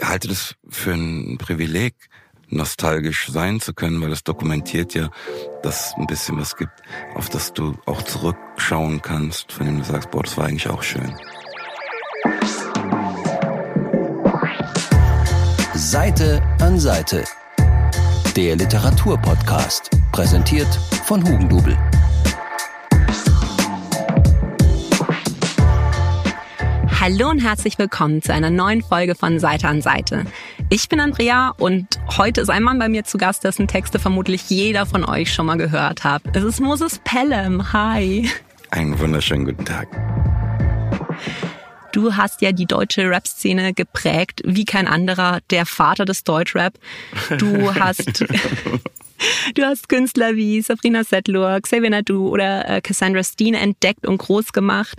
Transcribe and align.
halte 0.00 0.28
das 0.28 0.54
für 0.68 0.92
ein 0.92 1.38
Privileg, 1.38 1.94
nostalgisch 2.48 3.28
sein 3.30 3.60
zu 3.60 3.74
können, 3.74 4.00
weil 4.00 4.12
es 4.12 4.22
dokumentiert 4.22 4.94
ja, 4.94 5.10
dass 5.62 5.88
es 5.88 5.94
ein 5.96 6.06
bisschen 6.06 6.38
was 6.38 6.56
gibt, 6.56 6.72
auf 7.14 7.28
das 7.28 7.52
du 7.52 7.76
auch 7.86 8.02
zurückschauen 8.02 9.02
kannst, 9.02 9.52
von 9.52 9.66
dem 9.66 9.78
du 9.78 9.84
sagst, 9.84 10.10
boah, 10.10 10.22
das 10.22 10.36
war 10.36 10.46
eigentlich 10.46 10.68
auch 10.68 10.82
schön. 10.82 11.14
Seite 15.74 16.42
an 16.60 16.78
Seite. 16.78 17.24
Der 18.36 18.56
Literaturpodcast, 18.56 19.90
präsentiert 20.12 20.72
von 21.06 21.22
Hugendubel. 21.22 21.76
Hallo 27.06 27.28
und 27.28 27.40
herzlich 27.40 27.78
willkommen 27.78 28.22
zu 28.22 28.32
einer 28.32 28.48
neuen 28.48 28.80
Folge 28.80 29.14
von 29.14 29.38
Seite 29.38 29.68
an 29.68 29.82
Seite. 29.82 30.24
Ich 30.70 30.88
bin 30.88 31.00
Andrea 31.00 31.50
und 31.58 31.86
heute 32.16 32.40
ist 32.40 32.48
ein 32.48 32.62
Mann 32.62 32.78
bei 32.78 32.88
mir 32.88 33.04
zu 33.04 33.18
Gast, 33.18 33.44
dessen 33.44 33.68
Texte 33.68 33.98
vermutlich 33.98 34.48
jeder 34.48 34.86
von 34.86 35.04
euch 35.04 35.30
schon 35.30 35.44
mal 35.44 35.58
gehört 35.58 36.02
hat. 36.02 36.22
Es 36.32 36.42
ist 36.42 36.60
Moses 36.60 37.02
Pelham. 37.04 37.74
Hi. 37.74 38.30
Einen 38.70 38.98
wunderschönen 38.98 39.44
guten 39.44 39.66
Tag. 39.66 39.86
Du 41.92 42.16
hast 42.16 42.40
ja 42.40 42.52
die 42.52 42.64
deutsche 42.64 43.10
Rap-Szene 43.10 43.74
geprägt 43.74 44.40
wie 44.46 44.64
kein 44.64 44.88
anderer, 44.88 45.40
der 45.50 45.66
Vater 45.66 46.06
des 46.06 46.24
Deutschrap. 46.24 46.72
Du 47.36 47.74
hast 47.78 48.24
Du 49.54 49.62
hast 49.62 49.90
Künstler 49.90 50.36
wie 50.36 50.62
Sabrina 50.62 51.04
Settler, 51.04 51.60
Xavier 51.60 51.90
Nadu 51.90 52.28
oder 52.28 52.66
äh, 52.66 52.80
Cassandra 52.80 53.22
Steen 53.22 53.52
entdeckt 53.52 54.06
und 54.06 54.16
groß 54.16 54.54
gemacht. 54.54 54.98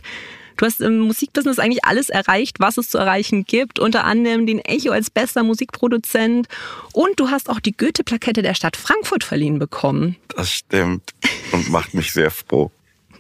Du 0.57 0.65
hast 0.65 0.81
im 0.81 0.99
Musikbusiness 0.99 1.59
eigentlich 1.59 1.83
alles 1.83 2.09
erreicht, 2.09 2.59
was 2.59 2.77
es 2.77 2.89
zu 2.89 2.97
erreichen 2.97 3.45
gibt, 3.45 3.79
unter 3.79 4.05
anderem 4.05 4.45
den 4.45 4.59
Echo 4.59 4.91
als 4.91 5.09
bester 5.09 5.43
Musikproduzent 5.43 6.47
und 6.93 7.19
du 7.19 7.29
hast 7.29 7.49
auch 7.49 7.59
die 7.59 7.75
Goethe-Plakette 7.75 8.41
der 8.41 8.53
Stadt 8.53 8.77
Frankfurt 8.77 9.23
verliehen 9.23 9.59
bekommen. 9.59 10.15
Das 10.35 10.51
stimmt 10.51 11.13
und 11.51 11.69
macht 11.69 11.93
mich 11.93 12.11
sehr 12.13 12.31
froh. 12.31 12.71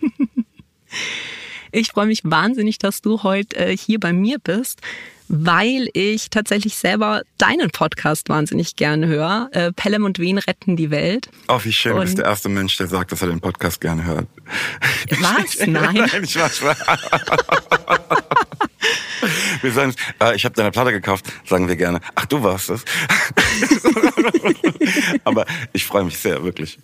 ich 1.71 1.89
freue 1.89 2.07
mich 2.07 2.21
wahnsinnig, 2.23 2.77
dass 2.77 3.01
du 3.01 3.23
heute 3.23 3.55
äh, 3.57 3.77
hier 3.77 3.99
bei 3.99 4.13
mir 4.13 4.39
bist 4.39 4.81
weil 5.27 5.89
ich 5.93 6.29
tatsächlich 6.29 6.75
selber 6.75 7.23
deinen 7.37 7.71
Podcast 7.71 8.29
wahnsinnig 8.29 8.75
gerne 8.75 9.07
höre. 9.07 9.49
Äh, 9.51 9.71
Pelham 9.71 10.03
und 10.03 10.19
Wien 10.19 10.37
retten 10.37 10.75
die 10.75 10.91
Welt. 10.91 11.29
Oh, 11.47 11.59
wie 11.63 11.73
schön. 11.73 11.93
Und 11.93 11.99
du 11.99 12.03
bist 12.03 12.17
der 12.17 12.25
erste 12.25 12.49
Mensch, 12.49 12.77
der 12.77 12.87
sagt, 12.87 13.11
dass 13.11 13.21
er 13.21 13.29
den 13.29 13.41
Podcast 13.41 13.81
gerne 13.81 14.03
hört. 14.03 14.27
Was? 15.19 15.59
Nein. 15.65 15.93
Nein, 15.93 16.23
ich 16.23 16.35
war 16.39 16.49
Wir 19.61 19.71
sagen, 19.71 19.95
äh, 20.21 20.35
ich 20.35 20.45
habe 20.45 20.55
deine 20.55 20.71
Platte 20.71 20.91
gekauft, 20.91 21.25
sagen 21.45 21.67
wir 21.67 21.75
gerne. 21.75 21.99
Ach, 22.13 22.25
du 22.25 22.43
warst 22.43 22.69
es. 22.69 22.85
Aber 25.23 25.45
ich 25.73 25.85
freue 25.85 26.03
mich 26.03 26.17
sehr, 26.17 26.43
wirklich. 26.43 26.77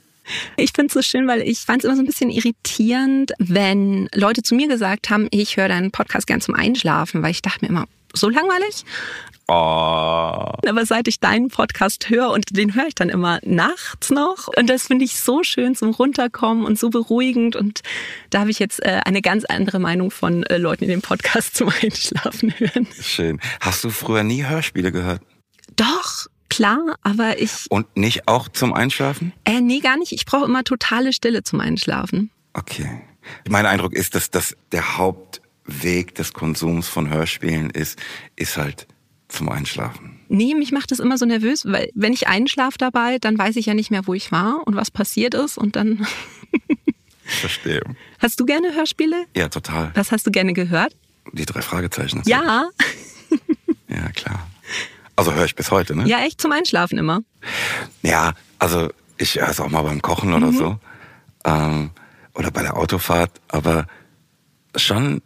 Ich 0.56 0.72
finde 0.74 0.88
es 0.88 0.94
so 0.94 1.02
schön, 1.02 1.28
weil 1.28 1.42
ich 1.42 1.60
fand 1.60 1.80
es 1.80 1.86
immer 1.86 1.96
so 1.96 2.02
ein 2.02 2.06
bisschen 2.06 2.30
irritierend, 2.30 3.34
wenn 3.38 4.10
Leute 4.14 4.44
zu 4.44 4.56
mir 4.56 4.68
gesagt 4.68 5.10
haben, 5.10 5.28
ich 5.32 5.58
höre 5.58 5.68
deinen 5.68 5.92
Podcast 5.92 6.28
gern 6.28 6.42
zum 6.42 6.56
Einschlafen, 6.56 7.22
weil 7.22 7.32
ich 7.32 7.42
dachte 7.42 7.66
mir 7.66 7.70
immer, 7.70 7.86
so 8.14 8.30
langweilig. 8.30 8.86
Oh. 9.48 9.54
Aber 9.54 10.86
seit 10.86 11.10
ich 11.10 11.20
deinen 11.20 11.50
Podcast 11.50 12.10
höre 12.10 12.30
und 12.30 12.56
den 12.56 12.74
höre 12.74 12.88
ich 12.88 12.96
dann 12.96 13.10
immer 13.10 13.40
nachts 13.44 14.10
noch 14.10 14.48
und 14.56 14.70
das 14.70 14.88
finde 14.88 15.04
ich 15.04 15.20
so 15.20 15.44
schön 15.44 15.76
zum 15.76 15.90
Runterkommen 15.90 16.64
und 16.64 16.80
so 16.80 16.90
beruhigend 16.90 17.58
und 17.58 17.82
da 18.30 18.42
habe 18.42 18.52
ich 18.52 18.60
jetzt 18.60 18.82
äh, 18.82 19.02
eine 19.04 19.22
ganz 19.22 19.44
andere 19.44 19.80
Meinung 19.80 20.10
von 20.10 20.44
äh, 20.44 20.58
Leuten, 20.58 20.86
die 20.86 20.90
den 20.90 21.02
Podcast 21.02 21.56
zum 21.58 21.70
Einschlafen 21.82 22.54
hören. 22.58 22.88
Schön. 23.02 23.42
Hast 23.60 23.84
du 23.84 23.90
früher 23.90 24.24
nie 24.24 24.46
Hörspiele 24.46 24.94
gehört? 24.94 25.22
Doch, 25.76 26.28
klar, 26.50 26.96
aber 27.02 27.42
ich. 27.42 27.66
Und 27.70 27.98
nicht 27.98 28.30
auch 28.30 28.48
zum 28.48 28.74
Einschlafen? 28.74 29.34
Äh, 29.44 29.60
nee, 29.60 29.80
gar 29.80 29.98
nicht. 29.98 30.14
Ich 30.14 30.26
brauche 30.26 30.46
immer 30.46 30.64
totale 30.64 31.12
Stille 31.12 31.44
zum 31.44 31.60
Einschlafen. 31.60 32.32
Okay. 32.54 33.02
Mein 33.50 33.66
Eindruck 33.66 33.94
ist, 33.94 34.16
dass 34.16 34.32
das 34.32 34.56
der 34.72 34.98
Haupt 34.98 35.41
Weg 35.84 36.16
des 36.16 36.34
Konsums 36.34 36.88
von 36.88 37.10
Hörspielen 37.10 37.70
ist, 37.70 38.00
ist 38.36 38.58
halt 38.58 38.88
zum 39.28 39.50
Einschlafen. 39.50 40.20
Nee, 40.28 40.54
mich 40.56 40.72
macht 40.72 40.92
das 40.92 41.00
immer 41.00 41.18
so 41.18 41.26
nervös, 41.26 41.66
weil 41.66 41.90
wenn 41.94 42.14
ich 42.14 42.28
einschlafe 42.28 42.78
dabei, 42.78 43.18
dann 43.20 43.38
weiß 43.38 43.56
ich 43.56 43.66
ja 43.66 43.74
nicht 43.74 43.92
mehr, 43.92 44.08
wo 44.08 44.14
ich 44.14 44.32
war 44.32 44.62
und 44.66 44.76
was 44.76 44.92
passiert 44.92 45.34
ist 45.34 45.58
und 45.58 45.76
dann. 45.76 46.06
Verstehe. 47.24 47.82
Hast 48.20 48.40
du 48.40 48.46
gerne 48.46 48.74
Hörspiele? 48.74 49.26
Ja, 49.36 49.48
total. 49.48 49.92
Was 49.94 50.12
hast 50.12 50.28
du 50.28 50.32
gerne 50.32 50.54
gehört? 50.54 50.96
Die 51.32 51.46
drei 51.46 51.62
Fragezeichen. 51.62 52.22
Ja. 52.26 52.70
ja, 53.88 54.10
klar. 54.10 54.48
Also 55.16 55.34
höre 55.34 55.46
ich 55.46 55.56
bis 55.56 55.72
heute, 55.72 55.96
ne? 55.96 56.08
Ja, 56.08 56.20
echt 56.26 56.42
zum 56.42 56.52
Einschlafen 56.52 56.98
immer. 56.98 57.22
Ja, 58.02 58.34
also 58.60 58.90
ich 59.18 59.36
höre 59.36 59.50
es 59.50 59.60
auch 59.60 59.70
mal 59.70 59.84
beim 59.84 60.02
Kochen 60.02 60.34
oder 60.34 60.48
mhm. 60.48 60.58
so. 60.58 60.80
Ähm, 61.46 61.92
oder 62.34 62.52
bei 62.52 62.62
der 62.64 62.78
Autofahrt, 62.78 63.32
aber 63.50 63.88
schon 64.76 65.22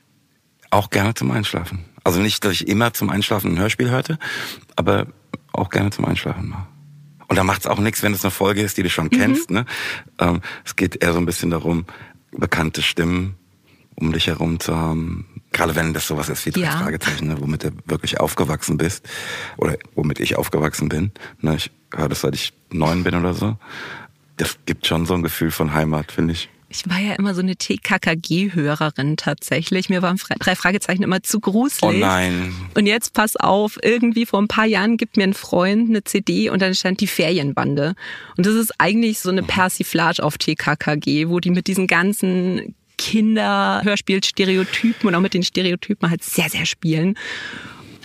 auch 0.75 0.89
gerne 0.89 1.13
zum 1.13 1.31
Einschlafen. 1.31 1.85
Also 2.03 2.19
nicht, 2.19 2.43
dass 2.43 2.53
ich 2.53 2.67
immer 2.67 2.93
zum 2.93 3.09
Einschlafen 3.09 3.53
ein 3.53 3.59
Hörspiel 3.59 3.89
hörte, 3.89 4.19
aber 4.75 5.07
auch 5.53 5.69
gerne 5.69 5.89
zum 5.89 6.05
Einschlafen 6.05 6.49
mal. 6.49 6.67
Und 7.27 7.37
da 7.37 7.43
macht 7.43 7.61
es 7.61 7.67
auch 7.67 7.79
nichts, 7.79 8.03
wenn 8.03 8.13
es 8.13 8.23
eine 8.23 8.31
Folge 8.31 8.61
ist, 8.61 8.77
die 8.77 8.83
du 8.83 8.89
schon 8.89 9.05
mhm. 9.05 9.09
kennst. 9.09 9.49
Ne? 9.49 9.65
Ähm, 10.19 10.41
es 10.63 10.75
geht 10.75 11.01
eher 11.01 11.13
so 11.13 11.19
ein 11.19 11.25
bisschen 11.25 11.49
darum, 11.49 11.85
bekannte 12.31 12.81
Stimmen 12.81 13.35
um 13.95 14.11
dich 14.11 14.27
herum 14.27 14.59
zu 14.59 14.75
haben. 14.75 15.25
Gerade 15.53 15.75
wenn 15.75 15.93
das 15.93 16.05
sowas 16.05 16.27
ist 16.27 16.45
wie 16.45 16.51
drei 16.51 16.63
ja. 16.63 16.71
Fragezeichen, 16.71 17.29
ne? 17.29 17.37
womit 17.39 17.63
du 17.63 17.71
wirklich 17.85 18.19
aufgewachsen 18.19 18.77
bist. 18.77 19.07
Oder 19.55 19.77
womit 19.95 20.19
ich 20.19 20.35
aufgewachsen 20.35 20.89
bin. 20.89 21.11
Ne? 21.39 21.55
Ich 21.55 21.71
höre 21.93 22.09
das, 22.09 22.21
seit 22.21 22.35
ich 22.35 22.53
neun 22.71 23.03
bin 23.05 23.15
oder 23.15 23.33
so. 23.33 23.57
Das 24.35 24.57
gibt 24.65 24.85
schon 24.85 25.05
so 25.05 25.13
ein 25.13 25.23
Gefühl 25.23 25.51
von 25.51 25.73
Heimat, 25.73 26.11
finde 26.11 26.33
ich. 26.33 26.49
Ich 26.75 26.89
war 26.89 26.99
ja 26.99 27.13
immer 27.13 27.33
so 27.33 27.41
eine 27.41 27.55
TKKG-Hörerin 27.55 29.15
tatsächlich. 29.15 29.89
Mir 29.89 30.01
waren 30.01 30.19
drei 30.39 30.55
Fragezeichen 30.55 31.03
immer 31.03 31.23
zu 31.23 31.39
gruselig. 31.39 31.83
Oh 31.83 31.91
nein. 31.91 32.53
Und 32.73 32.85
jetzt 32.85 33.13
pass 33.13 33.37
auf, 33.37 33.79
irgendwie 33.81 34.25
vor 34.25 34.41
ein 34.41 34.49
paar 34.49 34.65
Jahren 34.65 34.97
gibt 34.97 35.15
mir 35.15 35.23
ein 35.23 35.33
Freund 35.33 35.89
eine 35.89 36.03
CD 36.03 36.49
und 36.49 36.61
dann 36.61 36.75
stand 36.75 36.99
die 36.99 37.07
Ferienbande. 37.07 37.95
Und 38.35 38.45
das 38.45 38.55
ist 38.55 38.73
eigentlich 38.77 39.19
so 39.19 39.29
eine 39.29 39.41
mhm. 39.41 39.47
Persiflage 39.47 40.21
auf 40.21 40.37
TKKG, 40.37 41.29
wo 41.29 41.39
die 41.39 41.51
mit 41.51 41.67
diesen 41.67 41.87
ganzen 41.87 42.75
Kinder-Hörspiel-Stereotypen 42.97 45.07
und 45.07 45.15
auch 45.15 45.21
mit 45.21 45.33
den 45.33 45.43
Stereotypen 45.43 46.09
halt 46.09 46.23
sehr, 46.23 46.49
sehr 46.49 46.65
spielen 46.65 47.17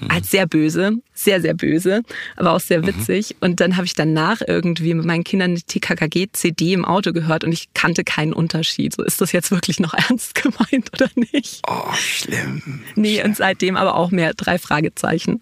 als 0.08 0.30
sehr 0.30 0.46
böse, 0.46 0.98
sehr, 1.14 1.40
sehr 1.40 1.54
böse, 1.54 2.02
aber 2.36 2.52
auch 2.52 2.60
sehr 2.60 2.80
mhm. 2.80 2.86
witzig. 2.86 3.30
Mhm. 3.30 3.36
Und 3.46 3.60
dann 3.60 3.76
habe 3.76 3.86
ich 3.86 3.94
danach 3.94 4.40
irgendwie 4.46 4.94
mit 4.94 5.04
meinen 5.04 5.24
Kindern 5.24 5.50
eine 5.50 5.60
TKKG-CD 5.60 6.72
im 6.72 6.84
Auto 6.84 7.12
gehört 7.12 7.44
und 7.44 7.52
ich 7.52 7.68
kannte 7.74 8.04
keinen 8.04 8.32
Unterschied. 8.32 8.94
So, 8.94 9.02
ist 9.02 9.20
das 9.20 9.32
jetzt 9.32 9.50
wirklich 9.50 9.80
noch 9.80 9.94
ernst 10.08 10.34
gemeint 10.34 10.90
oder 10.92 11.08
nicht? 11.14 11.62
Oh, 11.68 11.92
schlimm. 11.92 12.82
Nee, 12.94 13.16
schlimm. 13.16 13.26
und 13.26 13.36
seitdem 13.36 13.76
aber 13.76 13.94
auch 13.94 14.10
mehr 14.10 14.34
drei 14.34 14.58
Fragezeichen. 14.58 15.40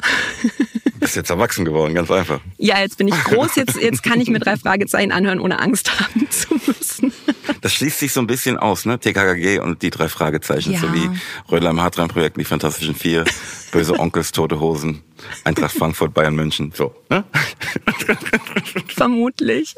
Du 0.85 1.01
bist 1.01 1.17
jetzt 1.17 1.31
erwachsen 1.31 1.65
geworden, 1.65 1.95
ganz 1.95 2.11
einfach. 2.11 2.41
Ja, 2.57 2.81
jetzt 2.81 2.99
bin 2.99 3.09
ich 3.09 3.15
groß, 3.15 3.55
jetzt, 3.55 3.81
jetzt 3.81 4.03
kann 4.03 4.21
ich 4.21 4.29
mir 4.29 4.41
drei 4.41 4.57
Fragezeichen 4.57 5.13
anhören, 5.13 5.39
ohne 5.39 5.61
Angst 5.61 6.01
haben 6.01 6.29
zu 6.31 6.55
müssen. 6.55 6.78
Das 7.61 7.73
schließt 7.73 7.99
sich 7.99 8.13
so 8.13 8.21
ein 8.21 8.27
bisschen 8.27 8.57
aus, 8.57 8.85
ne? 8.85 8.99
TKKG 8.99 9.61
und 9.61 9.83
die 9.83 9.91
drei 9.91 10.09
Fragezeichen, 10.09 10.73
ja. 10.73 10.81
sowie 10.81 11.11
Rödler 11.51 11.71
im 11.71 11.81
Hartrein-Projekt, 11.81 12.37
die 12.37 12.45
Fantastischen 12.45 12.95
Vier, 12.95 13.25
Böse 13.73 13.99
Onkels, 13.99 14.33
Tote 14.33 14.61
Hosen, 14.61 15.03
Eintracht 15.45 15.77
Frankfurt, 15.77 16.15
Bayern 16.15 16.35
München, 16.35 16.73
so, 16.75 16.95
ne? 17.11 17.25
Vermutlich. 18.89 19.75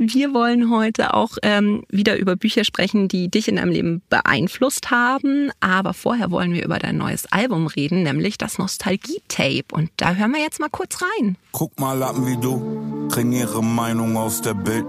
Wir 0.00 0.32
wollen 0.32 0.70
heute 0.70 1.12
auch 1.12 1.38
ähm, 1.42 1.82
wieder 1.88 2.18
über 2.18 2.36
Bücher 2.36 2.62
sprechen, 2.62 3.08
die 3.08 3.28
dich 3.28 3.48
in 3.48 3.56
deinem 3.56 3.72
Leben 3.72 4.02
beeinflusst 4.08 4.92
haben. 4.92 5.50
Aber 5.58 5.92
vorher 5.92 6.30
wollen 6.30 6.52
wir 6.52 6.64
über 6.64 6.78
dein 6.78 6.98
neues 6.98 7.26
Album 7.32 7.66
reden, 7.66 8.04
nämlich 8.04 8.38
das 8.38 8.58
Nostalgie-Tape. 8.58 9.64
Und 9.72 9.90
da 9.96 10.14
hören 10.14 10.30
wir 10.30 10.40
jetzt 10.40 10.60
mal 10.60 10.68
kurz 10.70 11.00
rein. 11.02 11.36
Guck 11.50 11.80
mal, 11.80 11.98
Lappen 11.98 12.28
wie 12.28 12.36
du, 12.36 13.08
kriegen 13.08 13.32
ihre 13.32 13.60
Meinung 13.60 14.16
aus 14.16 14.40
der 14.40 14.54
Bild. 14.54 14.86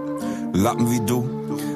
Lappen 0.52 0.90
wie 0.90 1.00
du 1.00 1.28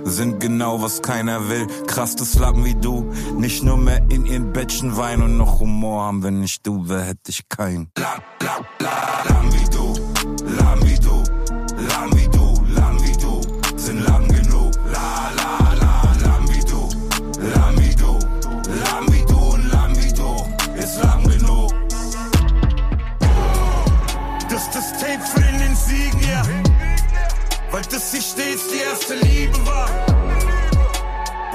sind 0.04 0.40
genau, 0.40 0.82
was 0.82 1.02
keiner 1.02 1.48
will. 1.48 1.66
Krass, 1.86 2.14
das 2.16 2.38
Lappen 2.38 2.64
wie 2.64 2.74
du, 2.74 3.12
nicht 3.36 3.62
nur 3.62 3.76
mehr 3.76 4.02
in 4.10 4.26
ihren 4.26 4.52
Bettchen 4.52 4.96
weinen 4.96 5.22
und 5.22 5.36
noch 5.36 5.60
Humor 5.60 6.04
haben. 6.04 6.22
Wenn 6.22 6.40
nicht 6.40 6.66
du, 6.66 6.84
wer 6.86 7.02
hätte 7.02 7.30
ich 7.30 7.48
keinen? 7.48 7.88
Lapp, 7.98 8.22
lapp, 8.42 8.66
lapp, 8.80 9.28
Lappen 9.28 9.52
wie 9.52 9.70
du, 9.70 10.54
Lappen 10.56 10.88
wie 10.88 10.98
du, 10.98 11.23
Kids 28.54 28.68
die 28.68 28.78
erste 28.78 29.14
Liebe 29.14 29.66
war. 29.66 29.88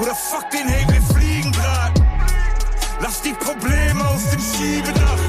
Oder 0.01 0.13
fuck 0.13 0.49
den, 0.51 0.67
hey, 0.67 0.85
wir 0.89 1.01
fliegen 1.15 1.49
grad. 1.53 1.93
Lass 2.99 3.21
die 3.21 3.31
Probleme 3.31 4.05
aus 4.05 4.29
dem 4.31 4.41
Schiebedach. 4.41 5.19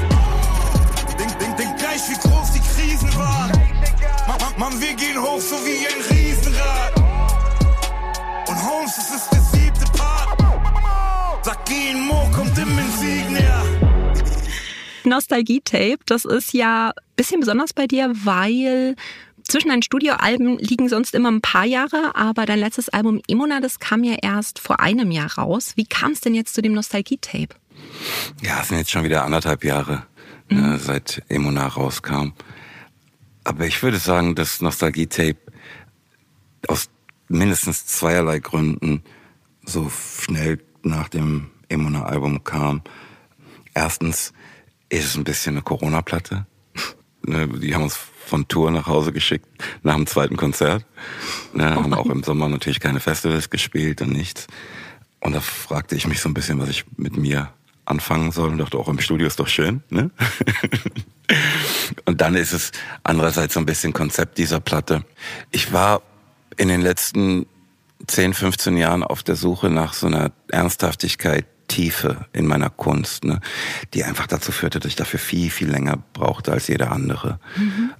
Denk, 1.17 1.39
denk, 1.39 1.55
denk 1.55 1.77
gleich, 1.77 2.01
wie 2.09 2.27
groß 2.27 2.51
die 2.51 2.59
Krisen 2.59 3.15
waren. 3.17 3.51
Mann, 4.27 4.39
man, 4.57 4.81
wir 4.81 4.93
gehen 4.95 5.21
hoch, 5.21 5.39
so 5.39 5.55
wie 5.65 5.87
ein 5.87 6.01
Riesenrad. 6.09 6.93
Und 8.49 8.69
Holmes, 8.69 8.97
es 8.97 9.15
ist 9.15 9.31
der 9.31 9.41
siebte 9.41 9.85
Part. 9.97 10.37
Sag 11.43 11.69
ihn, 11.69 12.01
Mo 12.01 12.29
kommt 12.35 12.57
im 12.57 12.77
Insignia. 12.77 13.63
Nostalgie-Tape, 15.05 15.99
das 16.05 16.25
ist 16.25 16.53
ja 16.53 16.89
ein 16.89 17.15
bisschen 17.15 17.39
besonders 17.39 17.73
bei 17.73 17.87
dir, 17.87 18.11
weil 18.23 18.95
zwischen 19.51 19.67
deinen 19.67 19.83
Studioalben 19.83 20.57
liegen 20.59 20.87
sonst 20.87 21.13
immer 21.13 21.29
ein 21.29 21.41
paar 21.41 21.65
Jahre, 21.65 22.15
aber 22.15 22.45
dein 22.45 22.59
letztes 22.59 22.87
Album 22.87 23.21
Imona, 23.27 23.59
das 23.59 23.79
kam 23.79 24.03
ja 24.03 24.15
erst 24.21 24.59
vor 24.59 24.79
einem 24.79 25.11
Jahr 25.11 25.37
raus. 25.37 25.73
Wie 25.75 25.85
kam 25.85 26.13
es 26.13 26.21
denn 26.21 26.33
jetzt 26.33 26.55
zu 26.55 26.61
dem 26.61 26.71
Nostalgie-Tape? 26.71 27.53
Ja, 28.41 28.61
es 28.61 28.69
sind 28.69 28.77
jetzt 28.77 28.91
schon 28.91 29.03
wieder 29.03 29.25
anderthalb 29.25 29.65
Jahre, 29.65 30.05
ne, 30.49 30.61
mhm. 30.61 30.69
ne, 30.69 30.77
seit 30.79 31.23
Imona 31.27 31.67
rauskam. 31.67 32.31
Aber 33.43 33.65
ich 33.67 33.83
würde 33.83 33.97
sagen, 33.97 34.35
das 34.35 34.61
Nostalgie-Tape 34.61 35.37
aus 36.67 36.89
mindestens 37.27 37.85
zweierlei 37.85 38.39
Gründen 38.39 39.03
so 39.65 39.89
schnell 39.89 40.63
nach 40.83 41.09
dem 41.09 41.51
Emona-Album 41.67 42.45
kam. 42.45 42.83
Erstens 43.73 44.31
ist 44.87 45.05
es 45.05 45.15
ein 45.15 45.25
bisschen 45.25 45.55
eine 45.55 45.61
Corona-Platte. 45.61 46.45
Ne, 47.23 47.47
die 47.47 47.75
haben 47.75 47.83
uns 47.83 47.99
von 48.31 48.47
Tour 48.47 48.71
nach 48.71 48.87
Hause 48.87 49.11
geschickt 49.11 49.45
nach 49.83 49.95
dem 49.95 50.07
zweiten 50.07 50.37
Konzert. 50.37 50.85
Ne, 51.53 51.75
oh 51.77 51.83
haben 51.83 51.93
auch 51.93 52.05
im 52.05 52.23
Sommer 52.23 52.47
natürlich 52.47 52.79
keine 52.79 53.01
Festivals 53.01 53.49
gespielt 53.49 54.01
und 54.01 54.13
nichts. 54.13 54.47
Und 55.19 55.33
da 55.33 55.41
fragte 55.41 55.97
ich 55.97 56.07
mich 56.07 56.21
so 56.21 56.29
ein 56.29 56.33
bisschen, 56.33 56.57
was 56.57 56.69
ich 56.69 56.85
mit 56.95 57.17
mir 57.17 57.49
anfangen 57.83 58.31
soll 58.31 58.51
und 58.51 58.57
dachte, 58.57 58.77
auch 58.77 58.87
im 58.87 59.01
Studio 59.01 59.27
ist 59.27 59.37
doch 59.37 59.49
schön. 59.49 59.83
Ne? 59.89 60.11
und 62.05 62.21
dann 62.21 62.35
ist 62.35 62.53
es 62.53 62.71
andererseits 63.03 63.55
so 63.55 63.59
ein 63.59 63.65
bisschen 63.65 63.91
Konzept 63.91 64.37
dieser 64.37 64.61
Platte. 64.61 65.03
Ich 65.51 65.73
war 65.73 66.01
in 66.55 66.69
den 66.69 66.79
letzten 66.79 67.47
10, 68.07 68.33
15 68.33 68.77
Jahren 68.77 69.03
auf 69.03 69.23
der 69.23 69.35
Suche 69.35 69.69
nach 69.69 69.93
so 69.93 70.07
einer 70.07 70.31
Ernsthaftigkeit, 70.47 71.45
Tiefe 71.71 72.25
in 72.33 72.47
meiner 72.47 72.69
Kunst, 72.69 73.23
ne, 73.23 73.39
die 73.93 74.03
einfach 74.03 74.27
dazu 74.27 74.51
führte, 74.51 74.81
dass 74.81 74.89
ich 74.89 74.97
dafür 74.97 75.19
viel, 75.19 75.49
viel 75.49 75.69
länger 75.69 75.97
brauchte 76.11 76.51
als 76.51 76.67
jeder 76.67 76.91
andere. 76.91 77.39
Mhm. 77.55 77.91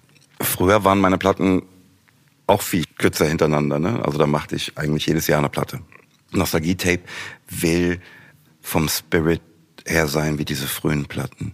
Früher 0.44 0.84
waren 0.84 1.00
meine 1.00 1.18
Platten 1.18 1.64
auch 2.48 2.62
viel 2.62 2.86
kürzer 2.98 3.26
hintereinander. 3.26 3.80
Ne? 3.80 4.04
Also 4.04 4.18
da 4.18 4.28
machte 4.28 4.56
ich 4.56 4.78
eigentlich 4.78 5.06
jedes 5.06 5.28
Jahr 5.28 5.40
eine 5.40 5.50
Platte. 5.50 5.82
Nostalgie-Tape 6.32 7.02
will 7.50 8.00
vom 8.62 8.88
Spirit 8.90 9.42
her 9.86 10.08
sein 10.08 10.38
wie 10.38 10.46
diese 10.46 10.68
frühen 10.68 11.06
Platten. 11.06 11.54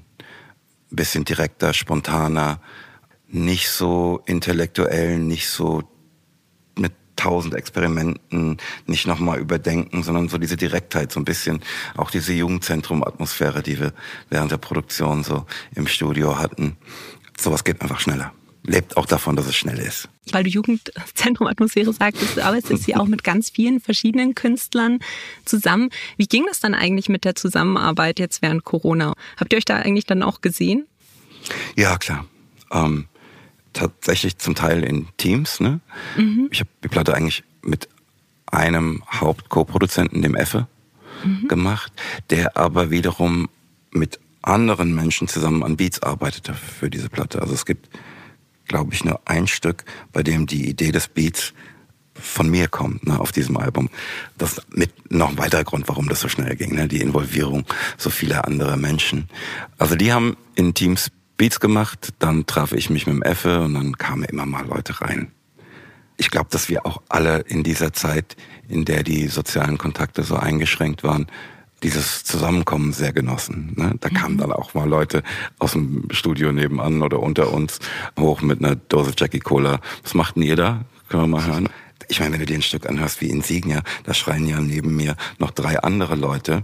bisschen 0.89 1.25
direkter, 1.25 1.73
spontaner, 1.73 2.61
nicht 3.27 3.69
so 3.69 4.21
intellektuell, 4.25 5.19
nicht 5.19 5.49
so 5.49 5.83
tausend 7.17 7.55
Experimenten 7.55 8.57
nicht 8.85 9.07
nochmal 9.07 9.39
überdenken, 9.39 10.03
sondern 10.03 10.29
so 10.29 10.37
diese 10.37 10.55
Direktheit, 10.55 11.11
so 11.11 11.19
ein 11.19 11.25
bisschen 11.25 11.61
auch 11.97 12.09
diese 12.09 12.31
Jugendzentrum-Atmosphäre, 12.31 13.61
die 13.61 13.79
wir 13.79 13.93
während 14.29 14.51
der 14.51 14.57
Produktion 14.57 15.23
so 15.23 15.45
im 15.75 15.87
Studio 15.87 16.37
hatten. 16.37 16.77
Sowas 17.37 17.63
geht 17.63 17.81
einfach 17.81 17.99
schneller. 17.99 18.31
Lebt 18.67 18.97
auch 18.97 19.05
davon, 19.05 19.35
dass 19.35 19.47
es 19.47 19.55
schnell 19.55 19.79
ist. 19.79 20.09
Weil 20.31 20.43
du 20.43 20.49
Jugendzentrum-Atmosphäre 20.49 21.93
sagtest, 21.93 22.37
du 22.37 22.43
arbeitest 22.43 22.85
hier 22.85 22.99
auch 22.99 23.07
mit 23.07 23.23
ganz 23.23 23.49
vielen 23.49 23.79
verschiedenen 23.79 24.35
Künstlern 24.35 24.99
zusammen. 25.45 25.89
Wie 26.17 26.27
ging 26.27 26.45
das 26.47 26.59
dann 26.59 26.75
eigentlich 26.75 27.07
mit 27.07 27.23
der 27.23 27.35
Zusammenarbeit 27.35 28.19
jetzt 28.19 28.41
während 28.41 28.65
Corona? 28.65 29.13
Habt 29.37 29.53
ihr 29.53 29.57
euch 29.57 29.65
da 29.65 29.77
eigentlich 29.77 30.05
dann 30.05 30.21
auch 30.21 30.41
gesehen? 30.41 30.85
Ja, 31.77 31.97
klar. 31.97 32.25
Ähm, 32.71 33.07
tatsächlich 33.71 34.37
zum 34.37 34.53
Teil 34.53 34.83
in 34.83 35.07
Teams. 35.17 35.59
Ne? 35.59 35.79
Mhm. 36.17 36.49
Ich 36.51 36.59
habe 36.59 36.69
die 36.83 36.89
Platte 36.89 37.15
eigentlich 37.15 37.43
mit 37.61 37.87
einem 38.47 39.03
Haupt-Co-Produzenten, 39.09 40.21
dem 40.21 40.35
Effe, 40.35 40.67
mhm. 41.23 41.47
gemacht, 41.47 41.91
der 42.29 42.57
aber 42.57 42.91
wiederum 42.91 43.49
mit 43.91 44.19
anderen 44.41 44.95
Menschen 44.95 45.27
zusammen 45.27 45.63
an 45.63 45.77
Beats 45.77 46.01
arbeitete 46.01 46.53
für 46.53 46.89
diese 46.89 47.09
Platte. 47.09 47.41
Also 47.41 47.53
es 47.53 47.65
gibt, 47.65 47.89
glaube 48.67 48.93
ich, 48.93 49.03
nur 49.03 49.19
ein 49.25 49.47
Stück, 49.47 49.85
bei 50.13 50.23
dem 50.23 50.47
die 50.47 50.69
Idee 50.69 50.91
des 50.91 51.07
Beats 51.07 51.53
von 52.19 52.49
mir 52.49 52.67
kommt, 52.67 53.05
ne, 53.05 53.19
auf 53.19 53.31
diesem 53.31 53.57
Album. 53.57 53.89
Das 54.37 54.61
mit 54.69 55.11
noch 55.11 55.29
ein 55.29 55.37
weiterer 55.37 55.63
Grund, 55.63 55.87
warum 55.87 56.09
das 56.09 56.21
so 56.21 56.29
schnell 56.29 56.55
ging, 56.55 56.75
ne, 56.75 56.87
die 56.87 57.01
Involvierung 57.01 57.65
so 57.97 58.09
vieler 58.09 58.45
anderer 58.45 58.77
Menschen. 58.77 59.29
Also 59.77 59.95
die 59.95 60.11
haben 60.11 60.37
in 60.55 60.73
Teams 60.73 61.11
Beats 61.37 61.59
gemacht, 61.59 62.13
dann 62.19 62.47
traf 62.47 62.71
ich 62.71 62.89
mich 62.89 63.05
mit 63.05 63.15
dem 63.15 63.21
Effe 63.21 63.61
und 63.61 63.75
dann 63.75 63.97
kamen 63.97 64.23
immer 64.23 64.45
mal 64.45 64.65
Leute 64.65 65.01
rein. 65.01 65.31
Ich 66.17 66.31
glaube, 66.31 66.47
dass 66.49 66.67
wir 66.67 66.85
auch 66.85 67.03
alle 67.09 67.41
in 67.41 67.61
dieser 67.61 67.93
Zeit, 67.93 68.35
in 68.67 68.85
der 68.85 69.03
die 69.03 69.27
sozialen 69.27 69.77
Kontakte 69.77 70.23
so 70.23 70.35
eingeschränkt 70.35 71.03
waren, 71.03 71.27
dieses 71.83 72.23
Zusammenkommen 72.23 72.93
sehr 72.93 73.13
genossen. 73.13 73.73
Ne? 73.75 73.93
Da 73.99 74.09
kamen 74.09 74.35
mhm. 74.35 74.39
dann 74.39 74.51
auch 74.51 74.73
mal 74.73 74.87
Leute 74.87 75.23
aus 75.59 75.73
dem 75.73 76.07
Studio 76.11 76.51
nebenan 76.51 77.01
oder 77.01 77.19
unter 77.19 77.51
uns 77.53 77.79
hoch 78.19 78.41
mit 78.41 78.63
einer 78.63 78.75
Dose 78.75 79.13
Jackie 79.17 79.39
Cola. 79.39 79.79
Was 80.03 80.13
macht 80.13 80.35
denn 80.35 80.43
ihr 80.43 80.55
da? 80.55 80.85
Können 81.09 81.23
wir 81.23 81.27
mal 81.27 81.45
hören. 81.45 81.69
Ich 82.09 82.19
meine, 82.19 82.33
wenn 82.33 82.39
du 82.39 82.45
dir 82.45 82.55
ein 82.55 82.61
Stück 82.61 82.87
anhörst 82.87 83.21
wie 83.21 83.29
Insignia, 83.29 83.81
da 84.05 84.13
schreien 84.13 84.47
ja 84.47 84.59
neben 84.59 84.95
mir 84.95 85.15
noch 85.39 85.51
drei 85.51 85.79
andere 85.79 86.15
Leute 86.15 86.63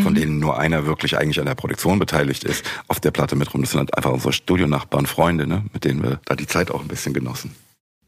von 0.00 0.12
mhm. 0.12 0.16
denen 0.16 0.38
nur 0.38 0.58
einer 0.58 0.86
wirklich 0.86 1.18
eigentlich 1.18 1.38
an 1.38 1.46
der 1.46 1.54
Produktion 1.54 1.98
beteiligt 1.98 2.44
ist, 2.44 2.64
auf 2.88 3.00
der 3.00 3.10
Platte 3.10 3.36
mit 3.36 3.52
rum. 3.52 3.60
Das 3.60 3.72
sind 3.72 3.80
halt 3.80 3.96
einfach 3.96 4.10
unsere 4.10 4.32
Studionachbarn, 4.32 5.06
Freunde, 5.06 5.46
ne, 5.46 5.64
mit 5.72 5.84
denen 5.84 6.02
wir 6.02 6.20
da 6.24 6.34
die 6.34 6.46
Zeit 6.46 6.70
auch 6.70 6.80
ein 6.80 6.88
bisschen 6.88 7.12
genossen. 7.12 7.54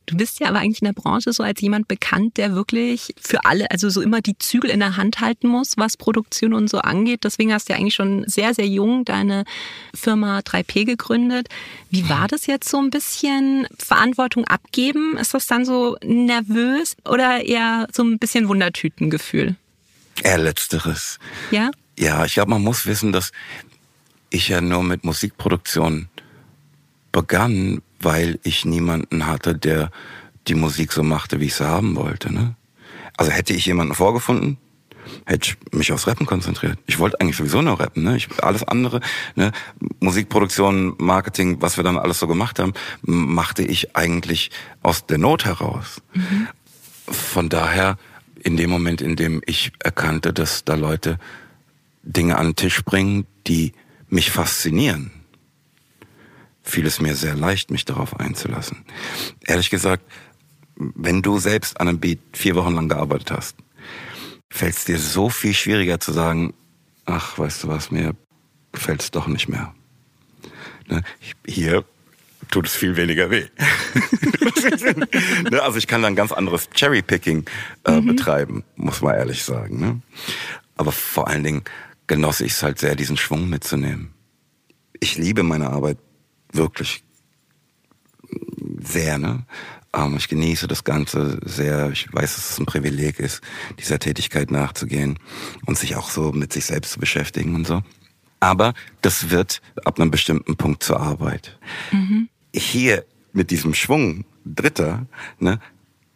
Du 0.06 0.16
bist 0.16 0.40
ja 0.40 0.48
aber 0.48 0.58
eigentlich 0.58 0.82
in 0.82 0.86
der 0.86 0.92
Branche 0.92 1.32
so 1.32 1.42
als 1.42 1.60
jemand 1.60 1.88
bekannt, 1.88 2.36
der 2.36 2.54
wirklich 2.54 3.14
für 3.20 3.44
alle, 3.44 3.70
also 3.70 3.88
so 3.88 4.02
immer 4.02 4.20
die 4.20 4.36
Zügel 4.38 4.70
in 4.70 4.80
der 4.80 4.96
Hand 4.96 5.20
halten 5.20 5.48
muss, 5.48 5.76
was 5.76 5.96
Produktion 5.96 6.52
und 6.52 6.68
so 6.68 6.78
angeht. 6.78 7.24
Deswegen 7.24 7.52
hast 7.52 7.68
du 7.68 7.72
ja 7.72 7.78
eigentlich 7.78 7.94
schon 7.94 8.24
sehr, 8.26 8.52
sehr 8.54 8.66
jung 8.66 9.04
deine 9.04 9.44
Firma 9.94 10.40
3P 10.40 10.84
gegründet. 10.84 11.48
Wie 11.90 12.08
war 12.08 12.28
das 12.28 12.46
jetzt 12.46 12.68
so 12.68 12.78
ein 12.78 12.90
bisschen 12.90 13.66
Verantwortung 13.78 14.44
abgeben? 14.46 15.16
Ist 15.16 15.32
das 15.32 15.46
dann 15.46 15.64
so 15.64 15.96
nervös 16.04 16.96
oder 17.06 17.42
eher 17.44 17.88
so 17.92 18.02
ein 18.02 18.18
bisschen 18.18 18.48
Wundertütengefühl? 18.48 19.56
Eher 20.22 20.38
letzteres. 20.38 21.18
Ja? 21.50 21.70
Ja, 21.98 22.24
ich 22.24 22.34
glaube, 22.34 22.50
man 22.50 22.62
muss 22.62 22.86
wissen, 22.86 23.12
dass 23.12 23.32
ich 24.30 24.48
ja 24.48 24.60
nur 24.60 24.82
mit 24.82 25.04
Musikproduktion 25.04 26.08
begann, 27.12 27.80
weil 28.04 28.38
ich 28.42 28.64
niemanden 28.64 29.26
hatte, 29.26 29.54
der 29.54 29.90
die 30.46 30.54
Musik 30.54 30.92
so 30.92 31.02
machte, 31.02 31.40
wie 31.40 31.46
ich 31.46 31.54
sie 31.54 31.66
haben 31.66 31.96
wollte. 31.96 32.32
Ne? 32.32 32.54
Also 33.16 33.32
hätte 33.32 33.54
ich 33.54 33.66
jemanden 33.66 33.94
vorgefunden, 33.94 34.58
hätte 35.24 35.50
ich 35.50 35.72
mich 35.72 35.92
aufs 35.92 36.06
Rappen 36.06 36.26
konzentriert. 36.26 36.78
Ich 36.86 36.98
wollte 36.98 37.20
eigentlich 37.20 37.36
sowieso 37.36 37.62
nur 37.62 37.80
rappen. 37.80 38.04
Ne? 38.04 38.16
Ich, 38.16 38.28
alles 38.42 38.62
andere, 38.64 39.00
ne? 39.34 39.52
Musikproduktion, 40.00 40.94
Marketing, 40.98 41.60
was 41.60 41.76
wir 41.76 41.84
dann 41.84 41.98
alles 41.98 42.18
so 42.18 42.26
gemacht 42.26 42.58
haben, 42.58 42.74
machte 43.02 43.62
ich 43.62 43.96
eigentlich 43.96 44.50
aus 44.82 45.06
der 45.06 45.18
Not 45.18 45.44
heraus. 45.44 46.02
Mhm. 46.14 46.48
Von 47.08 47.48
daher 47.48 47.96
in 48.42 48.56
dem 48.56 48.70
Moment, 48.70 49.00
in 49.00 49.16
dem 49.16 49.40
ich 49.46 49.72
erkannte, 49.78 50.32
dass 50.32 50.64
da 50.64 50.74
Leute 50.74 51.18
Dinge 52.02 52.36
an 52.36 52.48
den 52.48 52.56
Tisch 52.56 52.84
bringen, 52.84 53.26
die 53.46 53.72
mich 54.08 54.30
faszinieren, 54.30 55.10
fiel 56.64 56.86
es 56.86 57.00
mir 57.00 57.14
sehr 57.14 57.36
leicht, 57.36 57.70
mich 57.70 57.84
darauf 57.84 58.18
einzulassen. 58.18 58.84
Ehrlich 59.46 59.70
gesagt, 59.70 60.02
wenn 60.76 61.22
du 61.22 61.38
selbst 61.38 61.80
an 61.80 61.88
einem 61.88 62.00
Beat 62.00 62.18
vier 62.32 62.56
Wochen 62.56 62.74
lang 62.74 62.88
gearbeitet 62.88 63.30
hast, 63.30 63.56
fällt 64.50 64.74
es 64.74 64.84
dir 64.84 64.98
so 64.98 65.28
viel 65.28 65.54
schwieriger 65.54 66.00
zu 66.00 66.12
sagen, 66.12 66.54
ach, 67.04 67.38
weißt 67.38 67.64
du 67.64 67.68
was, 67.68 67.90
mir 67.90 68.16
gefällt 68.72 69.02
es 69.02 69.10
doch 69.10 69.28
nicht 69.28 69.48
mehr. 69.48 69.74
Ne? 70.88 71.02
Hier 71.46 71.84
tut 72.50 72.66
es 72.66 72.74
viel 72.74 72.96
weniger 72.96 73.30
weh. 73.30 73.46
ne? 75.50 75.62
Also 75.62 75.78
ich 75.78 75.86
kann 75.86 76.02
dann 76.02 76.16
ganz 76.16 76.32
anderes 76.32 76.68
Cherry-Picking 76.70 77.44
äh, 77.84 78.00
mhm. 78.00 78.06
betreiben, 78.06 78.64
muss 78.76 79.00
man 79.00 79.14
ehrlich 79.14 79.44
sagen. 79.44 79.78
Ne? 79.78 80.00
Aber 80.76 80.92
vor 80.92 81.28
allen 81.28 81.44
Dingen 81.44 81.64
genoss 82.06 82.40
ich 82.40 82.52
es 82.52 82.62
halt 82.62 82.78
sehr, 82.78 82.96
diesen 82.96 83.16
Schwung 83.16 83.48
mitzunehmen. 83.48 84.12
Ich 85.00 85.16
liebe 85.16 85.42
meine 85.42 85.70
Arbeit 85.70 85.98
wirklich 86.54 87.04
sehr. 88.80 89.18
Ne? 89.18 89.44
Ähm, 89.94 90.16
ich 90.16 90.28
genieße 90.28 90.68
das 90.68 90.84
Ganze 90.84 91.40
sehr. 91.44 91.90
Ich 91.90 92.12
weiß, 92.12 92.36
dass 92.36 92.50
es 92.50 92.58
ein 92.58 92.66
Privileg 92.66 93.18
ist, 93.18 93.40
dieser 93.78 93.98
Tätigkeit 93.98 94.50
nachzugehen 94.50 95.18
und 95.66 95.78
sich 95.78 95.96
auch 95.96 96.10
so 96.10 96.32
mit 96.32 96.52
sich 96.52 96.64
selbst 96.64 96.92
zu 96.92 97.00
beschäftigen 97.00 97.54
und 97.54 97.66
so. 97.66 97.82
Aber 98.40 98.74
das 99.00 99.30
wird 99.30 99.62
ab 99.84 99.98
einem 99.98 100.10
bestimmten 100.10 100.56
Punkt 100.56 100.82
zur 100.82 101.00
Arbeit. 101.00 101.58
Mhm 101.92 102.28
hier 102.54 103.04
mit 103.32 103.50
diesem 103.50 103.74
Schwung 103.74 104.24
Dritter, 104.44 105.06
ne, 105.38 105.58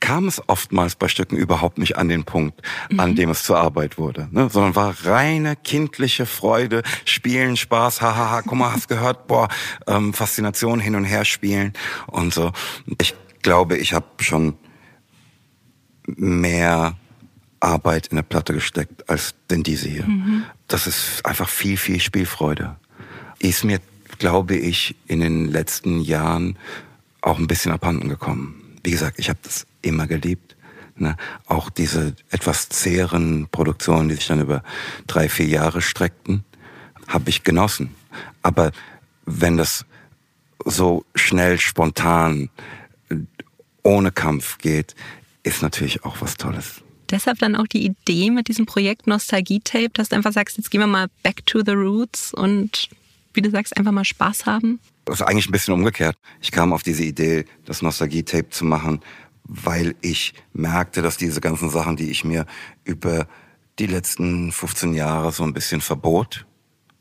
kam 0.00 0.28
es 0.28 0.42
oftmals 0.48 0.94
bei 0.94 1.08
Stücken 1.08 1.36
überhaupt 1.36 1.78
nicht 1.78 1.96
an 1.96 2.08
den 2.08 2.24
Punkt, 2.24 2.62
mhm. 2.90 3.00
an 3.00 3.14
dem 3.16 3.30
es 3.30 3.42
zur 3.42 3.58
Arbeit 3.58 3.98
wurde, 3.98 4.28
ne? 4.30 4.48
sondern 4.50 4.76
war 4.76 4.94
reine 5.04 5.56
kindliche 5.56 6.26
Freude, 6.26 6.82
Spielen, 7.04 7.56
Spaß, 7.56 8.00
hahaha, 8.00 8.42
guck 8.42 8.58
mal, 8.58 8.72
hast 8.72 8.88
gehört, 8.88 9.26
boah, 9.26 9.48
ähm, 9.86 10.12
Faszination 10.12 10.80
hin 10.80 10.94
und 10.94 11.04
her 11.04 11.24
spielen 11.24 11.72
und 12.06 12.32
so. 12.32 12.52
Ich 13.00 13.14
glaube, 13.42 13.76
ich 13.76 13.92
habe 13.92 14.06
schon 14.20 14.54
mehr 16.06 16.96
Arbeit 17.60 18.08
in 18.08 18.16
der 18.16 18.22
Platte 18.22 18.54
gesteckt 18.54 19.08
als 19.08 19.34
denn 19.50 19.62
diese 19.62 19.88
hier. 19.88 20.06
Mhm. 20.06 20.44
Das 20.68 20.86
ist 20.86 21.24
einfach 21.24 21.48
viel, 21.48 21.76
viel 21.76 22.00
Spielfreude. 22.00 22.76
ist 23.40 23.64
mir, 23.64 23.80
glaube 24.18 24.56
ich, 24.56 24.96
in 25.06 25.20
den 25.20 25.48
letzten 25.48 26.00
Jahren 26.00 26.56
auch 27.20 27.38
ein 27.38 27.46
bisschen 27.46 27.72
abhanden 27.72 28.08
gekommen. 28.08 28.78
Wie 28.84 28.90
gesagt, 28.90 29.18
ich 29.18 29.28
habe 29.28 29.38
das 29.42 29.66
immer 29.82 30.06
geliebt. 30.06 30.56
Ne? 30.96 31.16
Auch 31.46 31.70
diese 31.70 32.14
etwas 32.30 32.68
zähren 32.68 33.48
Produktionen, 33.50 34.08
die 34.08 34.16
sich 34.16 34.26
dann 34.26 34.40
über 34.40 34.62
drei, 35.06 35.28
vier 35.28 35.46
Jahre 35.46 35.80
streckten, 35.82 36.44
habe 37.06 37.30
ich 37.30 37.44
genossen. 37.44 37.94
Aber 38.42 38.72
wenn 39.24 39.56
das 39.56 39.84
so 40.64 41.04
schnell, 41.14 41.58
spontan, 41.58 42.50
ohne 43.82 44.12
Kampf 44.12 44.58
geht, 44.58 44.94
ist 45.42 45.62
natürlich 45.62 46.04
auch 46.04 46.20
was 46.20 46.36
Tolles. 46.36 46.82
Deshalb 47.10 47.38
dann 47.38 47.56
auch 47.56 47.66
die 47.66 47.86
Idee 47.86 48.30
mit 48.30 48.48
diesem 48.48 48.66
Projekt 48.66 49.06
Nostalgie-Tape, 49.06 49.90
dass 49.94 50.10
du 50.10 50.16
einfach 50.16 50.32
sagst, 50.32 50.58
jetzt 50.58 50.70
gehen 50.70 50.80
wir 50.80 50.86
mal 50.86 51.08
back 51.22 51.46
to 51.46 51.62
the 51.64 51.72
roots 51.72 52.34
und 52.34 52.90
wie 53.32 53.40
du 53.40 53.50
sagst, 53.50 53.76
einfach 53.76 53.92
mal 53.92 54.04
Spaß 54.04 54.44
haben? 54.44 54.80
Das 55.06 55.20
ist 55.20 55.26
eigentlich 55.26 55.48
ein 55.48 55.52
bisschen 55.52 55.72
umgekehrt. 55.72 56.18
Ich 56.42 56.50
kam 56.50 56.72
auf 56.72 56.82
diese 56.82 57.04
Idee, 57.04 57.46
das 57.64 57.80
Nostalgie-Tape 57.80 58.50
zu 58.50 58.66
machen, 58.66 59.00
weil 59.48 59.96
ich 60.02 60.34
merkte, 60.52 61.02
dass 61.02 61.16
diese 61.16 61.40
ganzen 61.40 61.70
Sachen, 61.70 61.96
die 61.96 62.10
ich 62.10 62.24
mir 62.24 62.46
über 62.84 63.26
die 63.78 63.86
letzten 63.86 64.52
15 64.52 64.94
Jahre 64.94 65.32
so 65.32 65.42
ein 65.42 65.54
bisschen 65.54 65.80
verbot, 65.80 66.46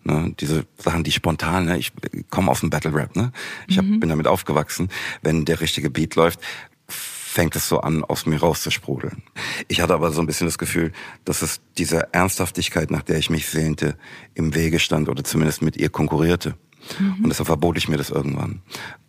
ne, 0.03 0.33
diese 0.39 0.65
Sachen, 0.77 1.03
die 1.03 1.11
spontan, 1.11 1.65
ne, 1.65 1.77
ich 1.77 1.91
komme 2.29 2.49
aus 2.49 2.61
dem 2.61 2.69
Battle 2.69 2.93
Rap, 2.93 3.15
ne, 3.15 3.31
ich 3.67 3.77
hab, 3.77 3.85
mhm. 3.85 3.99
bin 3.99 4.09
damit 4.09 4.27
aufgewachsen, 4.27 4.89
wenn 5.21 5.45
der 5.45 5.59
richtige 5.59 5.89
Beat 5.89 6.15
läuft, 6.15 6.39
fängt 6.87 7.55
es 7.55 7.67
so 7.67 7.81
an, 7.81 8.03
aus 8.03 8.25
mir 8.25 8.39
rauszusprudeln. 8.39 9.21
Ich 9.67 9.81
hatte 9.81 9.93
aber 9.93 10.11
so 10.11 10.21
ein 10.21 10.25
bisschen 10.25 10.47
das 10.47 10.57
Gefühl, 10.57 10.91
dass 11.25 11.43
es 11.43 11.61
dieser 11.77 12.13
Ernsthaftigkeit, 12.13 12.89
nach 12.89 13.03
der 13.03 13.19
ich 13.19 13.29
mich 13.29 13.47
sehnte, 13.47 13.95
im 14.33 14.55
Wege 14.55 14.79
stand 14.79 15.09
oder 15.09 15.23
zumindest 15.23 15.61
mit 15.61 15.77
ihr 15.77 15.89
konkurrierte. 15.89 16.55
Mhm. 16.99 17.23
Und 17.23 17.29
deshalb 17.29 17.47
verbot 17.47 17.77
ich 17.77 17.89
mir 17.89 17.97
das 17.97 18.09
irgendwann. 18.09 18.61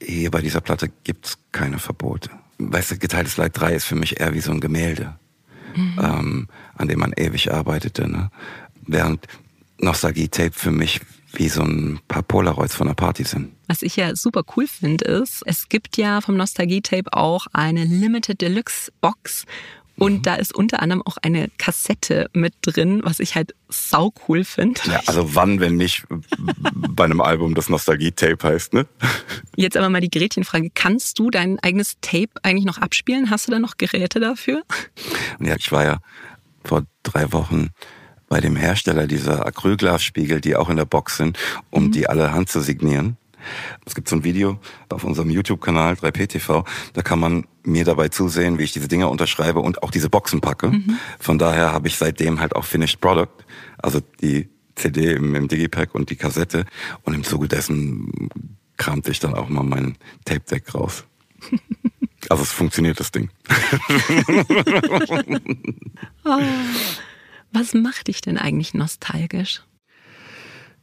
Hier 0.02 0.30
bei 0.30 0.42
dieser 0.42 0.61
Platte 0.61 0.90
gibt's 1.04 1.38
keine 1.52 1.78
Verbote. 1.78 2.30
Weißt 2.59 2.91
du, 2.91 2.99
Geteiltes 2.99 3.37
Leid 3.37 3.53
3 3.55 3.75
ist 3.75 3.85
für 3.85 3.95
mich 3.95 4.21
eher 4.21 4.35
wie 4.35 4.41
so 4.41 4.50
ein 4.50 4.61
Gemälde, 4.61 5.17
mhm. 5.75 5.99
ähm, 6.03 6.49
an 6.77 6.88
dem 6.88 6.99
man 6.99 7.12
ewig 7.17 7.53
arbeitete. 7.53 8.09
Ne? 8.09 8.31
Während 8.87 9.27
Nostalgie-Tape 9.79 10.53
für 10.53 10.73
mich 10.73 11.00
wie 11.33 11.49
so 11.49 11.62
ein 11.62 12.00
paar 12.09 12.23
Polaroids 12.23 12.75
von 12.75 12.88
einer 12.88 12.95
Party 12.95 13.25
sind. 13.25 13.53
Was 13.67 13.83
ich 13.83 13.97
ja 13.97 14.17
super 14.17 14.43
cool 14.57 14.67
finde, 14.67 15.05
ist, 15.05 15.43
es 15.45 15.69
gibt 15.69 15.97
ja 15.97 16.21
vom 16.21 16.37
Nostalgie-Tape 16.37 17.12
auch 17.12 17.47
eine 17.53 17.85
Limited 17.85 18.41
Deluxe 18.41 18.91
Box. 19.00 19.45
Und 19.99 20.12
mhm. 20.12 20.23
da 20.23 20.35
ist 20.37 20.55
unter 20.55 20.81
anderem 20.81 21.02
auch 21.02 21.17
eine 21.23 21.49
Kassette 21.59 22.31
mit 22.33 22.55
drin, 22.62 23.00
was 23.05 23.21
ich 23.21 23.35
halt 23.35 23.55
sau 23.69 24.12
cool 24.28 24.45
finde. 24.45 24.81
Ja, 24.87 25.00
also 25.07 25.35
wann, 25.35 25.61
wenn 25.61 25.76
nicht 25.76 26.05
bei 26.73 27.05
einem 27.05 27.21
Album, 27.21 27.55
das 27.55 27.69
Nostalgie-Tape 27.69 28.47
heißt, 28.47 28.75
ne? 28.75 28.87
Jetzt 29.57 29.76
aber 29.76 29.88
mal 29.88 30.00
die 30.00 30.11
Gretchenfrage. 30.11 30.71
Kannst 30.75 31.19
du 31.19 31.31
dein 31.31 31.59
eigenes 31.61 31.97
Tape 32.00 32.31
eigentlich 32.43 32.64
noch 32.64 32.78
abspielen? 32.78 33.31
Hast 33.31 33.49
du 33.49 33.52
da 33.52 33.59
noch 33.59 33.76
Geräte 33.76 34.21
dafür? 34.21 34.62
Ja, 35.40 35.57
ich 35.57 35.71
war 35.73 35.85
ja 35.85 35.99
vor 36.64 36.85
drei 37.02 37.33
Wochen 37.33 37.71
bei 38.28 38.40
dem 38.40 38.57
Hersteller 38.57 39.07
dieser 39.07 39.47
Acrylglasspiegel, 39.47 40.40
die 40.40 40.55
auch 40.55 40.69
in 40.69 40.76
der 40.76 40.85
Box 40.85 41.17
sind, 41.17 41.38
um 41.71 41.87
mhm. 41.87 41.93
die 41.93 42.09
alle 42.09 42.33
Hand 42.33 42.49
zu 42.50 42.61
signieren. 42.61 43.17
Es 43.85 43.95
gibt 43.95 44.09
so 44.09 44.16
ein 44.16 44.25
Video 44.25 44.59
auf 44.88 45.04
unserem 45.04 45.30
YouTube-Kanal 45.30 45.95
3PTV, 45.95 46.64
da 46.92 47.02
kann 47.02 47.18
man 47.18 47.47
mir 47.62 47.85
dabei 47.85 48.09
zusehen, 48.09 48.59
wie 48.59 48.64
ich 48.64 48.73
diese 48.73 48.88
Dinger 48.88 49.11
unterschreibe 49.11 49.61
und 49.61 49.83
auch 49.83 49.90
diese 49.90 50.09
Boxen 50.09 50.40
packe. 50.40 50.68
Mhm. 50.68 50.99
Von 51.18 51.38
daher 51.38 51.73
habe 51.73 51.88
ich 51.88 51.97
seitdem 51.97 52.40
halt 52.40 52.57
auch 52.57 52.64
Finished 52.64 53.00
Product, 53.00 53.45
also 53.78 54.00
die 54.21 54.49
CD 54.75 55.12
im, 55.12 55.35
im 55.35 55.49
Digipack 55.49 55.95
und 55.95 56.11
die 56.11 56.16
Kassette. 56.16 56.64
Und 57.02 57.14
im 57.14 57.25
Zuge 57.25 57.49
dessen 57.49 58.30
kramte 58.76 59.11
ich 59.11 59.21
dann 59.21 59.35
auch 59.35 59.49
mal 59.49 59.64
mein 59.64 59.97
Tape-Deck 60.25 60.75
raus. 60.75 61.04
Also 62.30 62.42
es 62.42 62.50
funktioniert 62.50 62.99
das 62.99 63.12
Ding. 63.12 63.30
oh. 66.25 66.38
Was 67.52 67.75
macht 67.75 68.09
dich 68.09 68.21
denn 68.21 68.37
eigentlich 68.37 68.75
nostalgisch? 68.75 69.62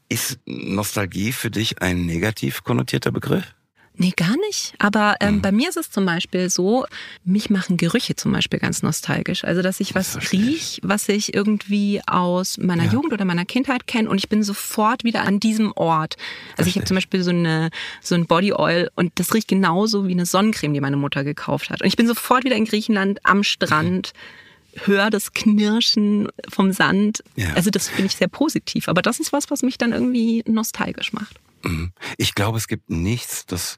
Ist 0.08 0.40
Nostalgie 0.46 1.32
für 1.32 1.50
dich 1.50 1.82
ein 1.82 2.06
negativ 2.06 2.64
konnotierter 2.64 3.12
Begriff? 3.12 3.56
Nee, 3.98 4.14
gar 4.16 4.36
nicht. 4.48 4.74
Aber 4.78 5.16
ähm, 5.22 5.36
mhm. 5.36 5.42
bei 5.42 5.52
mir 5.52 5.70
ist 5.70 5.78
es 5.78 5.90
zum 5.90 6.06
Beispiel 6.06 6.50
so, 6.50 6.86
mich 7.24 7.50
machen 7.50 7.78
Gerüche 7.78 8.16
zum 8.16 8.32
Beispiel 8.32 8.60
ganz 8.60 8.84
nostalgisch. 8.84 9.44
Also, 9.44 9.62
dass 9.62 9.80
ich 9.80 9.96
was 9.96 10.32
riech, 10.34 10.80
was 10.84 11.08
ich 11.08 11.34
irgendwie 11.34 12.02
aus 12.06 12.58
meiner 12.58 12.86
ja. 12.86 12.92
Jugend 12.92 13.14
oder 13.14 13.26
meiner 13.26 13.46
Kindheit 13.46 13.88
kenne 13.88 14.10
und 14.10 14.18
ich 14.18 14.28
bin 14.28 14.44
sofort 14.44 15.04
wieder 15.04 15.24
an 15.24 15.40
diesem 15.40 15.72
Ort. 15.76 16.18
Also, 16.18 16.56
Verstehe. 16.56 16.70
ich 16.70 16.76
habe 16.76 16.86
zum 16.86 16.96
Beispiel 16.96 17.24
so, 17.24 17.30
eine, 17.32 17.70
so 18.02 18.16
ein 18.16 18.26
Body 18.26 18.54
Oil 18.54 18.90
und 18.96 19.14
das 19.16 19.34
riecht 19.34 19.48
genauso 19.48 20.08
wie 20.08 20.14
eine 20.14 20.26
Sonnencreme, 20.26 20.74
die 20.74 20.82
meine 20.82 20.98
Mutter 20.98 21.24
gekauft 21.24 21.70
hat. 21.70 21.82
Und 21.82 21.88
ich 21.88 21.96
bin 21.96 22.08
sofort 22.08 22.44
wieder 22.44 22.56
in 22.56 22.66
Griechenland 22.66 23.20
am 23.24 23.44
Strand. 23.44 24.14
Mhm 24.14 24.20
höre 24.84 25.10
das 25.10 25.34
Knirschen 25.34 26.28
vom 26.50 26.72
Sand. 26.72 27.24
Ja. 27.36 27.54
Also 27.54 27.70
das 27.70 27.88
finde 27.88 28.08
ich 28.08 28.16
sehr 28.16 28.28
positiv. 28.28 28.88
Aber 28.88 29.02
das 29.02 29.20
ist 29.20 29.34
was, 29.34 29.50
was 29.50 29.62
mich 29.64 29.78
dann 29.78 29.94
irgendwie 29.94 30.44
nostalgisch 30.48 31.14
macht. 31.14 31.40
Mhm. 31.64 31.92
Ich 32.18 32.36
glaube, 32.36 32.58
es 32.58 32.68
gibt 32.68 32.90
nichts, 32.90 33.46
das 33.46 33.78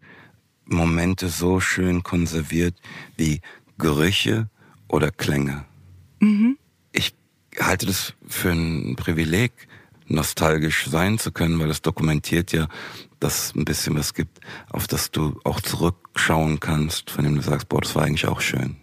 Momente 0.65 1.29
so 1.29 1.59
schön 1.59 2.03
konserviert 2.03 2.75
wie 3.15 3.41
Gerüche 3.77 4.49
oder 4.87 5.11
Klänge. 5.11 5.65
Mhm. 6.19 6.57
Ich 6.91 7.13
halte 7.59 7.85
das 7.85 8.13
für 8.27 8.51
ein 8.51 8.95
Privileg, 8.95 9.51
nostalgisch 10.07 10.87
sein 10.87 11.19
zu 11.19 11.31
können, 11.31 11.59
weil 11.59 11.69
es 11.69 11.81
dokumentiert 11.81 12.53
ja, 12.53 12.67
dass 13.19 13.47
es 13.47 13.55
ein 13.55 13.65
bisschen 13.65 13.95
was 13.97 14.13
gibt, 14.13 14.39
auf 14.69 14.87
das 14.87 15.11
du 15.11 15.39
auch 15.43 15.59
zurückschauen 15.59 16.59
kannst, 16.59 17.09
von 17.09 17.25
dem 17.25 17.35
du 17.35 17.41
sagst, 17.41 17.67
boah, 17.67 17.81
das 17.81 17.93
war 17.95 18.03
eigentlich 18.03 18.27
auch 18.27 18.41
schön 18.41 18.77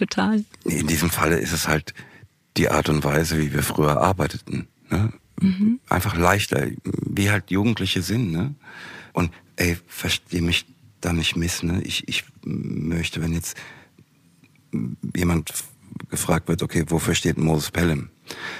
total. 0.00 0.44
In 0.64 0.86
diesem 0.86 1.10
Falle 1.10 1.38
ist 1.38 1.52
es 1.52 1.68
halt 1.68 1.94
die 2.56 2.68
Art 2.70 2.88
und 2.88 3.04
Weise, 3.04 3.38
wie 3.38 3.52
wir 3.52 3.62
früher 3.62 4.00
arbeiteten. 4.00 4.66
Ne? 4.90 5.12
Mhm. 5.40 5.80
Einfach 5.88 6.16
leichter, 6.16 6.66
wie 6.84 7.30
halt 7.30 7.50
Jugendliche 7.50 8.02
sind. 8.02 8.32
Ne? 8.32 8.54
Und 9.12 9.30
ey, 9.56 9.76
versteh 9.86 10.40
mich 10.40 10.66
da 11.00 11.12
nicht 11.12 11.36
miss. 11.36 11.62
Ne? 11.62 11.82
Ich, 11.82 12.08
ich 12.08 12.24
möchte, 12.44 13.22
wenn 13.22 13.34
jetzt 13.34 13.56
jemand 15.14 15.52
gefragt 16.08 16.48
wird, 16.48 16.62
okay, 16.62 16.84
wofür 16.88 17.14
steht 17.14 17.38
Moses 17.38 17.70
Pelham? 17.70 18.10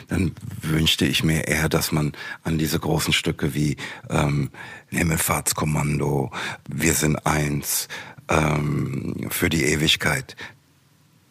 Dann 0.08 0.32
wünschte 0.62 1.06
ich 1.06 1.22
mir 1.22 1.46
eher, 1.46 1.68
dass 1.68 1.92
man 1.92 2.12
an 2.42 2.58
diese 2.58 2.78
großen 2.78 3.12
Stücke 3.12 3.54
wie 3.54 3.76
ähm, 4.08 4.50
Himmelfahrtskommando, 4.88 6.32
Wir 6.68 6.94
sind 6.94 7.24
eins, 7.24 7.86
ähm, 8.28 9.28
für 9.30 9.48
die 9.48 9.64
Ewigkeit, 9.64 10.36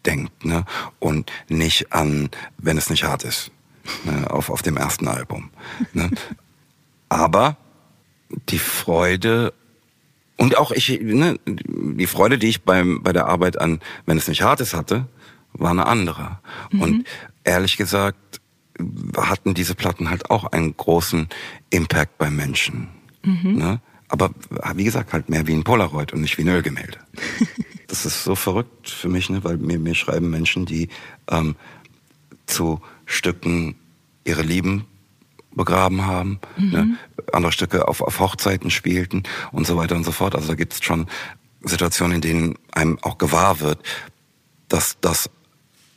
denkt 0.06 0.46
ne? 0.46 0.66
und 1.00 1.32
nicht 1.48 1.92
an, 1.92 2.30
wenn 2.58 2.78
es 2.78 2.90
nicht 2.90 3.04
hart 3.04 3.24
ist, 3.24 3.52
ne? 4.04 4.30
auf, 4.30 4.50
auf 4.50 4.62
dem 4.62 4.78
ersten 4.78 5.08
Album. 5.08 5.50
Ne? 5.94 6.10
Aber 7.10 7.58
die 8.50 8.60
Freude 8.60 9.54
und 10.38 10.58
auch 10.58 10.72
ich, 10.72 11.02
ne, 11.02 11.38
die 11.46 12.08
Freude, 12.08 12.38
die 12.38 12.48
ich 12.48 12.62
beim, 12.62 13.04
bei 13.04 13.12
der 13.12 13.26
Arbeit 13.26 13.60
an, 13.60 13.82
wenn 14.06 14.18
es 14.18 14.30
nicht 14.30 14.42
hart 14.42 14.62
ist, 14.62 14.74
hatte, 14.74 15.06
war 15.52 15.72
eine 15.72 15.86
andere. 15.86 16.40
Mhm. 16.72 16.82
Und 16.82 17.08
ehrlich 17.44 17.76
gesagt 17.76 18.40
hatten 19.18 19.54
diese 19.54 19.76
Platten 19.76 20.10
halt 20.10 20.30
auch 20.30 20.46
einen 20.46 20.78
großen 20.78 21.28
Impact 21.70 22.18
bei 22.18 22.30
Menschen. 22.30 22.88
Mhm. 23.24 23.58
Ne? 23.58 23.82
Aber 24.08 24.32
wie 24.76 24.86
gesagt, 24.86 25.12
halt 25.12 25.30
mehr 25.30 25.46
wie 25.46 25.54
ein 25.54 25.66
Polaroid 25.66 26.14
und 26.14 26.22
nicht 26.22 26.38
wie 26.38 26.44
ein 26.44 26.48
Ölgemälde. 26.56 27.00
Das 27.90 28.06
ist 28.06 28.24
so 28.24 28.36
verrückt 28.36 28.90
für 28.90 29.10
mich, 29.10 29.30
ne? 29.30 29.44
weil 29.44 29.58
mir, 29.58 29.80
mir 29.80 29.96
schreiben 29.96 30.30
Menschen, 30.30 30.66
die 30.66 30.90
ähm, 31.30 31.56
zu 32.46 32.82
Stücken 33.06 33.76
ihre 34.24 34.44
Lieben 34.44 34.86
begraben 35.52 36.06
haben, 36.06 36.40
mhm. 36.58 36.70
ne? 36.70 36.98
andere 37.34 37.52
Stücke 37.52 37.88
auf, 37.88 38.02
auf 38.02 38.20
Hochzeiten 38.20 38.70
spielten 38.70 39.24
und 39.52 39.68
so 39.68 39.76
weiter 39.76 39.96
und 39.96 40.04
so 40.04 40.12
fort. 40.12 40.36
Also 40.36 40.50
da 40.50 40.56
gibt 40.56 40.74
es 40.74 40.84
schon 40.84 41.08
Situationen, 41.64 42.16
in 42.16 42.22
denen 42.22 42.56
einem 42.72 43.00
auch 43.02 43.18
gewahr 43.18 43.60
wird, 43.60 43.84
dass 44.68 44.98
das 45.02 45.30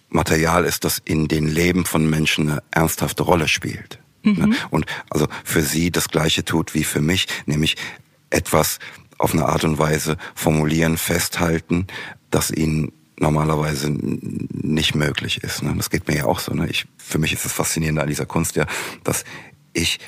Material 0.09 0.65
ist, 0.65 0.85
das 0.85 0.99
in 1.05 1.29
den 1.29 1.47
Leben 1.47 1.85
von 1.85 2.09
Menschen 2.09 2.51
eine 2.51 2.63
ernsthafte 2.71 3.23
Rolle 3.23 3.49
spielt. 3.49 3.99
Ne? 4.23 4.49
Mhm. 4.49 4.57
Und 4.71 4.87
also 5.11 5.27
für 5.45 5.63
sie 5.63 5.91
das 5.91 6.09
Gleiche 6.09 6.45
tut 6.45 6.75
wie 6.75 6.85
für 6.85 7.01
mich, 7.01 7.27
nämlich 7.47 7.77
etwas 8.31 8.79
auf 9.23 9.33
eine 9.33 9.47
Art 9.47 9.65
und 9.65 9.79
Weise 9.79 10.17
formulieren, 10.35 10.99
festhalten, 10.99 11.87
dass 12.31 12.51
ihnen 12.51 12.93
normalerweise 13.19 13.91
nicht 13.91 14.95
möglich 14.95 15.43
ist. 15.45 15.63
Ne? 15.63 15.73
Das 15.77 15.91
geht 15.91 16.09
mir 16.09 16.17
ja 16.17 16.25
auch 16.25 16.41
so. 16.41 16.53
Ne? 16.53 16.69
Ich, 16.69 16.87
für 16.99 17.19
mich 17.19 17.33
ist 17.33 17.45
das 17.45 17.53
Faszinierende 17.53 18.03
an 18.03 18.09
dieser 18.09 18.27
Kunst 18.27 18.57
ja, 18.57 18.67
dass 19.05 19.25
ich 19.73 20.01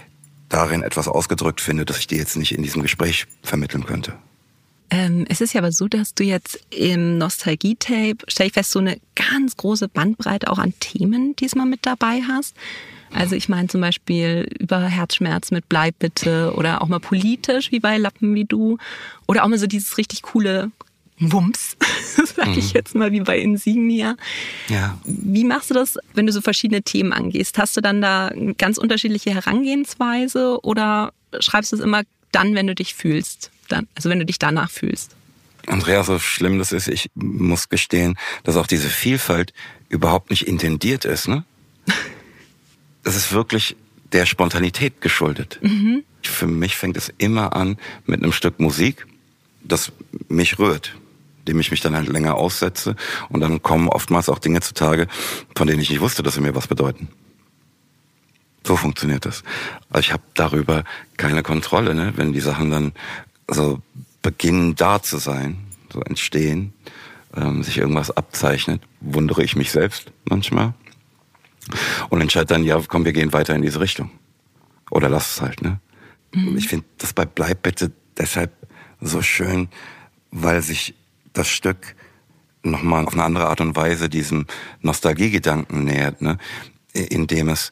darin 0.48 0.82
etwas 0.82 1.08
ausgedrückt 1.08 1.60
finde, 1.60 1.84
dass 1.84 1.98
ich 1.98 2.06
dir 2.06 2.18
jetzt 2.18 2.36
nicht 2.36 2.52
in 2.52 2.62
diesem 2.62 2.82
Gespräch 2.82 3.26
vermitteln 3.42 3.86
könnte. 3.86 4.14
Ähm, 4.90 5.24
es 5.28 5.40
ist 5.40 5.54
ja 5.54 5.60
aber 5.60 5.72
so, 5.72 5.88
dass 5.88 6.14
du 6.14 6.24
jetzt 6.24 6.58
im 6.70 7.18
Nostalgie-Tape, 7.18 8.18
stell 8.28 8.48
ich 8.48 8.52
fest, 8.52 8.70
so 8.70 8.80
eine 8.80 8.98
ganz 9.14 9.56
große 9.56 9.88
Bandbreite 9.88 10.50
auch 10.50 10.58
an 10.58 10.74
Themen 10.80 11.34
diesmal 11.36 11.66
mit 11.66 11.86
dabei 11.86 12.20
hast. 12.28 12.54
Also 13.14 13.34
ich 13.36 13.48
meine 13.48 13.68
zum 13.68 13.80
Beispiel 13.80 14.48
über 14.58 14.80
Herzschmerz 14.80 15.50
mit 15.50 15.68
Bleib 15.68 15.98
bitte 15.98 16.52
oder 16.56 16.82
auch 16.82 16.88
mal 16.88 17.00
politisch 17.00 17.70
wie 17.72 17.80
bei 17.80 17.96
Lappen 17.98 18.34
wie 18.34 18.44
du 18.44 18.78
oder 19.26 19.44
auch 19.44 19.48
mal 19.48 19.58
so 19.58 19.66
dieses 19.66 19.96
richtig 19.98 20.22
coole 20.22 20.70
Wumms, 21.20 21.76
sag 22.36 22.56
ich 22.56 22.66
Mhm. 22.66 22.70
jetzt 22.74 22.94
mal 22.96 23.12
wie 23.12 23.20
bei 23.20 23.38
Insignia. 23.38 24.16
Ja. 24.68 24.98
Wie 25.04 25.44
machst 25.44 25.70
du 25.70 25.74
das, 25.74 25.96
wenn 26.14 26.26
du 26.26 26.32
so 26.32 26.40
verschiedene 26.40 26.82
Themen 26.82 27.12
angehst? 27.12 27.56
Hast 27.56 27.76
du 27.76 27.80
dann 27.80 28.00
da 28.02 28.28
eine 28.28 28.54
ganz 28.54 28.78
unterschiedliche 28.78 29.30
Herangehensweise 29.32 30.58
oder 30.62 31.12
schreibst 31.38 31.70
du 31.72 31.76
es 31.76 31.82
immer 31.82 32.02
dann, 32.32 32.54
wenn 32.56 32.66
du 32.66 32.74
dich 32.74 32.94
fühlst? 32.94 33.50
Dann, 33.68 33.86
also 33.94 34.10
wenn 34.10 34.18
du 34.18 34.26
dich 34.26 34.40
danach 34.40 34.70
fühlst? 34.70 35.14
Andrea, 35.68 36.02
so 36.02 36.18
schlimm 36.18 36.58
das 36.58 36.72
ist, 36.72 36.88
ich 36.88 37.08
muss 37.14 37.68
gestehen, 37.68 38.18
dass 38.42 38.56
auch 38.56 38.66
diese 38.66 38.88
Vielfalt 38.90 39.52
überhaupt 39.88 40.30
nicht 40.30 40.46
intendiert 40.48 41.04
ist. 41.04 41.28
Ne? 41.28 41.44
Es 43.04 43.16
ist 43.16 43.32
wirklich 43.32 43.76
der 44.12 44.26
Spontanität 44.26 45.00
geschuldet. 45.00 45.60
Für 46.22 46.46
mich 46.46 46.76
fängt 46.76 46.96
es 46.96 47.12
immer 47.18 47.54
an 47.54 47.76
mit 48.06 48.22
einem 48.22 48.32
Stück 48.32 48.60
Musik, 48.60 49.06
das 49.62 49.92
mich 50.28 50.58
rührt, 50.58 50.96
dem 51.46 51.60
ich 51.60 51.70
mich 51.70 51.80
dann 51.80 51.96
halt 51.96 52.08
länger 52.08 52.36
aussetze 52.36 52.96
und 53.28 53.40
dann 53.40 53.62
kommen 53.62 53.88
oftmals 53.88 54.28
auch 54.28 54.38
Dinge 54.38 54.60
zutage, 54.60 55.08
von 55.56 55.66
denen 55.66 55.80
ich 55.80 55.90
nicht 55.90 56.00
wusste, 56.00 56.22
dass 56.22 56.34
sie 56.34 56.40
mir 56.40 56.54
was 56.54 56.68
bedeuten. 56.68 57.08
So 58.66 58.76
funktioniert 58.76 59.26
das. 59.26 59.42
Also 59.90 60.00
ich 60.00 60.12
habe 60.12 60.22
darüber 60.34 60.84
keine 61.18 61.42
Kontrolle, 61.42 61.94
ne? 61.94 62.14
wenn 62.16 62.32
die 62.32 62.40
Sachen 62.40 62.70
dann 62.70 62.92
so 63.48 63.82
beginnen 64.22 64.74
da 64.74 65.02
zu 65.02 65.18
sein, 65.18 65.58
so 65.92 66.00
entstehen, 66.00 66.72
ähm, 67.36 67.62
sich 67.62 67.78
irgendwas 67.78 68.10
abzeichnet, 68.10 68.80
wundere 69.00 69.44
ich 69.44 69.54
mich 69.54 69.70
selbst 69.70 70.06
manchmal 70.24 70.72
und 72.10 72.20
entscheide 72.20 72.46
dann, 72.46 72.64
ja, 72.64 72.80
komm, 72.86 73.04
wir 73.04 73.12
gehen 73.12 73.32
weiter 73.32 73.54
in 73.54 73.62
diese 73.62 73.80
Richtung. 73.80 74.10
Oder 74.90 75.08
lass 75.08 75.36
es 75.36 75.40
halt, 75.40 75.62
ne? 75.62 75.80
Ich 76.56 76.68
finde 76.68 76.86
das 76.98 77.12
bei 77.12 77.24
Bleib 77.24 77.62
bitte 77.62 77.92
deshalb 78.18 78.52
so 79.00 79.22
schön, 79.22 79.68
weil 80.30 80.62
sich 80.62 80.94
das 81.32 81.48
Stück 81.48 81.94
nochmal 82.64 83.06
auf 83.06 83.12
eine 83.12 83.22
andere 83.22 83.48
Art 83.48 83.60
und 83.60 83.76
Weise 83.76 84.08
diesem 84.08 84.46
Nostalgiegedanken 84.80 85.84
nähert, 85.84 86.22
ne? 86.22 86.38
indem 86.92 87.48
es 87.48 87.70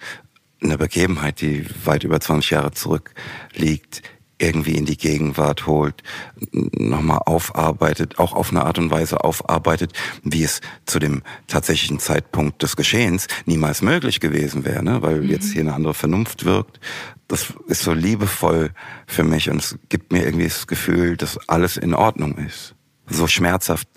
eine 0.62 0.78
Begebenheit, 0.78 1.40
die 1.40 1.66
weit 1.84 2.04
über 2.04 2.20
20 2.20 2.50
Jahre 2.50 2.72
zurückliegt, 2.72 4.02
irgendwie 4.42 4.76
in 4.76 4.84
die 4.84 4.96
Gegenwart 4.96 5.66
holt, 5.66 6.02
nochmal 6.50 7.20
aufarbeitet, 7.24 8.18
auch 8.18 8.32
auf 8.32 8.50
eine 8.50 8.64
Art 8.64 8.78
und 8.78 8.90
Weise 8.90 9.22
aufarbeitet, 9.22 9.92
wie 10.24 10.42
es 10.42 10.60
zu 10.84 10.98
dem 10.98 11.22
tatsächlichen 11.46 12.00
Zeitpunkt 12.00 12.62
des 12.62 12.76
Geschehens 12.76 13.28
niemals 13.46 13.82
möglich 13.82 14.20
gewesen 14.20 14.64
wäre, 14.64 14.82
ne? 14.82 15.00
weil 15.02 15.24
jetzt 15.30 15.52
hier 15.52 15.62
eine 15.62 15.74
andere 15.74 15.94
Vernunft 15.94 16.44
wirkt. 16.44 16.80
Das 17.28 17.54
ist 17.68 17.82
so 17.82 17.92
liebevoll 17.92 18.70
für 19.06 19.24
mich 19.24 19.48
und 19.48 19.58
es 19.58 19.78
gibt 19.88 20.12
mir 20.12 20.24
irgendwie 20.24 20.48
das 20.48 20.66
Gefühl, 20.66 21.16
dass 21.16 21.48
alles 21.48 21.76
in 21.76 21.94
Ordnung 21.94 22.36
ist. 22.36 22.74
So 23.06 23.26
schmerzhaft 23.26 23.88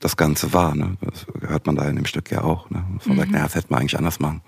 das 0.00 0.16
Ganze 0.16 0.52
war. 0.52 0.74
Ne? 0.74 0.96
Das 1.02 1.26
hört 1.48 1.66
man 1.66 1.76
da 1.76 1.88
in 1.88 1.96
dem 1.96 2.06
Stück 2.06 2.30
ja 2.30 2.42
auch. 2.42 2.70
Ne? 2.70 2.82
Dass 2.96 3.06
man 3.06 3.18
sagt, 3.18 3.30
naja, 3.30 3.44
das 3.44 3.54
hätte 3.54 3.66
man 3.70 3.80
eigentlich 3.80 3.98
anders 3.98 4.18
machen 4.18 4.40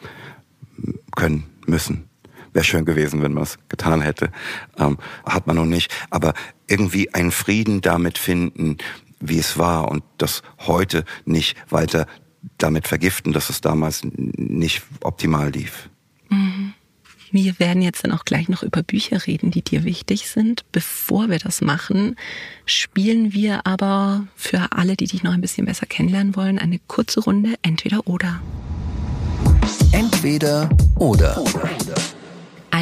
können, 1.14 1.44
müssen. 1.66 2.08
Wäre 2.52 2.64
schön 2.64 2.84
gewesen, 2.84 3.22
wenn 3.22 3.32
man 3.32 3.44
es 3.44 3.58
getan 3.68 4.02
hätte. 4.02 4.30
Ähm, 4.78 4.98
hat 5.24 5.46
man 5.46 5.56
noch 5.56 5.64
nicht. 5.64 5.92
Aber 6.10 6.34
irgendwie 6.66 7.12
einen 7.14 7.30
Frieden 7.30 7.80
damit 7.80 8.18
finden, 8.18 8.78
wie 9.20 9.38
es 9.38 9.58
war 9.58 9.90
und 9.90 10.02
das 10.18 10.42
heute 10.66 11.04
nicht 11.24 11.56
weiter 11.70 12.06
damit 12.58 12.88
vergiften, 12.88 13.32
dass 13.32 13.50
es 13.50 13.60
damals 13.60 14.02
nicht 14.04 14.82
optimal 15.00 15.50
lief. 15.50 15.88
Wir 17.32 17.58
werden 17.58 17.80
jetzt 17.80 18.04
dann 18.04 18.12
auch 18.12 18.26
gleich 18.26 18.50
noch 18.50 18.62
über 18.62 18.82
Bücher 18.82 19.26
reden, 19.26 19.50
die 19.50 19.62
dir 19.62 19.84
wichtig 19.84 20.28
sind. 20.28 20.70
Bevor 20.70 21.30
wir 21.30 21.38
das 21.38 21.62
machen, 21.62 22.16
spielen 22.66 23.32
wir 23.32 23.66
aber 23.66 24.26
für 24.36 24.72
alle, 24.72 24.96
die 24.96 25.06
dich 25.06 25.22
noch 25.22 25.32
ein 25.32 25.40
bisschen 25.40 25.64
besser 25.64 25.86
kennenlernen 25.86 26.36
wollen, 26.36 26.58
eine 26.58 26.78
kurze 26.88 27.20
Runde 27.20 27.54
entweder 27.62 28.06
oder. 28.06 28.42
Entweder 29.92 30.68
oder. 30.96 31.42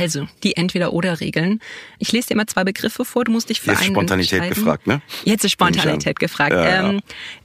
Also, 0.00 0.26
die 0.42 0.56
Entweder-Oder-Regeln. 0.56 1.60
Ich 1.98 2.10
lese 2.10 2.28
dir 2.28 2.36
mal 2.36 2.46
zwei 2.46 2.64
Begriffe 2.64 3.04
vor, 3.04 3.24
du 3.24 3.32
musst 3.32 3.50
dich 3.50 3.60
für 3.60 3.70
Jetzt 3.70 3.80
ist 3.80 3.86
einen 3.86 3.94
Spontanität 3.94 4.48
gefragt, 4.48 4.86
ne? 4.86 5.02
Jetzt 5.24 5.44
ist 5.44 5.50
Spontanität 5.52 6.16
an. 6.16 6.20
gefragt. 6.20 6.52
Ja, 6.52 6.64
ja. 6.64 6.88
Ähm, 6.88 7.00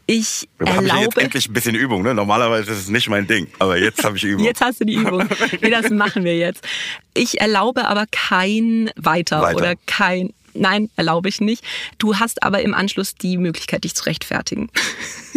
ich 0.07 0.47
Da 0.59 0.67
habe 0.67 0.85
ich 0.85 0.93
jetzt 0.93 0.97
erlaube... 0.99 1.21
endlich 1.21 1.49
ein 1.49 1.53
bisschen 1.53 1.75
Übung. 1.75 2.01
Ne? 2.03 2.13
Normalerweise 2.13 2.71
ist 2.71 2.77
es 2.77 2.87
nicht 2.87 3.09
mein 3.09 3.27
Ding, 3.27 3.47
aber 3.59 3.77
jetzt 3.77 4.05
habe 4.05 4.15
ich 4.15 4.23
Übung. 4.23 4.45
Jetzt 4.45 4.61
hast 4.61 4.79
du 4.79 4.85
die 4.85 4.93
Übung. 4.93 5.27
Nee, 5.61 5.69
das 5.69 5.89
machen 5.89 6.23
wir 6.23 6.37
jetzt. 6.37 6.65
Ich 7.13 7.41
erlaube 7.41 7.89
aber 7.89 8.05
kein 8.09 8.89
Weiter, 8.95 9.41
Weiter. 9.41 9.57
oder 9.57 9.73
kein. 9.85 10.31
Nein, 10.53 10.89
erlaube 10.95 11.27
ich 11.27 11.41
nicht. 11.41 11.61
Du 11.97 12.15
hast 12.19 12.41
aber 12.41 12.61
im 12.61 12.73
Anschluss 12.73 13.15
die 13.15 13.37
Möglichkeit, 13.37 13.83
dich 13.83 13.95
zu 13.95 14.05
rechtfertigen. 14.05 14.69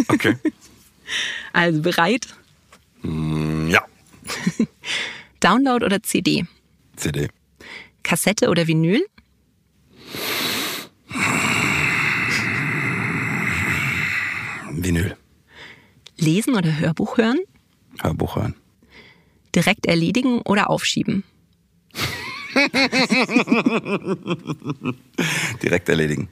Okay. 0.07 0.37
Also 1.51 1.81
bereit? 1.81 2.27
Ja. 3.03 3.83
Download 5.41 5.85
oder 5.85 6.01
CD? 6.01 6.45
CD. 6.99 7.29
Kassette 8.03 8.49
oder 8.49 8.67
Vinyl? 8.67 9.05
Vinyl. 14.71 15.15
Lesen 16.17 16.55
oder 16.55 16.77
Hörbuch 16.79 17.17
hören? 17.17 17.39
Hörbuch 18.01 18.35
hören. 18.35 18.55
Direkt 19.55 19.85
erledigen 19.87 20.41
oder 20.41 20.69
aufschieben? 20.69 21.23
Direkt 25.63 25.89
erledigen. 25.89 26.29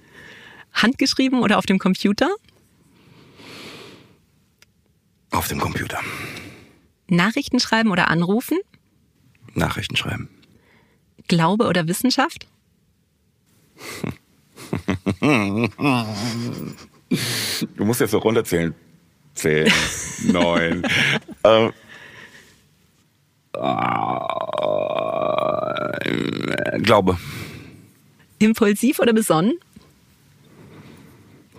Handgeschrieben 0.74 1.42
oder 1.42 1.58
auf 1.58 1.66
dem 1.66 1.80
Computer? 1.80 2.30
Auf 5.32 5.48
dem 5.48 5.60
Computer. 5.60 6.00
Nachrichten 7.08 7.60
schreiben 7.60 7.92
oder 7.92 8.10
anrufen? 8.10 8.60
Nachrichten 9.54 9.96
schreiben. 9.96 10.30
Glaube 11.28 11.68
oder 11.68 11.88
Wissenschaft? 11.88 12.48
Du 17.76 17.86
musst 17.86 18.02
jetzt 18.02 18.12
so 18.12 18.18
runterzählen. 18.20 18.74
Zehn, 19.34 19.72
neun. 20.32 20.84
ähm, 21.44 21.74
äh, 23.54 23.60
Glaube. 26.82 27.18
Impulsiv 28.40 29.00
oder 29.00 29.14
besonnen? 29.14 29.54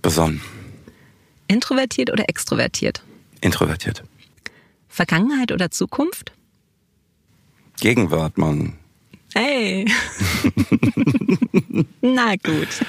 Besonnen. 0.02 0.40
Introvertiert 1.46 2.10
oder 2.10 2.28
extrovertiert? 2.28 3.02
Introvertiert. 3.40 4.02
Vergangenheit 4.88 5.52
oder 5.52 5.70
Zukunft? 5.70 6.32
Gegenwart, 7.80 8.38
Mann. 8.38 8.76
Hey. 9.38 9.86
Na 12.00 12.34
gut. 12.34 12.82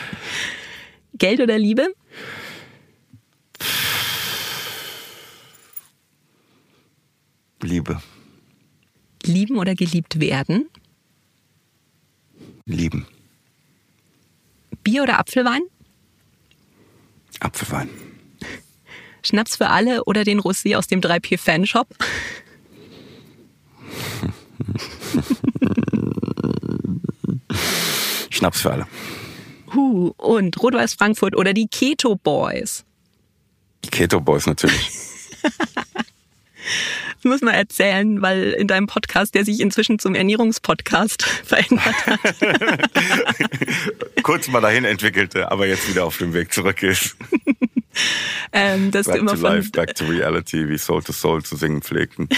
Geld 1.14 1.42
oder 1.42 1.60
Liebe? 1.60 1.94
Liebe. 7.62 8.02
Lieben 9.22 9.60
oder 9.60 9.76
geliebt 9.76 10.20
werden? 10.20 10.68
Lieben. 12.66 13.06
Bier 14.84 15.04
oder 15.04 15.20
Apfelwein? 15.20 15.62
Apfelwein. 17.42 17.90
Schnaps 19.22 19.56
für 19.56 19.70
alle 19.70 20.04
oder 20.06 20.24
den 20.24 20.40
Rosé 20.40 20.76
aus 20.76 20.88
dem 20.88 21.00
3P 21.00 21.38
Fanshop? 21.38 21.96
Schnaps 28.40 28.62
für 28.62 28.72
alle. 28.72 28.88
Huh, 29.76 30.14
und 30.18 30.62
Rot-Weiß 30.62 30.94
Frankfurt 30.94 31.36
oder 31.36 31.54
die 31.54 31.68
Keto 31.68 32.16
Boys? 32.16 32.86
Die 33.84 33.90
Keto 33.90 34.22
Boys 34.22 34.48
natürlich. 34.48 34.90
Das 35.42 37.24
muss 37.24 37.42
man 37.42 37.54
erzählen, 37.54 38.22
weil 38.22 38.52
in 38.52 38.68
deinem 38.68 38.88
Podcast, 38.88 39.36
der 39.36 39.44
sich 39.44 39.60
inzwischen 39.60 40.00
zum 40.00 40.16
Ernährungspodcast 40.16 41.24
verändert 41.44 42.08
hat, 42.08 42.20
Kurz 44.24 44.48
mal 44.48 44.62
dahin 44.62 44.86
entwickelte, 44.86 45.52
aber 45.52 45.68
jetzt 45.68 45.90
wieder 45.90 46.06
auf 46.06 46.18
dem 46.18 46.34
Weg 46.34 46.54
zurück 46.54 46.82
ist. 46.82 47.18
ähm, 48.54 48.92
Back 48.92 49.16
immer 49.16 49.36
to 49.36 49.42
life, 49.42 49.70
back 49.72 49.96
to 49.96 50.06
reality, 50.06 50.70
wie 50.70 50.78
Soul 50.78 51.04
to 51.04 51.12
Soul 51.12 51.44
zu 51.44 51.58
singen 51.58 51.82
pflegten. 51.82 52.30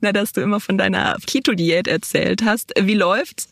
na, 0.00 0.12
dass 0.12 0.32
du 0.32 0.40
immer 0.40 0.60
von 0.60 0.78
deiner 0.78 1.18
Keto-Diät 1.26 1.88
erzählt 1.88 2.42
hast. 2.42 2.72
Wie 2.80 2.94
läuft's? 2.94 3.50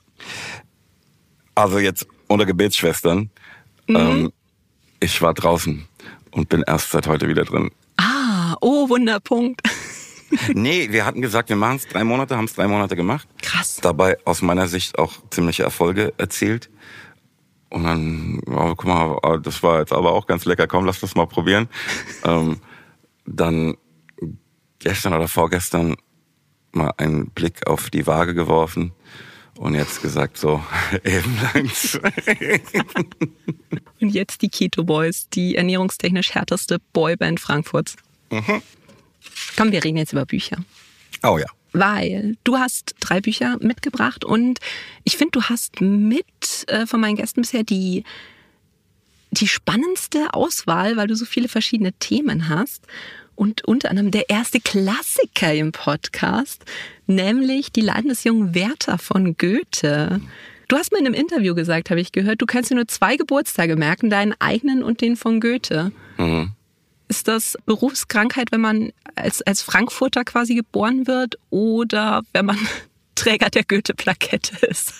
Also 1.54 1.78
jetzt 1.78 2.06
unter 2.28 2.46
Gebetsschwestern. 2.46 3.30
Ähm, 3.88 4.32
ich 5.00 5.20
war 5.20 5.34
draußen 5.34 5.86
und 6.30 6.48
bin 6.48 6.62
erst 6.66 6.90
seit 6.90 7.06
heute 7.06 7.28
wieder 7.28 7.44
drin. 7.44 7.70
Ah, 7.96 8.56
oh, 8.60 8.88
Wunderpunkt. 8.88 9.60
nee, 10.54 10.88
wir 10.90 11.04
hatten 11.04 11.20
gesagt, 11.20 11.48
wir 11.48 11.56
machen 11.56 11.76
es 11.76 11.88
drei 11.88 12.04
Monate, 12.04 12.36
haben 12.36 12.46
es 12.46 12.54
drei 12.54 12.68
Monate 12.68 12.96
gemacht. 12.96 13.28
Krass. 13.42 13.78
Dabei 13.82 14.16
aus 14.24 14.42
meiner 14.42 14.66
Sicht 14.66 14.98
auch 14.98 15.12
ziemliche 15.30 15.62
Erfolge 15.62 16.14
erzielt. 16.16 16.70
Und 17.68 17.84
dann, 17.84 18.40
oh, 18.46 18.74
guck 18.74 18.84
mal, 18.84 19.18
oh, 19.22 19.36
das 19.38 19.62
war 19.62 19.80
jetzt 19.80 19.92
aber 19.92 20.12
auch 20.12 20.26
ganz 20.26 20.44
lecker, 20.44 20.66
komm, 20.66 20.84
lass 20.84 21.00
das 21.00 21.14
mal 21.14 21.26
probieren. 21.26 21.68
ähm, 22.24 22.60
dann 23.26 23.76
gestern 24.78 25.14
oder 25.14 25.28
vorgestern 25.28 25.96
mal 26.72 26.92
einen 26.96 27.30
Blick 27.30 27.66
auf 27.66 27.90
die 27.90 28.06
Waage 28.06 28.34
geworfen 28.34 28.92
und 29.62 29.76
jetzt 29.76 30.02
gesagt 30.02 30.38
so, 30.38 30.60
eben 31.04 31.38
langs. 31.54 31.98
Und 34.00 34.08
jetzt 34.08 34.42
die 34.42 34.48
Keto 34.48 34.82
Boys, 34.82 35.28
die 35.28 35.54
ernährungstechnisch 35.54 36.34
härteste 36.34 36.80
Boyband 36.92 37.38
Frankfurts. 37.38 37.94
Mhm. 38.30 38.60
Komm, 39.56 39.70
wir 39.70 39.84
reden 39.84 39.98
jetzt 39.98 40.12
über 40.12 40.26
Bücher. 40.26 40.56
Oh 41.22 41.38
ja. 41.38 41.46
Weil 41.72 42.36
du 42.42 42.56
hast 42.56 42.96
drei 42.98 43.20
Bücher 43.20 43.56
mitgebracht 43.60 44.24
und 44.24 44.58
ich 45.04 45.16
finde, 45.16 45.38
du 45.38 45.42
hast 45.42 45.80
mit 45.80 46.26
äh, 46.66 46.84
von 46.84 47.00
meinen 47.00 47.16
Gästen 47.16 47.42
bisher 47.42 47.62
die, 47.62 48.02
die 49.30 49.46
spannendste 49.46 50.34
Auswahl, 50.34 50.96
weil 50.96 51.06
du 51.06 51.14
so 51.14 51.24
viele 51.24 51.46
verschiedene 51.46 51.92
Themen 51.92 52.48
hast. 52.48 52.84
Und 53.36 53.64
unter 53.64 53.90
anderem 53.90 54.10
der 54.10 54.28
erste 54.28 54.60
Klassiker 54.60 55.54
im 55.54 55.72
Podcast, 55.72 56.64
nämlich 57.14 57.72
Die 57.72 57.80
Leiden 57.80 58.08
des 58.08 58.24
jungen 58.24 58.54
Werther 58.54 58.98
von 58.98 59.36
Goethe. 59.36 60.20
Du 60.68 60.76
hast 60.76 60.92
mir 60.92 60.98
in 60.98 61.06
einem 61.06 61.14
Interview 61.14 61.54
gesagt, 61.54 61.90
habe 61.90 62.00
ich 62.00 62.12
gehört, 62.12 62.40
du 62.40 62.46
kannst 62.46 62.70
dir 62.70 62.74
nur 62.74 62.88
zwei 62.88 63.16
Geburtstage 63.16 63.76
merken, 63.76 64.10
deinen 64.10 64.34
eigenen 64.38 64.82
und 64.82 65.00
den 65.00 65.16
von 65.16 65.40
Goethe. 65.40 65.92
Mhm. 66.16 66.52
Ist 67.08 67.28
das 67.28 67.58
Berufskrankheit, 67.66 68.52
wenn 68.52 68.62
man 68.62 68.92
als, 69.14 69.42
als 69.42 69.60
Frankfurter 69.60 70.24
quasi 70.24 70.54
geboren 70.54 71.06
wird 71.06 71.38
oder 71.50 72.22
wenn 72.32 72.46
man 72.46 72.58
Träger 73.14 73.50
der 73.50 73.64
Goethe-Plakette 73.64 74.64
ist? 74.66 74.94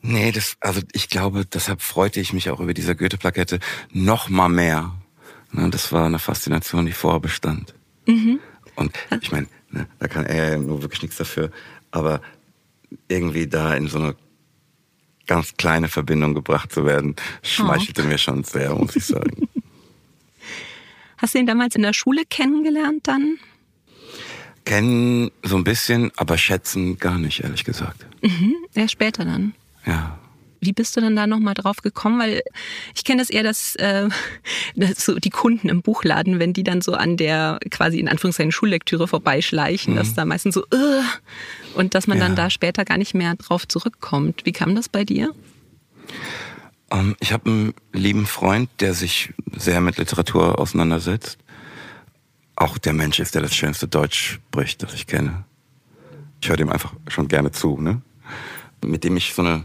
Nee, 0.00 0.32
das, 0.32 0.56
also 0.60 0.80
ich 0.92 1.08
glaube, 1.08 1.44
deshalb 1.44 1.82
freute 1.82 2.20
ich 2.20 2.32
mich 2.32 2.50
auch 2.50 2.60
über 2.60 2.74
diese 2.74 2.96
Goethe-Plakette 2.96 3.58
noch 3.92 4.28
mal 4.28 4.48
mehr. 4.48 4.94
Ne, 5.52 5.70
das 5.70 5.92
war 5.92 6.06
eine 6.06 6.18
Faszination, 6.18 6.86
die 6.86 6.92
vorher 6.92 7.20
bestand. 7.20 7.74
Mhm. 8.06 8.40
Und 8.74 8.92
ich 9.20 9.32
meine, 9.32 9.48
ne, 9.76 9.86
da 9.98 10.08
kann 10.08 10.26
er 10.26 10.52
ja 10.52 10.58
nur 10.58 10.82
wirklich 10.82 11.02
nichts 11.02 11.16
dafür, 11.16 11.50
aber 11.90 12.20
irgendwie 13.08 13.46
da 13.46 13.74
in 13.74 13.88
so 13.88 13.98
eine 13.98 14.16
ganz 15.26 15.56
kleine 15.56 15.88
Verbindung 15.88 16.34
gebracht 16.34 16.72
zu 16.72 16.86
werden, 16.86 17.16
schmeichelte 17.42 18.04
mir 18.04 18.18
schon 18.18 18.44
sehr, 18.44 18.74
muss 18.74 18.96
ich 18.96 19.06
sagen. 19.06 19.48
Hast 21.18 21.34
du 21.34 21.38
ihn 21.38 21.46
damals 21.46 21.74
in 21.74 21.82
der 21.82 21.94
Schule 21.94 22.24
kennengelernt 22.28 23.08
dann? 23.08 23.38
Kennen 24.64 25.30
so 25.42 25.56
ein 25.56 25.64
bisschen, 25.64 26.12
aber 26.16 26.36
schätzen 26.36 26.98
gar 26.98 27.18
nicht, 27.18 27.42
ehrlich 27.42 27.64
gesagt. 27.64 28.06
Mhm, 28.22 28.54
erst 28.74 28.92
später 28.92 29.24
dann. 29.24 29.54
Ja. 29.86 30.18
Wie 30.66 30.72
bist 30.72 30.96
du 30.96 31.00
dann 31.00 31.16
da 31.16 31.26
nochmal 31.26 31.54
drauf 31.54 31.78
gekommen? 31.82 32.18
Weil 32.20 32.42
ich 32.94 33.04
kenne 33.04 33.22
das 33.22 33.30
eher, 33.30 33.42
dass, 33.42 33.74
äh, 33.76 34.08
dass 34.76 35.04
so 35.04 35.18
die 35.18 35.30
Kunden 35.30 35.68
im 35.68 35.80
Buchladen, 35.82 36.38
wenn 36.38 36.52
die 36.52 36.64
dann 36.64 36.82
so 36.82 36.92
an 36.94 37.16
der 37.16 37.58
quasi 37.70 37.98
in 38.00 38.08
Anführungszeichen 38.08 38.52
Schullektüre 38.52 39.08
vorbeischleichen, 39.08 39.96
dass 39.96 40.14
da 40.14 40.24
meistens 40.24 40.54
so 40.54 40.62
äh, 40.64 41.02
und 41.74 41.94
dass 41.94 42.06
man 42.06 42.18
dann 42.18 42.32
Ja. 42.32 42.36
da 42.36 42.50
später 42.50 42.84
gar 42.84 42.98
nicht 42.98 43.14
mehr 43.14 43.34
drauf 43.36 43.66
zurückkommt. 43.66 44.42
Wie 44.44 44.52
kam 44.52 44.74
das 44.74 44.88
bei 44.88 45.04
dir? 45.04 45.32
Ähm, 46.90 47.16
ich 47.20 47.32
habe 47.32 47.48
einen 47.50 47.74
lieben 47.92 48.26
Freund, 48.26 48.68
der 48.80 48.94
sich 48.94 49.32
sehr 49.56 49.80
mit 49.80 49.96
Literatur 49.98 50.58
auseinandersetzt. 50.58 51.38
Auch 52.56 52.78
der 52.78 52.92
Mensch 52.92 53.18
ist, 53.18 53.34
der 53.34 53.42
das 53.42 53.54
schönste 53.54 53.86
Deutsch 53.88 54.34
spricht, 54.50 54.82
das 54.82 54.94
ich 54.94 55.06
kenne. 55.06 55.44
Ich 56.40 56.48
höre 56.48 56.56
dem 56.56 56.70
einfach 56.70 56.94
schon 57.08 57.28
gerne 57.28 57.50
zu, 57.50 57.78
ne? 57.80 58.00
Mit 58.84 59.04
dem 59.04 59.16
ich 59.16 59.34
so 59.34 59.42
eine, 59.42 59.64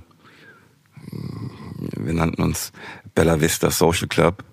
wir 1.12 2.13
nannten 2.13 2.41
uns 2.41 2.71
Bella 3.15 3.41
Vista 3.41 3.71
Social 3.71 4.08
Club. 4.08 4.43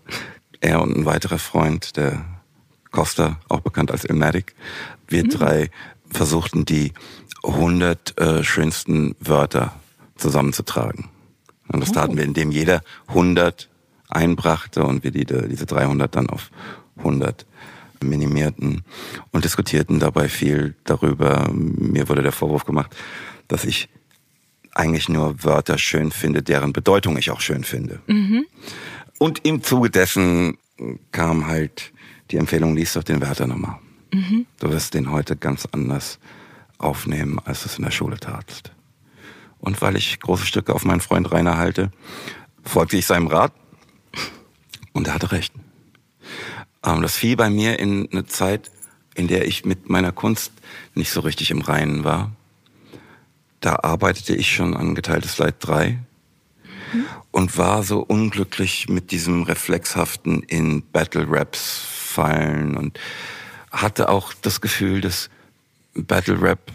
Er 0.60 0.82
und 0.82 0.96
ein 0.96 1.04
weiterer 1.04 1.38
Freund, 1.38 1.96
der 1.96 2.24
Costa, 2.90 3.38
auch 3.48 3.60
bekannt 3.60 3.90
als 3.90 4.04
Ilmatic. 4.04 4.54
Wir 5.06 5.28
drei 5.28 5.70
versuchten 6.10 6.64
die 6.64 6.92
100 7.44 8.18
äh, 8.18 8.44
schönsten 8.44 9.14
Wörter 9.20 9.74
zusammenzutragen. 10.16 11.08
Und 11.68 11.80
das 11.80 11.92
taten 11.92 12.16
wir, 12.16 12.24
indem 12.24 12.50
jeder 12.50 12.82
100 13.08 13.68
einbrachte 14.08 14.84
und 14.84 15.04
wir 15.04 15.10
die, 15.10 15.26
diese 15.26 15.66
300 15.66 16.14
dann 16.14 16.30
auf 16.30 16.50
100 16.96 17.46
minimierten 18.02 18.84
und 19.32 19.44
diskutierten 19.44 19.98
dabei 19.98 20.28
viel 20.28 20.74
darüber. 20.84 21.50
Mir 21.52 22.08
wurde 22.08 22.22
der 22.22 22.32
Vorwurf 22.32 22.64
gemacht, 22.64 22.96
dass 23.48 23.64
ich 23.64 23.88
eigentlich 24.78 25.08
nur 25.08 25.42
Wörter 25.42 25.76
schön 25.78 26.10
finde, 26.10 26.42
deren 26.42 26.72
Bedeutung 26.72 27.16
ich 27.18 27.30
auch 27.30 27.40
schön 27.40 27.64
finde. 27.64 28.00
Und 29.18 29.44
im 29.44 29.62
Zuge 29.62 29.90
dessen 29.90 30.58
kam 31.10 31.46
halt 31.46 31.92
die 32.30 32.36
Empfehlung, 32.36 32.76
lies 32.76 32.92
doch 32.92 33.02
den 33.02 33.20
Werther 33.20 33.46
nochmal. 33.46 33.78
Du 34.60 34.70
wirst 34.70 34.94
den 34.94 35.10
heute 35.10 35.36
ganz 35.36 35.66
anders 35.72 36.18
aufnehmen, 36.78 37.40
als 37.44 37.62
du 37.62 37.68
es 37.68 37.78
in 37.78 37.84
der 37.84 37.90
Schule 37.90 38.18
tatst. 38.18 38.72
Und 39.58 39.82
weil 39.82 39.96
ich 39.96 40.20
große 40.20 40.46
Stücke 40.46 40.74
auf 40.74 40.84
meinen 40.84 41.00
Freund 41.00 41.30
Rainer 41.32 41.56
halte, 41.58 41.90
folgte 42.62 42.96
ich 42.96 43.06
seinem 43.06 43.26
Rat. 43.26 43.52
Und 44.92 45.08
er 45.08 45.14
hatte 45.14 45.32
recht. 45.32 45.52
Ähm, 46.84 47.02
das 47.02 47.16
fiel 47.16 47.36
bei 47.36 47.50
mir 47.50 47.78
in 47.78 48.08
eine 48.12 48.26
Zeit, 48.26 48.70
in 49.14 49.26
der 49.26 49.46
ich 49.46 49.64
mit 49.64 49.88
meiner 49.88 50.12
Kunst 50.12 50.52
nicht 50.94 51.10
so 51.10 51.20
richtig 51.20 51.50
im 51.50 51.60
Reinen 51.60 52.04
war. 52.04 52.32
Da 53.60 53.76
arbeitete 53.82 54.34
ich 54.34 54.52
schon 54.52 54.76
an 54.76 54.94
Geteiltes 54.94 55.38
Leid 55.38 55.56
3 55.60 55.98
und 57.30 57.58
war 57.58 57.82
so 57.82 58.00
unglücklich 58.00 58.88
mit 58.88 59.10
diesem 59.10 59.42
reflexhaften 59.42 60.42
in 60.42 60.82
Battle 60.90 61.26
Raps 61.28 61.80
fallen 61.86 62.76
und 62.76 62.98
hatte 63.70 64.08
auch 64.08 64.32
das 64.32 64.60
Gefühl, 64.60 65.00
dass 65.00 65.28
Battle 65.94 66.40
Rap 66.40 66.72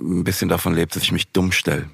ein 0.00 0.24
bisschen 0.24 0.48
davon 0.48 0.74
lebt, 0.74 0.96
dass 0.96 1.02
ich 1.02 1.12
mich 1.12 1.28
dumm 1.28 1.52
stelle. 1.52 1.88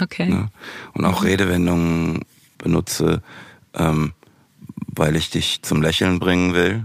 Okay. 0.00 0.28
Ne? 0.28 0.50
Und 0.94 1.04
auch 1.04 1.24
Redewendungen 1.24 2.24
benutze, 2.56 3.22
ähm, 3.74 4.12
weil 4.86 5.16
ich 5.16 5.30
dich 5.30 5.62
zum 5.62 5.82
Lächeln 5.82 6.18
bringen 6.18 6.54
will. 6.54 6.84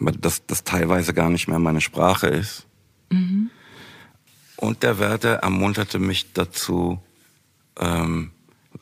Aber 0.00 0.12
das, 0.12 0.44
das 0.46 0.64
teilweise 0.64 1.14
gar 1.14 1.30
nicht 1.30 1.48
mehr 1.48 1.58
meine 1.58 1.80
Sprache 1.80 2.26
ist. 2.26 2.66
Und 4.56 4.82
der 4.82 4.98
Werther 4.98 5.36
ermunterte 5.36 5.98
mich 5.98 6.32
dazu, 6.32 7.00
ähm, 7.78 8.30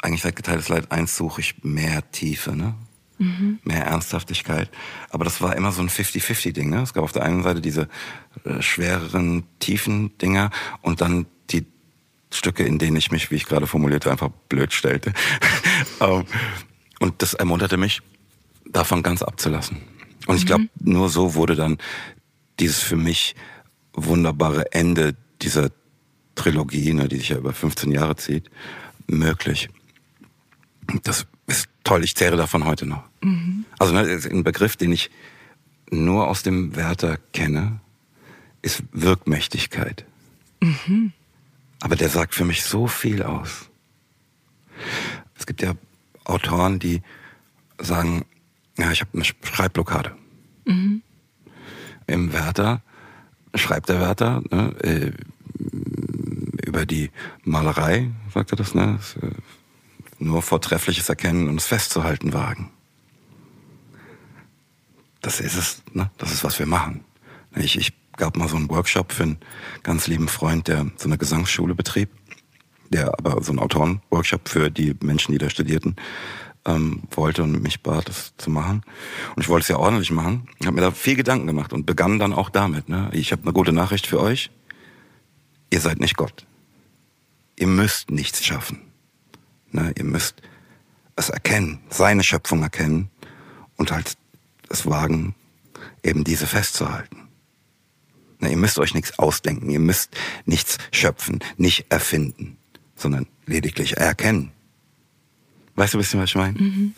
eigentlich 0.03 0.23
seit 0.23 0.37
geteiltes 0.37 0.69
Leid 0.69 0.93
1 0.93 1.17
suche 1.17 1.41
ich 1.41 1.65
mehr 1.65 2.11
Tiefe, 2.13 2.55
ne? 2.55 2.75
mehr 3.65 3.87
Ernsthaftigkeit. 3.87 4.71
Aber 5.11 5.25
das 5.25 5.41
war 5.41 5.57
immer 5.57 5.73
so 5.73 5.83
ein 5.83 5.89
50-50-Ding. 5.89 6.69
Ne? 6.69 6.83
Es 6.83 6.93
gab 6.93 7.05
auf 7.05 7.13
der 7.13 7.23
einen 7.23 7.43
Seite 7.43 7.61
diese 7.61 7.89
äh, 8.45 8.61
schwereren, 8.61 9.45
tiefen 9.61 10.17
Dinger 10.19 10.51
und 10.83 11.01
dann 11.01 11.27
die 11.51 11.65
Stücke, 12.33 12.65
in 12.65 12.79
denen 12.79 12.97
ich 12.97 13.11
mich, 13.11 13.31
wie 13.31 13.37
ich 13.37 13.47
gerade 13.47 13.67
formulierte, 13.67 14.11
einfach 14.11 14.31
blöd 14.49 14.73
stellte. 14.73 15.13
Ähm, 16.01 16.25
und 16.99 17.23
das 17.23 17.35
ermunterte 17.35 17.77
mich, 17.77 18.03
davon 18.65 19.05
ganz 19.05 19.23
abzulassen. 19.23 19.79
Und 20.27 20.37
ich 20.37 20.45
glaube, 20.45 20.69
nur 20.81 21.09
so 21.09 21.35
wurde 21.35 21.55
dann 21.55 21.79
dieses 22.59 22.83
für 22.83 22.97
mich 22.97 23.37
wunderbare 23.93 24.73
Ende 24.73 25.15
dieser 25.45 25.71
Trilogie, 26.35 26.93
ne, 26.93 27.09
die 27.09 27.17
sich 27.17 27.29
ja 27.31 27.39
über 27.39 27.53
15 27.53 27.91
Jahre 27.91 28.17
zieht, 28.17 28.51
möglich. 29.07 29.69
Das 31.03 31.27
ist 31.47 31.69
toll, 31.85 32.05
ich 32.05 32.15
zehre 32.17 32.37
davon 32.37 32.65
heute 32.65 32.87
noch. 32.87 33.05
Also 33.79 33.93
ne, 33.95 34.01
ein 34.01 34.45
Begriff, 34.45 34.77
den 34.77 34.93
ich 34.93 35.11
nur 35.91 36.29
aus 36.29 36.43
dem 36.43 36.77
Werther 36.77 37.19
kenne, 37.33 37.81
ist 38.63 38.83
Wirkmächtigkeit. 38.93 40.05
Aber 41.81 41.97
der 41.97 42.09
sagt 42.09 42.35
für 42.35 42.45
mich 42.45 42.65
so 42.65 42.87
viel 42.87 43.23
aus. 43.23 43.69
Es 45.39 45.47
gibt 45.47 45.63
ja 45.63 45.75
Autoren, 46.25 46.79
die 46.79 47.03
sagen, 47.79 48.25
ja, 48.79 48.91
ich 48.91 49.01
habe 49.01 49.11
eine 49.15 49.25
Schreibblockade. 49.25 50.17
Im 52.07 52.33
Werther 52.33 52.83
schreibt 53.55 53.89
der 53.89 54.01
Werther 54.01 54.43
ne, 54.51 54.75
äh, 54.83 55.13
über 55.59 56.87
die 56.87 57.11
Malerei, 57.45 58.11
sagt 58.33 58.53
er 58.53 58.57
das, 58.57 58.75
ne? 58.75 58.99
Äh, 59.21 59.31
nur 60.19 60.43
Vortreffliches 60.43 61.09
erkennen 61.09 61.49
und 61.49 61.57
es 61.57 61.67
festzuhalten 61.67 62.33
wagen. 62.33 62.71
Das 65.21 65.41
ist 65.41 65.57
es, 65.57 65.83
ne? 65.93 66.11
Das 66.19 66.33
ist, 66.33 66.45
was 66.45 66.59
wir 66.59 66.67
machen. 66.67 67.05
Ich, 67.57 67.77
ich 67.79 67.93
gab 68.17 68.37
mal 68.37 68.49
so 68.49 68.57
einen 68.57 68.71
Workshop 68.71 69.13
für 69.13 69.25
einen 69.25 69.39
ganz 69.83 70.07
lieben 70.07 70.29
Freund, 70.29 70.69
der 70.69 70.91
so 70.97 71.09
eine 71.09 71.19
Gesangsschule 71.19 71.75
betrieb, 71.75 72.11
der 72.91 73.09
aber 73.19 73.43
so 73.43 73.53
einen 73.53 73.59
Autoren-Workshop 73.59 74.49
für 74.49 74.71
die 74.71 74.95
Menschen, 75.01 75.33
die 75.33 75.39
da 75.39 75.51
studierten. 75.51 75.97
ähm, 76.67 77.03
wollte 77.11 77.43
und 77.43 77.63
mich 77.63 77.83
bat, 77.83 78.09
das 78.09 78.35
zu 78.37 78.51
machen. 78.51 78.83
Und 79.37 79.43
ich 79.43 79.49
wollte 79.49 79.65
es 79.65 79.69
ja 79.69 79.77
ordentlich 79.77 80.11
machen. 80.11 80.49
Ich 80.59 80.67
habe 80.67 80.77
mir 80.77 80.83
da 80.83 80.91
viel 80.91 81.17
Gedanken 81.17 81.47
gemacht 81.47 81.73
und 81.73 81.87
begann 81.87 82.19
dann 82.19 82.33
auch 82.33 82.51
damit. 82.51 82.89
Ne? 82.89 83.11
Ich 83.13 83.33
habe 83.33 83.43
eine 83.43 83.53
gute 83.53 83.73
Nachricht 83.73 84.07
für 84.07 84.21
euch. 84.21 84.51
Ihr 85.75 85.81
seid 85.81 85.99
nicht 85.99 86.17
Gott. 86.17 86.47
Ihr 87.57 87.67
müsst 87.67 88.13
nichts 88.13 88.45
schaffen. 88.45 88.79
Ne? 89.73 89.93
Ihr 89.99 90.05
müsst 90.05 90.37
es 91.17 91.31
erkennen, 91.31 91.81
seine 91.91 92.23
Schöpfung 92.23 92.63
erkennen 92.63 93.11
und 93.75 93.91
halt 93.91 94.17
es 94.69 94.87
wagen, 94.87 95.35
eben 96.05 96.23
diese 96.23 96.47
festzuhalten. 96.47 97.27
Ne? 98.39 98.51
Ihr 98.51 98.57
müsst 98.57 98.79
euch 98.79 98.95
nichts 98.95 99.19
ausdenken, 99.19 99.69
ihr 99.69 99.81
müsst 99.81 100.17
nichts 100.45 100.79
schöpfen, 100.93 101.41
nicht 101.57 101.87
erfinden, 101.89 102.57
sondern 102.95 103.27
lediglich 103.47 103.97
erkennen. 103.97 104.53
Weißt 105.75 105.95
du 105.95 105.99
ein 105.99 106.03
bisschen, 106.03 106.21
was 106.21 106.31
ich 106.31 106.37
meine? 106.37 106.57
Mhm. 106.57 106.95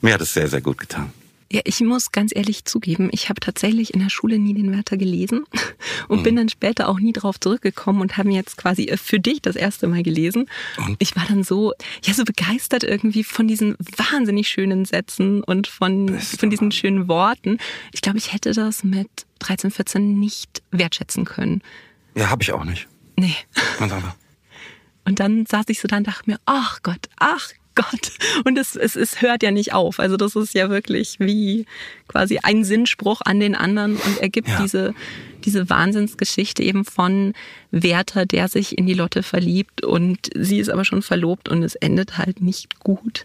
Mir 0.00 0.14
hat 0.14 0.20
es 0.22 0.34
sehr, 0.34 0.48
sehr 0.48 0.60
gut 0.60 0.78
getan. 0.78 1.12
Ja, 1.50 1.60
ich 1.64 1.80
muss 1.80 2.10
ganz 2.10 2.32
ehrlich 2.34 2.64
zugeben, 2.64 3.08
ich 3.12 3.28
habe 3.28 3.38
tatsächlich 3.38 3.94
in 3.94 4.00
der 4.00 4.10
Schule 4.10 4.38
nie 4.38 4.52
den 4.52 4.72
Werther 4.72 4.96
gelesen 4.96 5.44
und 6.08 6.20
mhm. 6.20 6.22
bin 6.24 6.36
dann 6.36 6.48
später 6.48 6.88
auch 6.88 6.98
nie 6.98 7.12
drauf 7.12 7.38
zurückgekommen 7.38 8.00
und 8.00 8.16
habe 8.16 8.30
jetzt 8.30 8.56
quasi 8.56 8.84
äh, 8.84 8.96
für 8.96 9.20
dich 9.20 9.42
das 9.42 9.54
erste 9.54 9.86
Mal 9.86 10.02
gelesen. 10.02 10.46
Und? 10.78 10.96
Ich 10.98 11.14
war 11.14 11.24
dann 11.28 11.44
so, 11.44 11.72
ja, 12.02 12.14
so 12.14 12.24
begeistert 12.24 12.82
irgendwie 12.82 13.22
von 13.22 13.46
diesen 13.46 13.76
wahnsinnig 13.96 14.48
schönen 14.48 14.84
Sätzen 14.84 15.44
und 15.44 15.68
von, 15.68 16.18
von 16.18 16.50
diesen 16.50 16.72
schönen 16.72 17.06
Worten. 17.06 17.58
Ich 17.92 18.00
glaube, 18.00 18.18
ich 18.18 18.32
hätte 18.32 18.52
das 18.52 18.82
mit 18.82 19.08
13, 19.38 19.70
14 19.70 20.18
nicht 20.18 20.62
wertschätzen 20.72 21.24
können. 21.24 21.62
Ja, 22.16 22.30
habe 22.30 22.42
ich 22.42 22.52
auch 22.52 22.64
nicht. 22.64 22.88
Nee. 23.16 23.36
Und 25.04 25.20
dann 25.20 25.46
saß 25.46 25.66
ich 25.68 25.80
so 25.80 25.86
da 25.86 25.98
und 25.98 26.06
dachte 26.08 26.28
mir, 26.28 26.38
ach 26.44 26.82
Gott, 26.82 27.08
ach 27.18 27.50
Gott. 27.76 28.12
Und 28.44 28.58
es, 28.58 28.74
es, 28.74 28.96
es 28.96 29.22
hört 29.22 29.44
ja 29.44 29.52
nicht 29.52 29.72
auf. 29.72 30.00
Also 30.00 30.16
das 30.16 30.34
ist 30.34 30.54
ja 30.54 30.68
wirklich 30.68 31.20
wie 31.20 31.66
quasi 32.08 32.40
ein 32.42 32.64
Sinnspruch 32.64 33.20
an 33.24 33.38
den 33.38 33.54
anderen 33.54 33.96
und 33.96 34.18
er 34.18 34.28
gibt 34.28 34.48
ja. 34.48 34.60
diese, 34.60 34.94
diese 35.44 35.70
Wahnsinnsgeschichte 35.70 36.62
eben 36.62 36.84
von 36.84 37.34
Werther, 37.70 38.26
der 38.26 38.48
sich 38.48 38.76
in 38.76 38.86
die 38.86 38.94
Lotte 38.94 39.22
verliebt 39.22 39.84
und 39.84 40.30
sie 40.34 40.58
ist 40.58 40.70
aber 40.70 40.84
schon 40.84 41.02
verlobt 41.02 41.48
und 41.48 41.62
es 41.62 41.76
endet 41.76 42.18
halt 42.18 42.40
nicht 42.40 42.80
gut. 42.80 43.24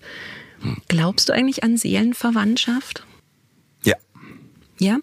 Hm. 0.61 0.77
Glaubst 0.87 1.29
du 1.29 1.33
eigentlich 1.33 1.63
an 1.63 1.77
Seelenverwandtschaft? 1.77 3.05
Ja. 3.83 3.95
Ja? 4.79 4.99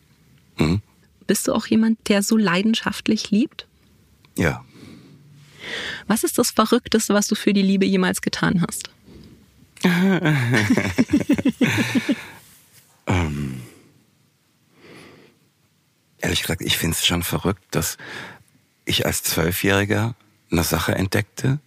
Mhm. 0.58 0.82
Bist 1.26 1.48
du 1.48 1.52
auch 1.52 1.66
jemand, 1.66 1.98
der 2.08 2.22
so 2.22 2.36
leidenschaftlich 2.36 3.30
liebt? 3.30 3.66
Ja. 4.36 4.64
Was 6.06 6.24
ist 6.24 6.38
das 6.38 6.50
Verrückteste, 6.50 7.14
was 7.14 7.26
du 7.26 7.34
für 7.34 7.52
die 7.52 7.62
Liebe 7.62 7.84
jemals 7.84 8.22
getan 8.22 8.62
hast? 8.66 8.90
ähm, 13.06 13.60
ehrlich 16.18 16.42
gesagt, 16.42 16.62
ich 16.62 16.76
finde 16.78 16.96
es 16.96 17.06
schon 17.06 17.22
verrückt, 17.22 17.62
dass 17.70 17.96
ich 18.84 19.06
als 19.06 19.22
Zwölfjähriger 19.22 20.14
eine 20.50 20.64
Sache 20.64 20.94
entdeckte 20.94 21.60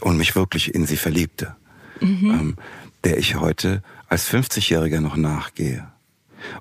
und 0.00 0.16
mich 0.16 0.34
wirklich 0.34 0.74
in 0.74 0.86
sie 0.86 0.96
verliebte, 0.96 1.56
mhm. 2.00 2.30
ähm, 2.30 2.56
der 3.04 3.18
ich 3.18 3.36
heute 3.36 3.82
als 4.08 4.28
50-Jähriger 4.30 5.00
noch 5.00 5.16
nachgehe. 5.16 5.90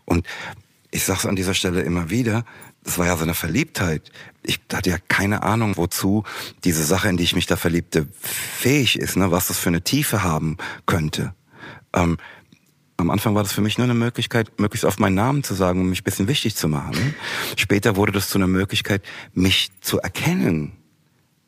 Und 0.06 0.28
ich 0.92 1.04
sage 1.04 1.20
es 1.20 1.26
an 1.26 1.36
dieser 1.36 1.54
Stelle 1.54 1.82
immer 1.82 2.10
wieder, 2.10 2.46
das 2.84 2.98
war 2.98 3.06
ja 3.06 3.16
so 3.16 3.24
eine 3.24 3.34
Verliebtheit. 3.34 4.12
Ich 4.44 4.60
hatte 4.74 4.90
ja 4.90 4.98
keine 5.08 5.44
Ahnung, 5.44 5.78
wozu 5.78 6.24
diese 6.64 6.84
Sache, 6.84 7.10
in 7.10 7.18
die 7.18 7.24
ich 7.24 7.36
mich 7.36 7.46
da 7.46 7.56
verliebte, 7.56 8.08
fähig 8.22 8.98
ist, 8.98 9.18
ne? 9.18 9.32
was 9.32 9.48
das 9.48 9.60
für 9.60 9.70
eine 9.70 9.84
Tiefe 9.84 10.24
haben 10.24 10.58
könnte. 10.86 11.34
Ähm, 11.94 12.18
am 12.98 13.10
Anfang 13.10 13.36
war 13.36 13.44
das 13.44 13.54
für 13.54 13.62
mich 13.62 13.78
nur 13.78 13.86
eine 13.86 13.94
Möglichkeit, 13.94 14.60
möglichst 14.60 14.86
auf 14.86 15.00
meinen 15.00 15.16
Namen 15.16 15.44
zu 15.44 15.54
sagen, 15.54 15.82
um 15.82 15.90
mich 15.90 16.02
ein 16.02 16.04
bisschen 16.04 16.28
wichtig 16.28 16.56
zu 16.56 16.68
machen. 16.68 17.16
Später 17.58 17.96
wurde 17.96 18.12
das 18.12 18.30
zu 18.30 18.38
einer 18.38 18.48
Möglichkeit, 18.48 19.04
mich 19.34 19.70
zu 19.82 20.00
erkennen. 20.00 20.74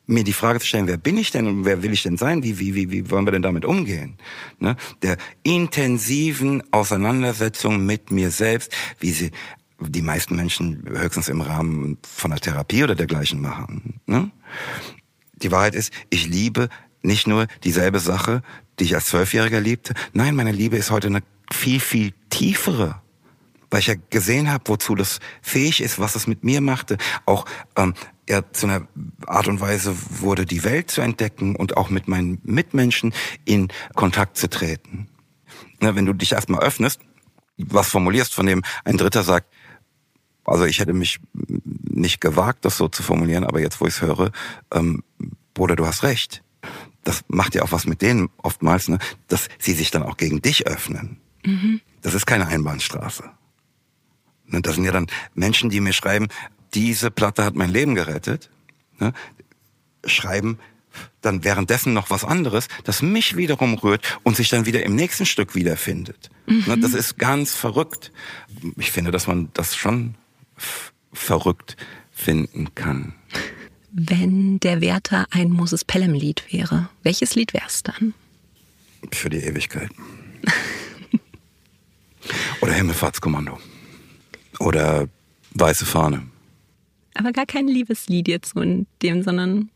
Mir 0.06 0.24
die 0.24 0.34
Frage 0.34 0.60
zu 0.60 0.66
stellen, 0.66 0.86
wer 0.86 0.98
bin 0.98 1.16
ich 1.16 1.30
denn 1.30 1.46
und 1.46 1.64
wer 1.64 1.82
will 1.82 1.92
ich 1.92 2.02
denn 2.02 2.18
sein? 2.18 2.42
Wie, 2.42 2.58
wie, 2.58 2.74
wie, 2.74 2.90
wie 2.90 3.10
wollen 3.10 3.26
wir 3.26 3.32
denn 3.32 3.42
damit 3.42 3.64
umgehen? 3.64 4.18
Ne? 4.58 4.76
Der 5.02 5.16
intensiven 5.44 6.62
Auseinandersetzung 6.72 7.86
mit 7.86 8.10
mir 8.10 8.30
selbst, 8.30 8.72
wie 9.00 9.12
sie 9.12 9.30
die 9.88 10.02
meisten 10.02 10.36
Menschen 10.36 10.84
höchstens 10.86 11.28
im 11.28 11.40
Rahmen 11.40 11.98
von 12.06 12.32
einer 12.32 12.40
Therapie 12.40 12.84
oder 12.84 12.94
dergleichen 12.94 13.40
machen. 13.40 14.00
Ne? 14.06 14.30
Die 15.34 15.50
Wahrheit 15.50 15.74
ist, 15.74 15.92
ich 16.10 16.26
liebe 16.26 16.68
nicht 17.02 17.26
nur 17.26 17.46
dieselbe 17.64 18.00
Sache, 18.00 18.42
die 18.78 18.84
ich 18.84 18.94
als 18.94 19.06
Zwölfjähriger 19.06 19.60
liebte. 19.60 19.94
Nein, 20.12 20.34
meine 20.34 20.52
Liebe 20.52 20.76
ist 20.76 20.90
heute 20.90 21.08
eine 21.08 21.22
viel, 21.52 21.80
viel 21.80 22.12
tiefere. 22.30 23.00
Weil 23.70 23.80
ich 23.80 23.86
ja 23.88 23.94
gesehen 24.10 24.50
habe, 24.50 24.64
wozu 24.66 24.94
das 24.94 25.20
fähig 25.42 25.82
ist, 25.82 25.98
was 25.98 26.14
es 26.14 26.26
mit 26.26 26.44
mir 26.44 26.60
machte. 26.60 26.96
Auch 27.26 27.44
ähm, 27.76 27.94
ja, 28.28 28.42
zu 28.52 28.66
einer 28.66 28.86
Art 29.26 29.48
und 29.48 29.60
Weise 29.60 29.94
wurde, 30.20 30.46
die 30.46 30.64
Welt 30.64 30.90
zu 30.90 31.00
entdecken 31.00 31.56
und 31.56 31.76
auch 31.76 31.90
mit 31.90 32.08
meinen 32.08 32.38
Mitmenschen 32.42 33.12
in 33.44 33.68
Kontakt 33.94 34.36
zu 34.36 34.48
treten. 34.48 35.08
Ne, 35.80 35.94
wenn 35.94 36.06
du 36.06 36.12
dich 36.12 36.32
erstmal 36.32 36.62
öffnest, 36.62 37.00
was 37.56 37.88
formulierst, 37.88 38.32
von 38.34 38.46
dem 38.46 38.62
ein 38.84 38.96
Dritter 38.96 39.22
sagt, 39.22 39.52
also 40.44 40.64
ich 40.64 40.78
hätte 40.78 40.92
mich 40.92 41.20
nicht 41.32 42.20
gewagt, 42.20 42.64
das 42.64 42.76
so 42.76 42.88
zu 42.88 43.02
formulieren, 43.02 43.44
aber 43.44 43.60
jetzt, 43.60 43.80
wo 43.80 43.86
ich 43.86 43.94
es 43.94 44.02
höre, 44.02 44.30
ähm, 44.72 45.02
Bruder, 45.54 45.76
du 45.76 45.86
hast 45.86 46.02
recht. 46.02 46.42
Das 47.04 47.22
macht 47.28 47.54
ja 47.54 47.62
auch 47.62 47.72
was 47.72 47.86
mit 47.86 48.02
denen 48.02 48.30
oftmals, 48.38 48.88
ne, 48.88 48.98
dass 49.28 49.48
sie 49.58 49.72
sich 49.72 49.90
dann 49.90 50.02
auch 50.02 50.16
gegen 50.16 50.42
dich 50.42 50.66
öffnen. 50.66 51.18
Mhm. 51.44 51.80
Das 52.02 52.14
ist 52.14 52.26
keine 52.26 52.46
Einbahnstraße. 52.46 53.24
Ne, 54.46 54.62
das 54.62 54.74
sind 54.74 54.84
ja 54.84 54.92
dann 54.92 55.06
Menschen, 55.34 55.70
die 55.70 55.80
mir 55.80 55.92
schreiben, 55.92 56.28
diese 56.74 57.10
Platte 57.10 57.44
hat 57.44 57.54
mein 57.54 57.70
Leben 57.70 57.94
gerettet. 57.94 58.50
Ne, 58.98 59.12
schreiben 60.04 60.58
dann 61.20 61.44
währenddessen 61.44 61.92
noch 61.92 62.10
was 62.10 62.24
anderes, 62.24 62.68
das 62.84 63.02
mich 63.02 63.36
wiederum 63.36 63.74
rührt 63.74 64.18
und 64.22 64.36
sich 64.36 64.48
dann 64.48 64.66
wieder 64.66 64.82
im 64.84 64.94
nächsten 64.94 65.26
Stück 65.26 65.54
wiederfindet. 65.54 66.30
Ne, 66.46 66.76
mhm. 66.76 66.80
Das 66.80 66.94
ist 66.94 67.18
ganz 67.18 67.54
verrückt. 67.54 68.12
Ich 68.76 68.92
finde, 68.92 69.10
dass 69.10 69.26
man 69.26 69.50
das 69.54 69.74
schon 69.76 70.14
verrückt 71.12 71.76
finden 72.12 72.74
kann. 72.74 73.14
Wenn 73.92 74.58
der 74.60 74.80
Werther 74.80 75.26
ein 75.30 75.50
Moses 75.50 75.84
Pelham-Lied 75.84 76.52
wäre, 76.52 76.88
welches 77.02 77.34
Lied 77.34 77.54
wäre 77.54 77.66
es 77.66 77.82
dann? 77.82 78.14
Für 79.12 79.30
die 79.30 79.38
Ewigkeit. 79.38 79.90
Oder 82.60 82.72
Himmelfahrtskommando. 82.72 83.58
Oder 84.58 85.08
Weiße 85.52 85.86
Fahne. 85.86 86.26
Aber 87.14 87.30
gar 87.32 87.46
kein 87.46 87.68
Liebeslied 87.68 88.26
jetzt 88.26 88.54
so 88.54 88.60
in 88.60 88.86
dem, 89.02 89.22
sondern. 89.22 89.70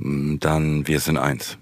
Dann 0.00 0.86
Wir 0.88 1.00
sind 1.00 1.16
eins. 1.18 1.58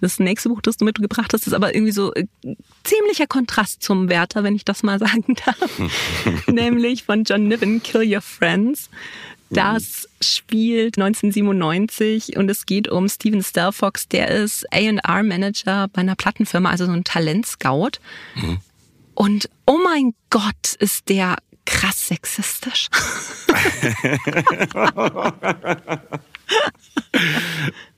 Das 0.00 0.18
nächste 0.18 0.48
Buch, 0.48 0.60
das 0.60 0.76
du 0.76 0.84
mitgebracht 0.84 1.32
hast, 1.32 1.46
ist 1.46 1.52
aber 1.52 1.74
irgendwie 1.74 1.92
so 1.92 2.12
äh, 2.14 2.26
ziemlicher 2.84 3.26
Kontrast 3.26 3.82
zum 3.82 4.08
Werther, 4.08 4.44
wenn 4.44 4.54
ich 4.54 4.64
das 4.64 4.82
mal 4.82 4.98
sagen 4.98 5.36
darf. 5.44 5.80
Nämlich 6.46 7.04
von 7.04 7.24
John 7.24 7.48
Niven, 7.48 7.82
Kill 7.82 8.14
Your 8.14 8.22
Friends. 8.22 8.88
Das 9.52 10.08
spielt 10.20 10.96
1997 10.96 12.36
und 12.36 12.48
es 12.48 12.66
geht 12.66 12.88
um 12.88 13.08
Steven 13.08 13.42
Stelfox, 13.42 14.06
der 14.06 14.28
ist 14.28 14.64
A&R-Manager 14.72 15.88
bei 15.92 16.02
einer 16.02 16.14
Plattenfirma, 16.14 16.70
also 16.70 16.86
so 16.86 16.92
ein 16.92 17.02
Talentscout. 17.02 17.98
Mhm. 18.36 18.58
Und 19.14 19.50
oh 19.66 19.78
mein 19.82 20.14
Gott, 20.30 20.74
ist 20.78 21.08
der 21.08 21.36
krass 21.64 22.08
sexistisch. 22.08 22.88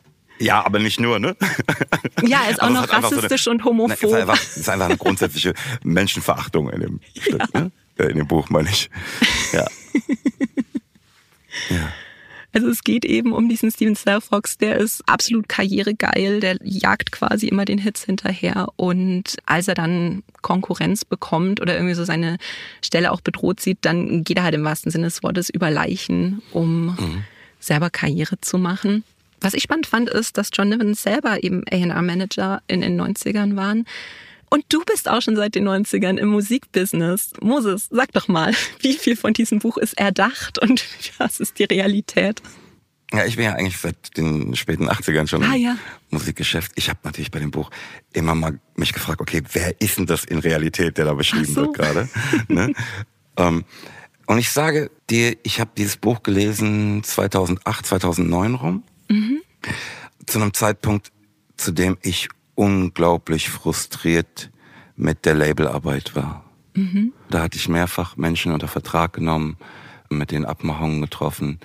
Ja, 0.42 0.64
aber 0.64 0.78
nicht 0.78 1.00
nur, 1.00 1.18
ne? 1.18 1.36
Ja, 2.26 2.42
ist 2.50 2.60
auch 2.62 2.70
noch 2.70 2.88
rassistisch 2.88 3.44
so 3.44 3.50
eine, 3.50 3.60
und 3.60 3.64
homophob. 3.64 4.02
Ne, 4.02 4.08
ist, 4.08 4.14
einfach, 4.14 4.42
ist 4.42 4.68
einfach 4.68 4.86
eine 4.86 4.96
grundsätzliche 4.96 5.54
Menschenverachtung 5.82 6.70
in 6.70 6.80
dem 6.80 7.00
Stück, 7.18 7.42
ja. 7.54 7.60
ne? 7.60 7.70
Äh, 7.98 8.10
in 8.10 8.18
dem 8.18 8.26
Buch, 8.26 8.50
meine 8.50 8.68
ich. 8.68 8.90
Ja. 9.52 9.66
ja. 11.70 11.92
Also 12.54 12.68
es 12.68 12.84
geht 12.84 13.04
eben 13.04 13.32
um 13.32 13.48
diesen 13.48 13.70
Steven 13.70 13.96
Fox, 14.20 14.58
der 14.58 14.76
ist 14.76 15.02
absolut 15.08 15.48
karrieregeil, 15.48 16.40
der 16.40 16.58
jagt 16.62 17.10
quasi 17.10 17.48
immer 17.48 17.64
den 17.64 17.78
Hits 17.78 18.04
hinterher 18.04 18.68
und 18.76 19.38
als 19.46 19.68
er 19.68 19.74
dann 19.74 20.22
Konkurrenz 20.42 21.06
bekommt 21.06 21.62
oder 21.62 21.74
irgendwie 21.74 21.94
so 21.94 22.04
seine 22.04 22.36
Stelle 22.84 23.10
auch 23.12 23.22
bedroht 23.22 23.60
sieht, 23.60 23.78
dann 23.82 24.22
geht 24.22 24.36
er 24.36 24.42
halt 24.42 24.54
im 24.54 24.64
wahrsten 24.64 24.92
Sinne 24.92 25.06
des 25.06 25.22
Wortes 25.22 25.48
über 25.48 25.70
Leichen, 25.70 26.42
um 26.52 26.86
mhm. 26.88 27.24
selber 27.58 27.88
Karriere 27.88 28.38
zu 28.42 28.58
machen. 28.58 29.02
Was 29.42 29.54
ich 29.54 29.62
spannend 29.64 29.86
fand, 29.86 30.08
ist, 30.08 30.38
dass 30.38 30.50
John 30.52 30.68
Niven 30.68 30.94
selber 30.94 31.42
eben 31.42 31.64
A&R-Manager 31.70 32.62
in 32.68 32.80
den 32.80 33.00
90ern 33.00 33.56
waren. 33.56 33.84
Und 34.48 34.64
du 34.68 34.82
bist 34.84 35.08
auch 35.08 35.22
schon 35.22 35.34
seit 35.34 35.54
den 35.54 35.66
90ern 35.68 36.18
im 36.18 36.28
Musikbusiness. 36.28 37.32
Moses, 37.40 37.88
sag 37.90 38.12
doch 38.12 38.28
mal, 38.28 38.52
wie 38.80 38.94
viel 38.94 39.16
von 39.16 39.32
diesem 39.32 39.58
Buch 39.58 39.78
ist 39.78 39.98
erdacht 39.98 40.58
und 40.58 40.84
was 41.18 41.40
ist 41.40 41.58
die 41.58 41.64
Realität? 41.64 42.42
Ja, 43.12 43.26
ich 43.26 43.36
bin 43.36 43.44
ja 43.44 43.52
eigentlich 43.52 43.76
seit 43.76 44.16
den 44.16 44.54
späten 44.56 44.88
80ern 44.88 45.26
schon 45.26 45.42
Ah, 45.42 45.54
im 45.54 45.60
ja. 45.60 45.76
Musikgeschäft. 46.10 46.72
Ich 46.76 46.88
habe 46.88 47.00
natürlich 47.04 47.30
bei 47.30 47.40
dem 47.40 47.50
Buch 47.50 47.70
immer 48.12 48.34
mal 48.34 48.58
mich 48.74 48.92
gefragt, 48.92 49.20
okay, 49.20 49.42
wer 49.52 49.78
ist 49.80 49.98
denn 49.98 50.06
das 50.06 50.24
in 50.24 50.38
Realität, 50.38 50.96
der 50.96 51.06
da 51.06 51.14
beschrieben 51.14 51.44
so. 51.44 51.62
wird 51.62 51.74
gerade? 51.74 52.08
ne? 52.48 52.72
ähm, 53.36 53.64
und 54.26 54.38
ich 54.38 54.50
sage 54.50 54.90
dir, 55.10 55.36
ich 55.42 55.60
habe 55.60 55.72
dieses 55.76 55.96
Buch 55.96 56.22
gelesen 56.22 57.02
2008, 57.02 57.86
2009 57.86 58.54
rum. 58.54 58.82
Zu 60.26 60.40
einem 60.40 60.54
Zeitpunkt, 60.54 61.12
zu 61.56 61.72
dem 61.72 61.98
ich 62.02 62.28
unglaublich 62.54 63.50
frustriert 63.50 64.50
mit 64.96 65.24
der 65.24 65.34
Labelarbeit 65.34 66.14
war. 66.14 66.44
Da 67.30 67.42
hatte 67.42 67.56
ich 67.58 67.68
mehrfach 67.68 68.16
Menschen 68.16 68.52
unter 68.52 68.68
Vertrag 68.68 69.12
genommen, 69.12 69.56
mit 70.08 70.30
den 70.30 70.44
Abmachungen 70.44 71.00
getroffen, 71.00 71.60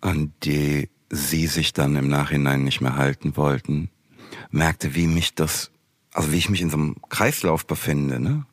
an 0.00 0.32
die 0.44 0.88
sie 1.10 1.46
sich 1.46 1.72
dann 1.72 1.96
im 1.96 2.08
Nachhinein 2.08 2.64
nicht 2.64 2.80
mehr 2.80 2.96
halten 2.96 3.36
wollten. 3.36 3.90
Merkte, 4.50 4.94
wie 4.94 5.06
mich 5.06 5.34
das, 5.34 5.70
also 6.12 6.32
wie 6.32 6.38
ich 6.38 6.50
mich 6.50 6.60
in 6.60 6.70
so 6.70 6.76
einem 6.76 6.96
Kreislauf 7.08 7.66
befinde, 7.66 8.20
ne? 8.20 8.44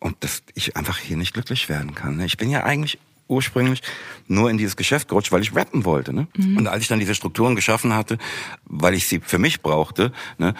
Und 0.00 0.16
dass 0.24 0.42
ich 0.54 0.76
einfach 0.76 0.98
hier 0.98 1.16
nicht 1.18 1.34
glücklich 1.34 1.68
werden 1.68 1.94
kann. 1.94 2.16
Ne? 2.16 2.24
Ich 2.24 2.38
bin 2.38 2.50
ja 2.50 2.64
eigentlich 2.64 2.98
ursprünglich 3.30 3.82
nur 4.26 4.50
in 4.50 4.58
dieses 4.58 4.76
Geschäft 4.76 5.08
gerutscht, 5.08 5.32
weil 5.32 5.42
ich 5.42 5.54
rappen 5.54 5.84
wollte. 5.84 6.12
Ne? 6.12 6.28
Und 6.58 6.66
als 6.66 6.82
ich 6.82 6.88
dann 6.88 7.00
diese 7.00 7.14
Strukturen 7.14 7.56
geschaffen 7.56 7.94
hatte, 7.94 8.18
weil 8.64 8.94
ich 8.94 9.08
sie 9.08 9.20
für 9.20 9.38
mich 9.38 9.62
brauchte, 9.62 10.12
ne, 10.38 10.54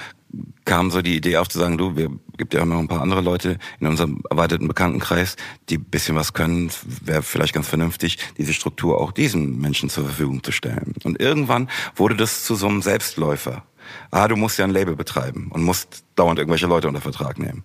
kam 0.64 0.90
so 0.90 1.02
die 1.02 1.16
Idee 1.16 1.38
auf 1.38 1.48
zu 1.48 1.58
sagen, 1.58 1.76
du, 1.76 1.96
wir 1.96 2.10
gibt 2.36 2.54
ja 2.54 2.62
auch 2.62 2.66
noch 2.66 2.78
ein 2.78 2.88
paar 2.88 3.02
andere 3.02 3.20
Leute 3.20 3.58
in 3.80 3.86
unserem 3.86 4.22
erweiterten 4.30 4.68
Bekanntenkreis, 4.68 5.36
die 5.68 5.78
ein 5.78 5.84
bisschen 5.84 6.14
was 6.14 6.32
können, 6.32 6.70
wäre 7.02 7.22
vielleicht 7.22 7.52
ganz 7.52 7.68
vernünftig, 7.68 8.18
diese 8.38 8.52
Struktur 8.52 9.00
auch 9.00 9.12
diesen 9.12 9.60
Menschen 9.60 9.90
zur 9.90 10.04
Verfügung 10.04 10.42
zu 10.42 10.52
stellen. 10.52 10.94
Und 11.02 11.20
irgendwann 11.20 11.68
wurde 11.96 12.16
das 12.16 12.44
zu 12.44 12.54
so 12.54 12.68
einem 12.68 12.82
Selbstläufer. 12.82 13.64
Ah, 14.10 14.28
du 14.28 14.36
musst 14.36 14.58
ja 14.58 14.64
ein 14.64 14.70
Label 14.70 14.94
betreiben 14.94 15.48
und 15.50 15.64
musst 15.64 16.04
dauernd 16.14 16.38
irgendwelche 16.38 16.66
Leute 16.66 16.86
unter 16.86 17.00
Vertrag 17.00 17.38
nehmen. 17.38 17.64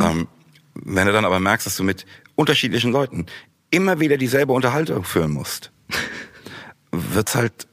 Ähm, 0.00 0.28
wenn 0.74 1.06
du 1.06 1.12
dann 1.12 1.24
aber 1.24 1.38
merkst, 1.38 1.66
dass 1.66 1.76
du 1.76 1.84
mit 1.84 2.06
unterschiedlichen 2.34 2.90
Leuten 2.90 3.26
immer 3.72 3.98
wieder 3.98 4.16
dieselbe 4.16 4.52
Unterhaltung 4.52 5.02
führen 5.02 5.32
musst, 5.32 5.72
wird's 6.92 7.34
halt 7.34 7.66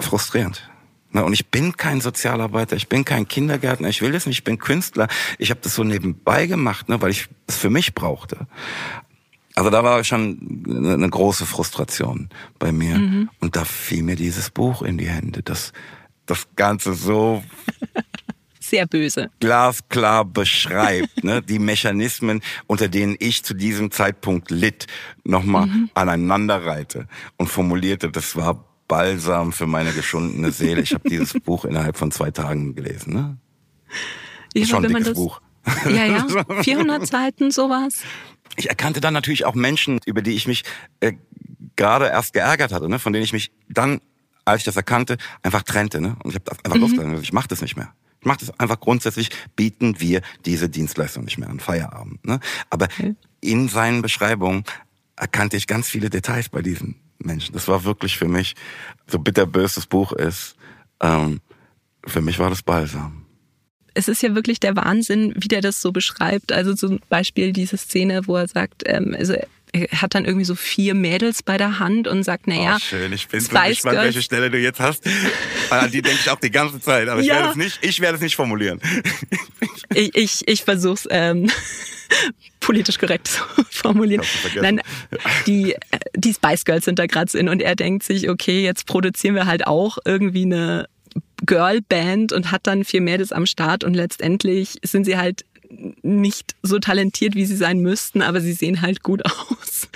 frustrierend. 0.00 0.68
Und 1.12 1.32
ich 1.32 1.48
bin 1.48 1.76
kein 1.76 2.00
Sozialarbeiter, 2.00 2.76
ich 2.76 2.88
bin 2.88 3.04
kein 3.04 3.26
Kindergärtner, 3.26 3.88
ich 3.88 4.00
will 4.00 4.12
das 4.12 4.26
nicht, 4.26 4.38
ich 4.38 4.44
bin 4.44 4.58
Künstler. 4.58 5.08
Ich 5.38 5.50
habe 5.50 5.60
das 5.62 5.74
so 5.74 5.82
nebenbei 5.82 6.46
gemacht, 6.46 6.88
ne, 6.88 7.02
weil 7.02 7.10
ich 7.10 7.28
es 7.48 7.56
für 7.56 7.70
mich 7.70 7.94
brauchte. 7.94 8.46
Also 9.56 9.70
da 9.70 9.82
war 9.82 10.02
schon 10.04 10.64
eine 10.66 10.94
eine 10.94 11.10
große 11.10 11.44
Frustration 11.46 12.30
bei 12.58 12.70
mir. 12.70 13.28
Und 13.40 13.56
da 13.56 13.64
fiel 13.64 14.04
mir 14.04 14.16
dieses 14.16 14.50
Buch 14.50 14.82
in 14.82 14.98
die 14.98 15.08
Hände, 15.08 15.42
das 15.42 15.72
das 16.26 16.46
Ganze 16.54 16.94
so 16.94 17.42
Sehr 18.70 18.86
böse. 18.86 19.30
glasklar 19.40 20.24
beschreibt, 20.24 21.24
ne, 21.24 21.42
die 21.42 21.58
Mechanismen, 21.58 22.40
unter 22.68 22.88
denen 22.88 23.16
ich 23.18 23.42
zu 23.42 23.52
diesem 23.54 23.90
Zeitpunkt 23.90 24.50
litt, 24.50 24.86
nochmal 25.24 25.68
aneinanderreihte 25.94 27.08
und 27.36 27.48
formulierte, 27.48 28.10
das 28.10 28.36
war 28.36 28.64
Balsam 28.86 29.52
für 29.52 29.66
meine 29.66 29.92
geschundene 29.92 30.50
Seele. 30.52 30.82
Ich 30.82 30.94
habe 30.94 31.08
dieses 31.08 31.32
Buch 31.44 31.64
innerhalb 31.64 31.96
von 31.96 32.10
zwei 32.10 32.30
Tagen 32.30 32.74
gelesen. 32.74 33.14
Ne? 33.14 33.36
Ja, 34.54 34.66
Schon 34.66 34.84
ein 34.84 34.88
dickes 34.88 35.04
das, 35.08 35.14
Buch. 35.14 35.40
Ja, 35.84 36.06
ja. 36.06 36.26
400 36.62 37.06
Seiten, 37.06 37.50
sowas. 37.50 38.02
Ich 38.56 38.68
erkannte 38.68 39.00
dann 39.00 39.14
natürlich 39.14 39.44
auch 39.44 39.54
Menschen, 39.54 40.00
über 40.06 40.22
die 40.22 40.32
ich 40.32 40.46
mich 40.48 40.64
äh, 41.00 41.12
gerade 41.76 42.06
erst 42.06 42.32
geärgert 42.32 42.72
hatte, 42.72 42.88
ne? 42.88 42.98
von 42.98 43.12
denen 43.12 43.24
ich 43.24 43.32
mich 43.32 43.52
dann, 43.68 44.00
als 44.44 44.60
ich 44.60 44.64
das 44.64 44.76
erkannte, 44.76 45.18
einfach 45.42 45.62
trennte. 45.62 46.00
Ne? 46.00 46.16
Und 46.24 46.30
ich 46.30 46.36
habe 46.36 46.50
einfach 46.64 46.78
losgelassen. 46.78 47.10
Also 47.12 47.22
Ich 47.22 47.32
mache 47.32 47.48
das 47.48 47.62
nicht 47.62 47.76
mehr. 47.76 47.92
Ich 48.20 48.26
mache 48.26 48.40
das 48.40 48.58
einfach 48.60 48.80
grundsätzlich, 48.80 49.30
bieten 49.56 50.00
wir 50.00 50.20
diese 50.44 50.68
Dienstleistung 50.68 51.24
nicht 51.24 51.38
mehr 51.38 51.48
an, 51.48 51.60
Feierabend. 51.60 52.24
Ne? 52.24 52.40
Aber 52.68 52.88
in 53.40 53.68
seinen 53.68 54.02
Beschreibungen 54.02 54.64
erkannte 55.16 55.56
ich 55.56 55.66
ganz 55.66 55.88
viele 55.88 56.10
Details 56.10 56.48
bei 56.48 56.62
diesen 56.62 56.96
Menschen. 57.18 57.52
Das 57.52 57.68
war 57.68 57.84
wirklich 57.84 58.18
für 58.18 58.28
mich, 58.28 58.54
so 59.06 59.18
bitterbös 59.18 59.74
das 59.74 59.86
Buch 59.86 60.12
ist, 60.12 60.56
ähm, 61.00 61.40
für 62.06 62.20
mich 62.20 62.38
war 62.38 62.50
das 62.50 62.62
Balsam. 62.62 63.26
es 63.94 64.08
ist 64.08 64.22
ja 64.22 64.34
wirklich 64.34 64.60
der 64.60 64.76
Wahnsinn, 64.76 65.34
wie 65.36 65.48
der 65.48 65.60
das 65.60 65.80
so 65.82 65.92
beschreibt. 65.92 66.52
Also 66.52 66.74
zum 66.74 67.00
Beispiel 67.08 67.52
diese 67.52 67.76
Szene, 67.76 68.26
wo 68.26 68.36
er 68.36 68.48
sagt, 68.48 68.82
ähm, 68.86 69.14
also 69.18 69.34
hat 69.96 70.14
dann 70.14 70.24
irgendwie 70.24 70.44
so 70.44 70.54
vier 70.54 70.94
Mädels 70.94 71.42
bei 71.42 71.56
der 71.56 71.78
Hand 71.78 72.08
und 72.08 72.22
sagt, 72.22 72.46
naja, 72.46 72.76
oh, 72.76 72.80
schön. 72.80 73.12
Ich 73.12 73.28
bin 73.28 73.40
so 73.40 73.48
gespannt, 73.48 73.80
Girls- 73.82 74.04
welche 74.04 74.22
Stelle 74.22 74.50
du 74.50 74.58
jetzt 74.58 74.80
hast. 74.80 75.04
An 75.70 75.90
die 75.90 76.02
denke 76.02 76.18
ich 76.22 76.30
auch 76.30 76.40
die 76.40 76.50
ganze 76.50 76.80
Zeit. 76.80 77.08
Aber 77.08 77.20
ich 77.20 77.26
Ja. 77.28 77.36
werde 77.36 77.50
es 77.50 77.56
nicht, 77.56 77.78
ich 77.82 78.00
werde 78.00 78.16
es 78.16 78.22
nicht 78.22 78.36
formulieren. 78.36 78.80
ich, 79.94 80.14
ich, 80.14 80.48
ich 80.48 80.64
versuche 80.64 80.94
es 80.94 81.08
ähm, 81.10 81.50
politisch 82.60 82.98
korrekt 82.98 83.28
zu 83.28 83.42
formulieren. 83.70 84.24
Nein, 84.60 84.80
die, 85.46 85.72
äh, 85.74 85.76
die 86.16 86.34
Spice 86.34 86.64
Girls 86.64 86.84
sind 86.84 86.98
da 86.98 87.06
gerade 87.06 87.36
in 87.38 87.48
und 87.48 87.62
er 87.62 87.76
denkt 87.76 88.02
sich, 88.02 88.28
okay, 88.28 88.62
jetzt 88.62 88.86
produzieren 88.86 89.34
wir 89.34 89.46
halt 89.46 89.66
auch 89.66 89.98
irgendwie 90.04 90.42
eine 90.44 90.86
Girlband 91.46 92.32
und 92.32 92.50
hat 92.52 92.66
dann 92.66 92.84
vier 92.84 93.00
Mädels 93.00 93.32
am 93.32 93.46
Start 93.46 93.82
und 93.84 93.94
letztendlich 93.94 94.78
sind 94.82 95.04
sie 95.04 95.16
halt 95.16 95.44
nicht 96.02 96.56
so 96.62 96.78
talentiert, 96.78 97.34
wie 97.34 97.46
sie 97.46 97.56
sein 97.56 97.80
müssten, 97.80 98.22
aber 98.22 98.40
sie 98.40 98.52
sehen 98.52 98.82
halt 98.82 99.02
gut 99.02 99.24
aus. 99.24 99.88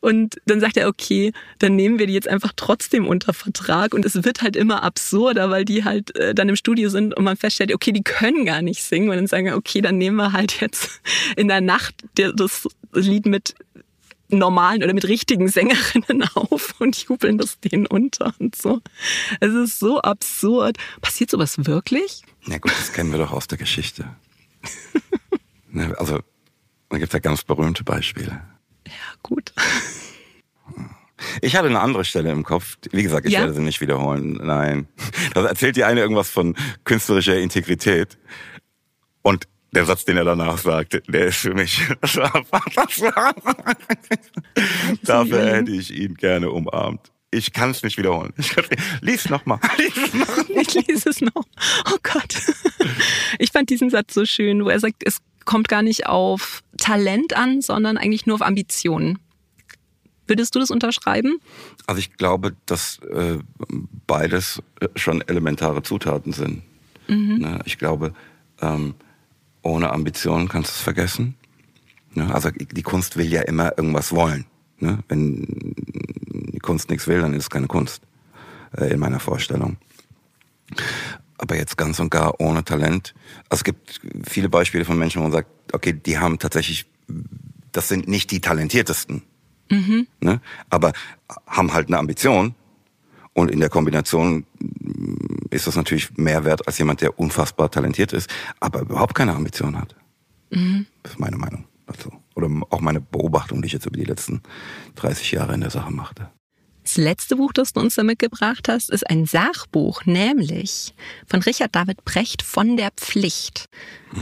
Und 0.00 0.36
dann 0.46 0.60
sagt 0.60 0.76
er, 0.76 0.88
okay, 0.88 1.32
dann 1.58 1.76
nehmen 1.76 1.98
wir 1.98 2.06
die 2.06 2.14
jetzt 2.14 2.28
einfach 2.28 2.52
trotzdem 2.56 3.06
unter 3.06 3.32
Vertrag 3.32 3.94
und 3.94 4.04
es 4.04 4.24
wird 4.24 4.42
halt 4.42 4.56
immer 4.56 4.82
absurder, 4.82 5.50
weil 5.50 5.64
die 5.64 5.84
halt 5.84 6.14
äh, 6.16 6.34
dann 6.34 6.48
im 6.48 6.56
Studio 6.56 6.88
sind 6.88 7.16
und 7.16 7.24
man 7.24 7.36
feststellt, 7.36 7.72
okay, 7.72 7.92
die 7.92 8.02
können 8.02 8.44
gar 8.44 8.62
nicht 8.62 8.82
singen 8.82 9.10
und 9.10 9.16
dann 9.16 9.26
sagen 9.26 9.46
wir, 9.46 9.56
okay, 9.56 9.80
dann 9.80 9.98
nehmen 9.98 10.16
wir 10.16 10.32
halt 10.32 10.60
jetzt 10.60 11.00
in 11.36 11.48
der 11.48 11.60
Nacht 11.60 11.94
das 12.14 12.68
Lied 12.92 13.26
mit 13.26 13.54
normalen 14.28 14.82
oder 14.82 14.94
mit 14.94 15.06
richtigen 15.06 15.48
Sängerinnen 15.48 16.24
auf 16.34 16.74
und 16.80 16.96
jubeln 16.96 17.38
das 17.38 17.60
denen 17.60 17.86
unter 17.86 18.34
und 18.38 18.56
so. 18.56 18.80
Es 19.40 19.52
ist 19.52 19.78
so 19.78 20.00
absurd. 20.00 20.78
Passiert 21.00 21.30
sowas 21.30 21.66
wirklich? 21.66 22.22
Na 22.46 22.58
gut, 22.58 22.72
das 22.72 22.92
kennen 22.92 23.12
wir 23.12 23.18
doch 23.18 23.32
aus 23.32 23.46
der 23.46 23.58
Geschichte. 23.58 24.06
Also, 25.96 26.20
da 26.90 26.98
gibt 26.98 27.08
es 27.08 27.12
ja 27.14 27.18
ganz 27.18 27.44
berühmte 27.44 27.82
Beispiele. 27.82 28.42
Ja, 28.86 28.92
gut. 29.22 29.54
Ich 31.40 31.56
hatte 31.56 31.68
eine 31.68 31.80
andere 31.80 32.04
Stelle 32.04 32.30
im 32.30 32.42
Kopf. 32.44 32.76
Wie 32.90 33.02
gesagt, 33.02 33.24
ich 33.26 33.32
Ja? 33.32 33.40
werde 33.40 33.54
sie 33.54 33.62
nicht 33.62 33.80
wiederholen. 33.80 34.34
Nein. 34.42 34.86
Da 35.32 35.46
erzählt 35.46 35.76
die 35.76 35.84
eine 35.84 36.00
irgendwas 36.00 36.28
von 36.28 36.54
künstlerischer 36.84 37.38
Integrität. 37.38 38.18
Und 39.22 39.48
der 39.74 39.86
Satz, 39.86 40.04
den 40.04 40.18
er 40.18 40.24
danach 40.24 40.58
sagt, 40.58 41.00
der 41.08 41.26
ist 41.26 41.38
für 41.38 41.54
mich. 41.54 41.80
Dafür 45.04 45.46
hätte 45.54 45.70
ich 45.70 45.90
ihn 45.92 46.14
gerne 46.16 46.50
umarmt. 46.50 47.10
Ich 47.34 47.52
kann 47.52 47.70
es 47.70 47.82
nicht 47.82 47.96
wiederholen. 47.96 48.32
Ich 48.36 48.50
kann's 48.50 48.68
nicht. 48.70 48.82
Lies 49.00 49.28
nochmal. 49.30 49.58
Noch. 50.12 50.48
Ich 50.62 50.74
lese 50.86 51.08
es 51.08 51.20
noch. 51.20 51.44
Oh 51.86 51.96
Gott. 52.02 52.36
Ich 53.38 53.50
fand 53.50 53.70
diesen 53.70 53.90
Satz 53.90 54.14
so 54.14 54.24
schön, 54.24 54.64
wo 54.64 54.68
er 54.68 54.78
sagt, 54.78 55.02
es 55.04 55.18
kommt 55.44 55.68
gar 55.68 55.82
nicht 55.82 56.06
auf 56.06 56.62
Talent 56.76 57.34
an, 57.34 57.62
sondern 57.62 57.96
eigentlich 57.96 58.26
nur 58.26 58.36
auf 58.36 58.42
Ambitionen. 58.42 59.18
Würdest 60.26 60.54
du 60.54 60.60
das 60.60 60.70
unterschreiben? 60.70 61.38
Also 61.86 61.98
ich 61.98 62.16
glaube, 62.16 62.54
dass 62.66 62.98
äh, 62.98 63.38
beides 64.06 64.62
äh, 64.80 64.88
schon 64.94 65.20
elementare 65.22 65.82
Zutaten 65.82 66.32
sind. 66.32 66.62
Ne? 67.08 67.58
Ich 67.64 67.78
glaube, 67.78 68.14
ähm, 68.60 68.94
ohne 69.62 69.90
Ambitionen 69.90 70.48
kannst 70.48 70.70
du 70.70 70.74
es 70.74 70.80
vergessen. 70.80 71.34
Ne? 72.14 72.32
Also 72.32 72.50
die 72.50 72.82
Kunst 72.82 73.16
will 73.16 73.30
ja 73.30 73.42
immer 73.42 73.76
irgendwas 73.76 74.12
wollen. 74.12 74.44
Ne? 74.78 74.98
Wenn 75.08 75.74
Kunst 76.62 76.90
nichts 76.90 77.06
will, 77.06 77.20
dann 77.20 77.34
ist 77.34 77.44
es 77.44 77.50
keine 77.50 77.66
Kunst 77.66 78.02
äh, 78.76 78.92
in 78.92 79.00
meiner 79.00 79.20
Vorstellung. 79.20 79.76
Aber 81.38 81.56
jetzt 81.56 81.76
ganz 81.76 81.98
und 82.00 82.10
gar 82.10 82.40
ohne 82.40 82.64
Talent. 82.64 83.14
Also 83.50 83.60
es 83.60 83.64
gibt 83.64 84.00
viele 84.24 84.48
Beispiele 84.48 84.84
von 84.84 84.98
Menschen, 84.98 85.18
wo 85.20 85.24
man 85.24 85.32
sagt, 85.32 85.48
okay, 85.72 85.92
die 85.92 86.18
haben 86.18 86.38
tatsächlich, 86.38 86.86
das 87.72 87.88
sind 87.88 88.08
nicht 88.08 88.30
die 88.30 88.40
talentiertesten 88.40 89.22
ne? 90.20 90.40
aber 90.70 90.92
haben 91.46 91.72
halt 91.72 91.88
eine 91.88 91.98
Ambition 91.98 92.54
und 93.32 93.50
in 93.50 93.60
der 93.60 93.70
Kombination 93.70 94.44
mm, 94.60 95.46
ist 95.50 95.66
das 95.66 95.76
natürlich 95.76 96.16
mehr 96.16 96.44
wert 96.44 96.66
als 96.66 96.78
jemand, 96.78 97.00
der 97.00 97.18
unfassbar 97.18 97.70
talentiert 97.70 98.12
ist, 98.12 98.30
aber 98.60 98.80
überhaupt 98.80 99.14
keine 99.14 99.34
Ambition 99.34 99.78
hat. 99.78 99.96
Das 101.02 101.12
ist 101.12 101.18
meine 101.18 101.36
Meinung 101.36 101.64
dazu. 101.86 102.12
Oder 102.34 102.48
auch 102.70 102.80
meine 102.80 103.00
Beobachtung, 103.00 103.62
die 103.62 103.66
ich 103.66 103.72
jetzt 103.72 103.86
über 103.86 103.96
die 103.96 104.04
letzten 104.04 104.42
30 104.96 105.32
Jahre 105.32 105.54
in 105.54 105.60
der 105.60 105.70
Sache 105.70 105.90
machte. 105.90 106.30
Das 106.92 107.02
letzte 107.02 107.36
Buch, 107.36 107.54
das 107.54 107.72
du 107.72 107.80
uns 107.80 107.94
da 107.94 108.02
mitgebracht 108.02 108.68
hast, 108.68 108.90
ist 108.90 109.08
ein 109.08 109.24
Sachbuch, 109.24 110.04
nämlich 110.04 110.92
von 111.26 111.40
Richard 111.40 111.74
David 111.74 112.04
Brecht 112.04 112.42
von 112.42 112.76
der 112.76 112.90
Pflicht. 112.90 113.70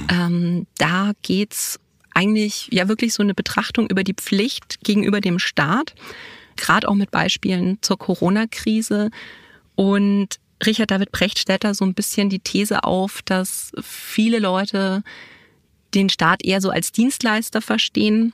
Ähm, 0.08 0.68
da 0.78 1.10
geht's 1.22 1.80
eigentlich 2.14 2.68
ja 2.70 2.86
wirklich 2.86 3.12
so 3.12 3.24
eine 3.24 3.34
Betrachtung 3.34 3.90
über 3.90 4.04
die 4.04 4.14
Pflicht 4.14 4.84
gegenüber 4.84 5.20
dem 5.20 5.40
Staat. 5.40 5.96
gerade 6.56 6.86
auch 6.88 6.94
mit 6.94 7.10
Beispielen 7.10 7.78
zur 7.80 7.98
Corona-Krise. 7.98 9.10
Und 9.74 10.38
Richard 10.64 10.92
David 10.92 11.10
Precht 11.10 11.40
stellt 11.40 11.64
da 11.64 11.74
so 11.74 11.84
ein 11.84 11.94
bisschen 11.94 12.28
die 12.28 12.38
These 12.38 12.84
auf, 12.84 13.22
dass 13.24 13.72
viele 13.82 14.38
Leute 14.38 15.02
den 15.92 16.08
Staat 16.08 16.44
eher 16.44 16.60
so 16.60 16.70
als 16.70 16.92
Dienstleister 16.92 17.62
verstehen 17.62 18.32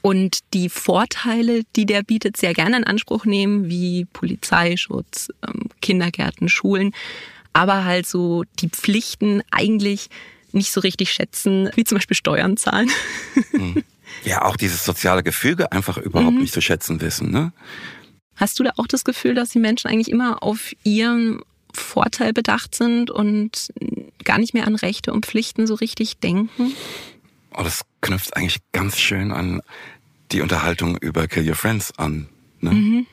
und 0.00 0.40
die 0.52 0.68
Vorteile, 0.68 1.62
die 1.76 1.86
der 1.86 2.02
bietet, 2.02 2.36
sehr 2.36 2.54
gerne 2.54 2.78
in 2.78 2.84
Anspruch 2.84 3.24
nehmen, 3.24 3.68
wie 3.68 4.06
Polizeischutz, 4.12 5.28
ähm, 5.46 5.68
Kindergärten, 5.80 6.48
Schulen, 6.48 6.94
aber 7.52 7.84
halt 7.84 8.06
so 8.06 8.44
die 8.60 8.68
Pflichten 8.68 9.42
eigentlich 9.50 10.08
nicht 10.52 10.72
so 10.72 10.80
richtig 10.80 11.12
schätzen, 11.12 11.70
wie 11.74 11.84
zum 11.84 11.96
Beispiel 11.96 12.16
Steuern 12.16 12.56
zahlen. 12.56 12.90
Mhm. 13.52 13.82
Ja, 14.24 14.42
auch 14.42 14.56
dieses 14.56 14.84
soziale 14.84 15.22
Gefüge 15.22 15.72
einfach 15.72 15.96
überhaupt 15.96 16.34
mhm. 16.34 16.42
nicht 16.42 16.52
zu 16.52 16.60
schätzen 16.60 17.00
wissen. 17.00 17.30
Ne? 17.30 17.52
Hast 18.36 18.58
du 18.58 18.64
da 18.64 18.72
auch 18.76 18.86
das 18.86 19.04
Gefühl, 19.04 19.34
dass 19.34 19.50
die 19.50 19.58
Menschen 19.58 19.88
eigentlich 19.88 20.10
immer 20.10 20.42
auf 20.42 20.72
ihren 20.84 21.40
Vorteil 21.72 22.32
bedacht 22.32 22.74
sind 22.74 23.10
und 23.10 23.72
gar 24.24 24.38
nicht 24.38 24.52
mehr 24.52 24.66
an 24.66 24.74
Rechte 24.74 25.12
und 25.12 25.26
Pflichten 25.26 25.66
so 25.66 25.74
richtig 25.74 26.18
denken? 26.18 26.74
Oh, 27.54 27.62
das 27.62 27.82
knüpft 28.00 28.36
eigentlich 28.36 28.60
ganz 28.72 28.98
schön 28.98 29.32
an 29.32 29.62
die 30.30 30.40
Unterhaltung 30.40 30.96
über 30.96 31.26
Kill 31.28 31.48
Your 31.48 31.54
Friends 31.54 31.96
an. 31.98 32.28
Ne? 32.60 32.70
Mhm. 32.70 33.06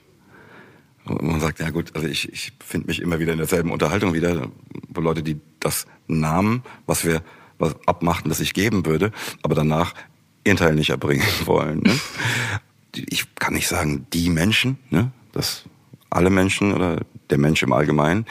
Man 1.05 1.39
sagt, 1.39 1.59
ja 1.59 1.71
gut, 1.71 1.95
also 1.95 2.07
ich, 2.07 2.31
ich 2.31 2.53
finde 2.63 2.87
mich 2.87 3.01
immer 3.01 3.19
wieder 3.19 3.31
in 3.31 3.39
derselben 3.39 3.71
Unterhaltung 3.71 4.13
wieder, 4.13 4.49
wo 4.89 5.01
Leute, 5.01 5.23
die 5.23 5.39
das 5.59 5.87
nahmen, 6.07 6.63
was 6.85 7.03
wir 7.03 7.23
was 7.57 7.75
abmachten, 7.87 8.29
das 8.29 8.39
ich 8.39 8.53
geben 8.53 8.85
würde, 8.85 9.11
aber 9.41 9.55
danach 9.55 9.93
ihren 10.45 10.57
Teil 10.57 10.75
nicht 10.75 10.91
erbringen 10.91 11.25
wollen. 11.45 11.81
Ne? 11.81 11.99
Ich 12.95 13.35
kann 13.35 13.53
nicht 13.53 13.67
sagen, 13.67 14.05
die 14.13 14.29
Menschen, 14.29 14.77
ne? 14.89 15.11
das 15.33 15.63
alle 16.09 16.29
Menschen 16.29 16.73
oder 16.73 17.01
der 17.29 17.37
Mensch 17.37 17.61
im 17.61 17.73
Allgemeinen, 17.73 18.25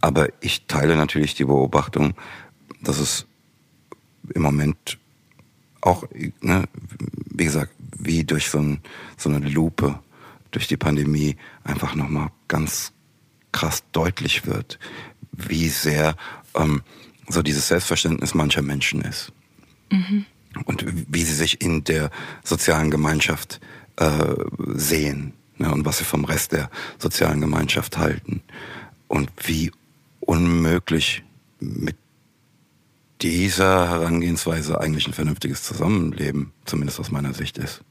aber 0.00 0.28
ich 0.40 0.66
teile 0.66 0.96
natürlich 0.96 1.34
die 1.34 1.44
Beobachtung, 1.44 2.14
dass 2.80 2.98
es 2.98 3.26
im 4.34 4.42
Moment 4.42 4.98
auch, 5.80 6.04
ne, 6.40 6.64
wie 7.30 7.44
gesagt, 7.44 7.72
wie 7.98 8.24
durch 8.24 8.48
so, 8.48 8.58
ein, 8.58 8.80
so 9.16 9.28
eine 9.30 9.46
Lupe 9.48 9.98
durch 10.50 10.66
die 10.66 10.76
Pandemie 10.76 11.36
einfach 11.64 11.94
nochmal 11.94 12.30
ganz 12.48 12.92
krass 13.52 13.82
deutlich 13.92 14.46
wird, 14.46 14.78
wie 15.32 15.68
sehr 15.68 16.16
ähm, 16.54 16.82
so 17.28 17.42
dieses 17.42 17.68
Selbstverständnis 17.68 18.34
mancher 18.34 18.62
Menschen 18.62 19.02
ist. 19.02 19.32
Mhm. 19.90 20.26
Und 20.64 20.84
wie 20.86 21.22
sie 21.22 21.34
sich 21.34 21.62
in 21.62 21.84
der 21.84 22.10
sozialen 22.42 22.90
Gemeinschaft 22.90 23.60
äh, 23.96 24.34
sehen 24.74 25.34
ne, 25.58 25.72
und 25.72 25.84
was 25.84 25.98
sie 25.98 26.04
vom 26.04 26.24
Rest 26.24 26.52
der 26.52 26.70
sozialen 26.98 27.40
Gemeinschaft 27.40 27.98
halten. 27.98 28.42
Und 29.06 29.30
wie 29.44 29.70
unmöglich 30.20 31.22
mit 31.60 31.96
dieser 33.22 33.88
Herangehensweise 33.88 34.80
eigentlich 34.80 35.06
ein 35.06 35.12
vernünftiges 35.12 35.62
Zusammenleben, 35.62 36.52
zumindest 36.64 37.00
aus 37.00 37.10
meiner 37.10 37.34
Sicht 37.34 37.58
ist. 37.58 37.82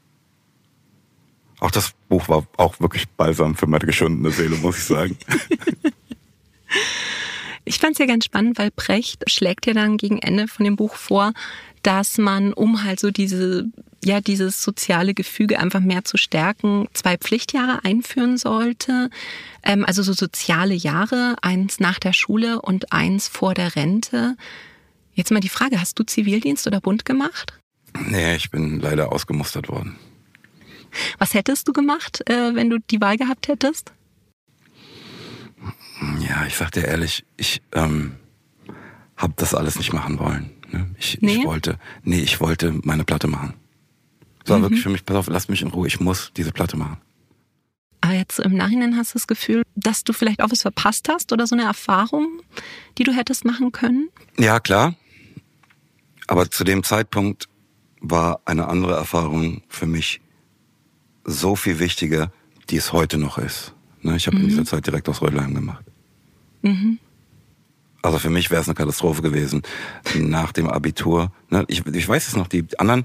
Auch 1.60 1.70
das 1.70 1.92
Buch 2.08 2.28
war 2.28 2.46
auch 2.56 2.80
wirklich 2.80 3.08
balsam 3.08 3.54
für 3.54 3.66
meine 3.66 3.84
geschundene 3.84 4.30
Seele, 4.30 4.56
muss 4.56 4.78
ich 4.78 4.84
sagen. 4.84 5.16
Ich 7.64 7.78
fand 7.78 7.92
es 7.92 7.98
ja 7.98 8.06
ganz 8.06 8.24
spannend, 8.24 8.58
weil 8.58 8.70
Precht 8.70 9.30
schlägt 9.30 9.66
ja 9.66 9.74
dann 9.74 9.96
gegen 9.96 10.18
Ende 10.18 10.48
von 10.48 10.64
dem 10.64 10.76
Buch 10.76 10.94
vor, 10.96 11.32
dass 11.82 12.18
man, 12.18 12.52
um 12.52 12.82
halt 12.82 12.98
so 12.98 13.10
diese, 13.10 13.66
ja, 14.04 14.20
dieses 14.20 14.62
soziale 14.62 15.14
Gefüge 15.14 15.60
einfach 15.60 15.80
mehr 15.80 16.04
zu 16.04 16.16
stärken, 16.16 16.88
zwei 16.94 17.16
Pflichtjahre 17.16 17.84
einführen 17.84 18.38
sollte. 18.38 19.10
Ähm, 19.62 19.84
also 19.84 20.02
so 20.02 20.12
soziale 20.14 20.74
Jahre, 20.74 21.36
eins 21.42 21.80
nach 21.80 21.98
der 21.98 22.12
Schule 22.12 22.60
und 22.60 22.92
eins 22.92 23.28
vor 23.28 23.54
der 23.54 23.76
Rente. 23.76 24.36
Jetzt 25.14 25.30
mal 25.30 25.40
die 25.40 25.48
Frage, 25.48 25.80
hast 25.80 25.98
du 25.98 26.04
Zivildienst 26.04 26.66
oder 26.66 26.80
Bund 26.80 27.04
gemacht? 27.04 27.58
Nee, 28.08 28.36
ich 28.36 28.50
bin 28.50 28.80
leider 28.80 29.12
ausgemustert 29.12 29.68
worden. 29.68 29.96
Was 31.18 31.34
hättest 31.34 31.68
du 31.68 31.72
gemacht, 31.72 32.28
äh, 32.28 32.54
wenn 32.54 32.70
du 32.70 32.78
die 32.78 33.00
Wahl 33.00 33.16
gehabt 33.16 33.48
hättest? 33.48 33.92
Ja, 36.20 36.46
ich 36.46 36.56
sag 36.56 36.72
dir 36.72 36.84
ehrlich, 36.84 37.24
ich 37.36 37.62
ähm, 37.72 38.16
habe 39.16 39.34
das 39.36 39.54
alles 39.54 39.76
nicht 39.76 39.92
machen 39.92 40.18
wollen. 40.18 40.50
Ne? 40.70 40.90
Ich, 40.98 41.18
nee? 41.20 41.36
ich 41.36 41.44
wollte, 41.44 41.78
nee, 42.02 42.20
ich 42.20 42.40
wollte 42.40 42.72
meine 42.84 43.04
Platte 43.04 43.28
machen. 43.28 43.54
Das 44.40 44.50
war 44.50 44.58
mhm. 44.58 44.62
wirklich 44.62 44.82
für 44.82 44.88
mich, 44.88 45.04
pass 45.04 45.16
auf, 45.16 45.26
lass 45.28 45.48
mich 45.48 45.62
in 45.62 45.68
Ruhe, 45.68 45.86
ich 45.86 46.00
muss 46.00 46.32
diese 46.36 46.52
Platte 46.52 46.76
machen. 46.76 46.96
Aber 48.00 48.14
jetzt 48.14 48.38
im 48.38 48.54
Nachhinein 48.54 48.96
hast 48.96 49.14
du 49.14 49.18
das 49.18 49.26
Gefühl, 49.26 49.62
dass 49.74 50.04
du 50.04 50.12
vielleicht 50.12 50.42
auch 50.42 50.50
was 50.50 50.62
verpasst 50.62 51.08
hast 51.08 51.32
oder 51.32 51.46
so 51.46 51.54
eine 51.54 51.64
Erfahrung, 51.64 52.40
die 52.98 53.04
du 53.04 53.12
hättest 53.12 53.44
machen 53.44 53.72
können? 53.72 54.08
Ja, 54.38 54.58
klar. 54.58 54.94
Aber 56.26 56.50
zu 56.50 56.64
dem 56.64 56.82
Zeitpunkt 56.82 57.48
war 58.00 58.40
eine 58.46 58.68
andere 58.68 58.94
Erfahrung 58.94 59.62
für 59.68 59.86
mich 59.86 60.20
so 61.24 61.56
viel 61.56 61.78
wichtiger, 61.78 62.32
die 62.70 62.76
es 62.76 62.92
heute 62.92 63.18
noch 63.18 63.36
ist. 63.36 63.74
Ne, 64.02 64.16
ich 64.16 64.26
habe 64.26 64.36
mhm. 64.36 64.44
in 64.44 64.48
dieser 64.48 64.64
Zeit 64.64 64.86
direkt 64.86 65.08
aus 65.08 65.20
Rödelheim 65.20 65.54
gemacht. 65.54 65.84
Mhm. 66.62 66.98
Also 68.00 68.18
für 68.18 68.30
mich 68.30 68.50
wäre 68.50 68.62
es 68.62 68.68
eine 68.68 68.74
Katastrophe 68.74 69.20
gewesen. 69.20 69.62
Nach 70.16 70.52
dem 70.52 70.68
Abitur, 70.68 71.32
ne, 71.50 71.64
ich, 71.68 71.84
ich 71.86 72.08
weiß 72.08 72.28
es 72.28 72.36
noch, 72.36 72.46
die 72.46 72.64
anderen 72.78 73.04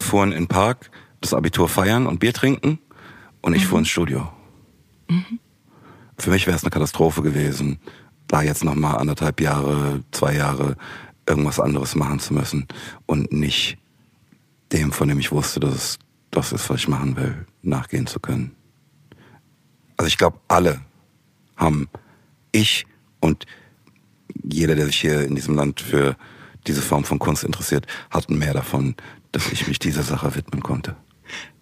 fuhren 0.00 0.32
in 0.32 0.44
den 0.44 0.48
Park, 0.48 0.90
das 1.20 1.34
Abitur 1.34 1.68
feiern 1.68 2.06
und 2.06 2.20
Bier 2.20 2.32
trinken 2.32 2.78
und 3.44 3.54
ich 3.54 3.64
mhm. 3.64 3.68
fuhr 3.68 3.78
ins 3.80 3.88
Studio. 3.88 4.32
Mhm. 5.08 5.38
Für 6.16 6.30
mich 6.30 6.46
wäre 6.46 6.56
es 6.56 6.64
eine 6.64 6.70
Katastrophe 6.70 7.20
gewesen, 7.20 7.78
da 8.26 8.42
jetzt 8.42 8.64
nochmal 8.64 8.96
anderthalb 8.96 9.38
Jahre, 9.40 10.02
zwei 10.12 10.34
Jahre 10.34 10.76
irgendwas 11.28 11.60
anderes 11.60 11.94
machen 11.94 12.20
zu 12.20 12.32
müssen 12.32 12.66
und 13.04 13.32
nicht 13.32 13.76
dem, 14.72 14.92
von 14.92 15.08
dem 15.08 15.18
ich 15.18 15.30
wusste, 15.30 15.60
dass 15.60 15.74
es 15.74 15.98
das 16.30 16.52
ist, 16.52 16.70
was 16.70 16.80
ich 16.80 16.88
machen 16.88 17.16
will, 17.16 17.46
nachgehen 17.62 18.06
zu 18.06 18.18
können. 18.18 18.56
Also 19.98 20.08
ich 20.08 20.16
glaube, 20.16 20.40
alle 20.48 20.80
haben 21.56 21.88
ich 22.50 22.86
und 23.20 23.44
jeder, 24.42 24.74
der 24.74 24.86
sich 24.86 25.00
hier 25.00 25.22
in 25.22 25.34
diesem 25.34 25.54
Land 25.54 25.82
für 25.82 26.16
diese 26.66 26.80
Form 26.80 27.04
von 27.04 27.18
Kunst 27.18 27.44
interessiert, 27.44 27.86
hat 28.10 28.30
mehr 28.30 28.54
davon, 28.54 28.94
dass 29.32 29.52
ich 29.52 29.68
mich 29.68 29.78
dieser 29.78 30.02
Sache 30.02 30.34
widmen 30.34 30.62
konnte. 30.62 30.96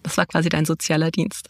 Das 0.03 0.17
war 0.17 0.25
quasi 0.25 0.49
dein 0.49 0.65
sozialer 0.65 1.11
Dienst. 1.11 1.47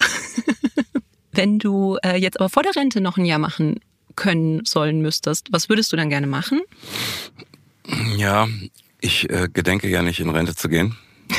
Wenn 1.32 1.60
du 1.60 1.98
äh, 2.04 2.16
jetzt 2.16 2.40
aber 2.40 2.50
vor 2.50 2.64
der 2.64 2.76
Rente 2.76 3.02
noch 3.02 3.18
ein 3.18 3.26
Jahr 3.26 3.40
machen 3.40 3.80
können 4.16 4.64
sollen 4.66 5.02
müsstest, 5.02 5.48
was 5.52 5.70
würdest 5.70 5.92
du 5.92 5.98
dann 5.98 6.10
gerne 6.10 6.28
machen? 6.28 6.62
Ja, 8.16 8.48
ich 9.02 9.30
äh, 9.30 9.50
gedenke 9.52 9.90
ja 9.90 10.04
nicht 10.04 10.20
in 10.20 10.30
Rente 10.30 10.56
zu 10.56 10.70
gehen. 10.70 10.96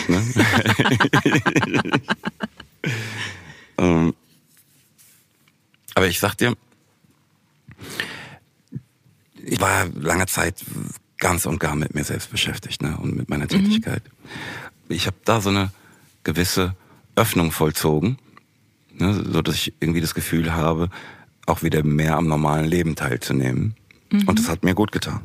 Ne? 0.08 0.22
ähm, 3.78 4.14
aber 5.94 6.08
ich 6.08 6.18
sag 6.18 6.34
dir, 6.34 6.56
ich 9.44 9.60
war 9.60 9.86
lange 9.94 10.26
Zeit 10.26 10.56
ganz 11.18 11.46
und 11.46 11.60
gar 11.60 11.76
mit 11.76 11.94
mir 11.94 12.04
selbst 12.04 12.30
beschäftigt 12.30 12.82
ne, 12.82 12.98
und 12.98 13.16
mit 13.16 13.28
meiner 13.28 13.44
mhm. 13.44 13.48
Tätigkeit. 13.48 14.02
Mhm. 14.02 14.94
Ich 14.94 15.06
habe 15.06 15.16
da 15.24 15.40
so 15.40 15.50
eine 15.50 15.70
gewisse 16.24 16.74
Öffnung 17.16 17.52
vollzogen, 17.52 18.18
ne, 18.92 19.14
so 19.14 19.42
dass 19.42 19.54
ich 19.54 19.74
irgendwie 19.80 20.00
das 20.00 20.14
Gefühl 20.14 20.52
habe, 20.52 20.90
auch 21.46 21.62
wieder 21.62 21.82
mehr 21.82 22.16
am 22.16 22.26
normalen 22.26 22.66
Leben 22.66 22.96
teilzunehmen. 22.96 23.76
Mhm. 24.10 24.28
Und 24.28 24.38
das 24.38 24.48
hat 24.48 24.64
mir 24.64 24.74
gut 24.74 24.92
getan. 24.92 25.20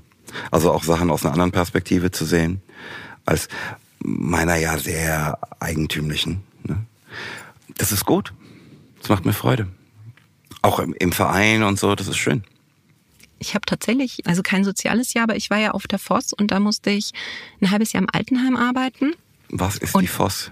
Also 0.52 0.72
auch 0.72 0.84
Sachen 0.84 1.10
aus 1.10 1.24
einer 1.24 1.34
anderen 1.34 1.52
Perspektive 1.52 2.12
zu 2.12 2.26
sehen, 2.26 2.62
als 3.26 3.48
meiner 4.00 4.56
ja 4.56 4.78
sehr 4.78 5.40
eigentümlichen. 5.60 6.44
Ne? 6.64 6.78
Das 7.78 7.92
ist 7.92 8.06
gut. 8.06 8.34
Das 9.00 9.10
macht 9.10 9.26
mir 9.26 9.34
Freude. 9.34 9.68
Auch 10.62 10.80
im, 10.80 10.94
im 10.94 11.12
Verein 11.12 11.64
und 11.64 11.80
so, 11.80 11.96
das 11.96 12.08
ist 12.08 12.18
schön. 12.18 12.44
Ich 13.40 13.56
habe 13.56 13.66
tatsächlich, 13.66 14.28
also 14.28 14.42
kein 14.44 14.66
soziales 14.66 15.14
Jahr, 15.14 15.24
aber 15.24 15.38
ich 15.38 15.50
war 15.50 15.58
ja 15.58 15.72
auf 15.72 15.88
der 15.88 16.00
Voss 16.00 16.34
und 16.34 16.52
da 16.52 16.60
musste 16.60 16.90
ich 16.90 17.14
ein 17.62 17.72
halbes 17.72 17.94
Jahr 17.94 18.04
im 18.04 18.10
Altenheim 18.12 18.58
arbeiten. 18.58 19.14
Was 19.50 19.78
ist 19.78 19.96
und 19.96 20.02
die 20.02 20.08
Voss? 20.08 20.52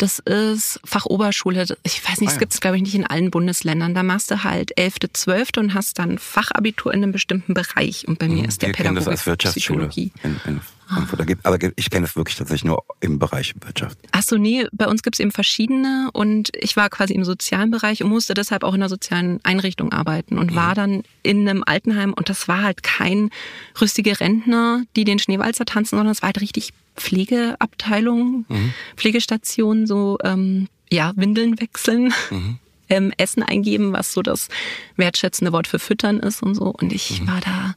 Das 0.00 0.18
ist 0.18 0.80
Fachoberschule. 0.82 1.66
Ich 1.82 2.08
weiß 2.08 2.22
nicht, 2.22 2.30
ah, 2.30 2.32
es 2.32 2.38
gibt 2.38 2.54
es, 2.54 2.62
glaube 2.62 2.76
ich, 2.78 2.82
nicht 2.82 2.94
in 2.94 3.06
allen 3.06 3.30
Bundesländern. 3.30 3.92
Da 3.92 4.02
machst 4.02 4.30
du 4.30 4.42
halt 4.42 4.72
11., 4.78 4.94
12. 5.12 5.50
und 5.58 5.74
hast 5.74 5.98
dann 5.98 6.16
Fachabitur 6.16 6.94
in 6.94 7.02
einem 7.02 7.12
bestimmten 7.12 7.52
Bereich. 7.52 8.08
Und 8.08 8.18
bei 8.18 8.26
mir 8.26 8.42
mhm, 8.42 8.48
ist 8.48 8.62
der 8.62 8.70
Wir 8.70 8.76
Pädagogik 8.76 9.04
das 9.04 9.08
als 9.08 9.26
Wirtschaftschule 9.26 9.90
in, 9.94 10.10
in 10.46 10.60
Frankfurt. 10.88 11.20
Ah. 11.20 11.34
Aber 11.42 11.58
ich 11.76 11.90
kenne 11.90 12.06
es 12.06 12.16
wirklich 12.16 12.34
tatsächlich 12.34 12.64
nur 12.64 12.82
im 13.00 13.18
Bereich 13.18 13.54
Wirtschaft. 13.60 13.98
Ach 14.12 14.22
so, 14.22 14.38
nee, 14.38 14.64
bei 14.72 14.86
uns 14.86 15.02
gibt 15.02 15.16
es 15.16 15.20
eben 15.20 15.32
verschiedene. 15.32 16.08
Und 16.14 16.48
ich 16.56 16.78
war 16.78 16.88
quasi 16.88 17.12
im 17.12 17.24
sozialen 17.24 17.70
Bereich 17.70 18.02
und 18.02 18.08
musste 18.08 18.32
deshalb 18.32 18.64
auch 18.64 18.72
in 18.72 18.80
einer 18.80 18.88
sozialen 18.88 19.38
Einrichtung 19.42 19.92
arbeiten. 19.92 20.38
Und 20.38 20.52
mhm. 20.52 20.56
war 20.56 20.74
dann 20.74 21.02
in 21.22 21.46
einem 21.46 21.62
Altenheim. 21.66 22.14
Und 22.14 22.30
das 22.30 22.48
war 22.48 22.62
halt 22.62 22.82
kein 22.82 23.28
rüstige 23.78 24.18
Rentner, 24.18 24.84
die 24.96 25.04
den 25.04 25.18
Schneewalzer 25.18 25.66
tanzen, 25.66 25.96
sondern 25.98 26.12
es 26.12 26.22
war 26.22 26.28
halt 26.28 26.40
richtig 26.40 26.72
Pflegeabteilung, 27.00 28.44
mhm. 28.48 28.74
Pflegestation, 28.96 29.86
so 29.90 30.18
ähm, 30.22 30.68
ja, 30.88 31.12
Windeln 31.16 31.60
wechseln. 31.60 32.14
Mhm. 32.30 32.58
ähm, 32.90 33.12
Essen 33.16 33.42
eingeben, 33.42 33.92
was 33.92 34.12
so 34.12 34.22
das 34.22 34.48
wertschätzende 34.96 35.52
Wort 35.52 35.66
für 35.66 35.78
füttern 35.78 36.20
ist 36.20 36.42
und 36.42 36.54
so. 36.54 36.64
Und 36.64 36.92
ich 36.92 37.20
mhm. 37.20 37.28
war 37.28 37.40
da 37.40 37.74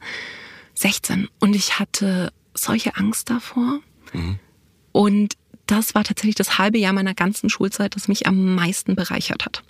16 0.74 1.28
und 1.40 1.54
ich 1.54 1.78
hatte 1.78 2.32
solche 2.54 2.96
Angst 2.96 3.30
davor. 3.30 3.80
Mhm. 4.12 4.38
Und 4.92 5.34
das 5.66 5.94
war 5.94 6.04
tatsächlich 6.04 6.34
das 6.34 6.58
halbe 6.58 6.78
Jahr 6.78 6.92
meiner 6.92 7.14
ganzen 7.14 7.48
Schulzeit, 7.48 7.96
das 7.96 8.08
mich 8.08 8.26
am 8.26 8.54
meisten 8.54 8.94
bereichert 8.96 9.46
hat. 9.46 9.62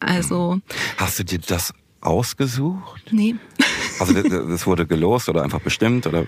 Also. 0.00 0.60
Hast 0.98 1.18
du 1.18 1.24
dir 1.24 1.38
das 1.38 1.72
ausgesucht? 2.02 3.10
Nee. 3.10 3.36
Also 4.00 4.20
das 4.20 4.66
wurde 4.66 4.84
gelost 4.84 5.28
oder 5.28 5.44
einfach 5.44 5.60
bestimmt 5.60 6.08
oder? 6.08 6.24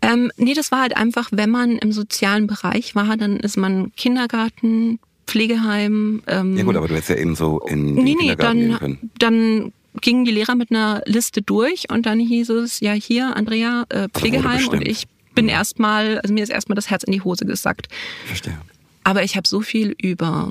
Ähm, 0.00 0.30
nee, 0.38 0.54
das 0.54 0.70
war 0.70 0.80
halt 0.80 0.96
einfach, 0.96 1.28
wenn 1.30 1.50
man 1.50 1.72
im 1.72 1.92
sozialen 1.92 2.46
Bereich 2.46 2.94
war, 2.94 3.18
dann 3.18 3.38
ist 3.38 3.58
man 3.58 3.92
Kindergarten, 3.96 4.98
Pflegeheim. 5.26 6.22
Ähm, 6.26 6.56
ja 6.56 6.64
gut, 6.64 6.76
aber 6.76 6.88
du 6.88 6.94
hättest 6.94 7.10
ja 7.10 7.16
eben 7.16 7.34
so 7.34 7.60
in 7.66 7.86
den 7.86 7.94
nee, 7.96 8.02
nee, 8.02 8.16
Kindergarten 8.16 8.58
dann, 8.60 8.68
gehen 8.68 8.78
können. 8.78 9.10
Dann 9.18 9.72
gingen 10.00 10.24
die 10.24 10.30
Lehrer 10.30 10.54
mit 10.54 10.70
einer 10.70 11.02
Liste 11.04 11.42
durch 11.42 11.90
und 11.90 12.06
dann 12.06 12.18
hieß 12.18 12.48
es, 12.50 12.80
ja 12.80 12.92
hier, 12.92 13.36
Andrea, 13.36 13.84
äh, 13.90 14.08
Pflegeheim 14.08 14.68
und 14.68 14.86
ich 14.86 15.06
bin 15.34 15.46
mhm. 15.46 15.50
erstmal, 15.50 16.18
also 16.20 16.32
mir 16.32 16.42
ist 16.42 16.50
erstmal 16.50 16.76
das 16.76 16.88
Herz 16.88 17.02
in 17.04 17.12
die 17.12 17.20
Hose 17.20 17.44
gesackt. 17.44 17.88
Verstehe. 18.26 18.58
Aber 19.04 19.22
ich 19.22 19.36
habe 19.36 19.46
so 19.46 19.60
viel 19.60 19.94
über 20.00 20.50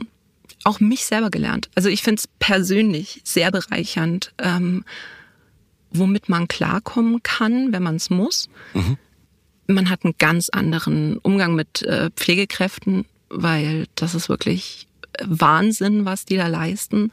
auch 0.67 0.79
mich 0.79 1.05
selber 1.05 1.29
gelernt. 1.29 1.69
Also 1.75 1.89
ich 1.89 2.03
finde 2.03 2.19
es 2.19 2.27
persönlich 2.39 3.21
sehr 3.23 3.51
bereichernd, 3.51 4.33
ähm, 4.37 4.83
womit 5.91 6.27
man 6.27 6.47
klarkommen 6.47 7.23
kann, 7.23 7.71
wenn 7.71 7.83
man 7.83 7.95
es 7.95 8.09
muss. 8.09 8.49
Mhm. 8.73 8.97
Man 9.67 9.89
hat 9.89 10.03
einen 10.03 10.15
ganz 10.17 10.49
anderen 10.49 11.17
Umgang 11.19 11.55
mit 11.55 11.83
äh, 11.83 12.09
Pflegekräften, 12.15 13.05
weil 13.29 13.87
das 13.95 14.13
ist 14.13 14.29
wirklich 14.29 14.87
Wahnsinn, 15.23 16.05
was 16.05 16.25
die 16.25 16.37
da 16.37 16.47
leisten. 16.47 17.11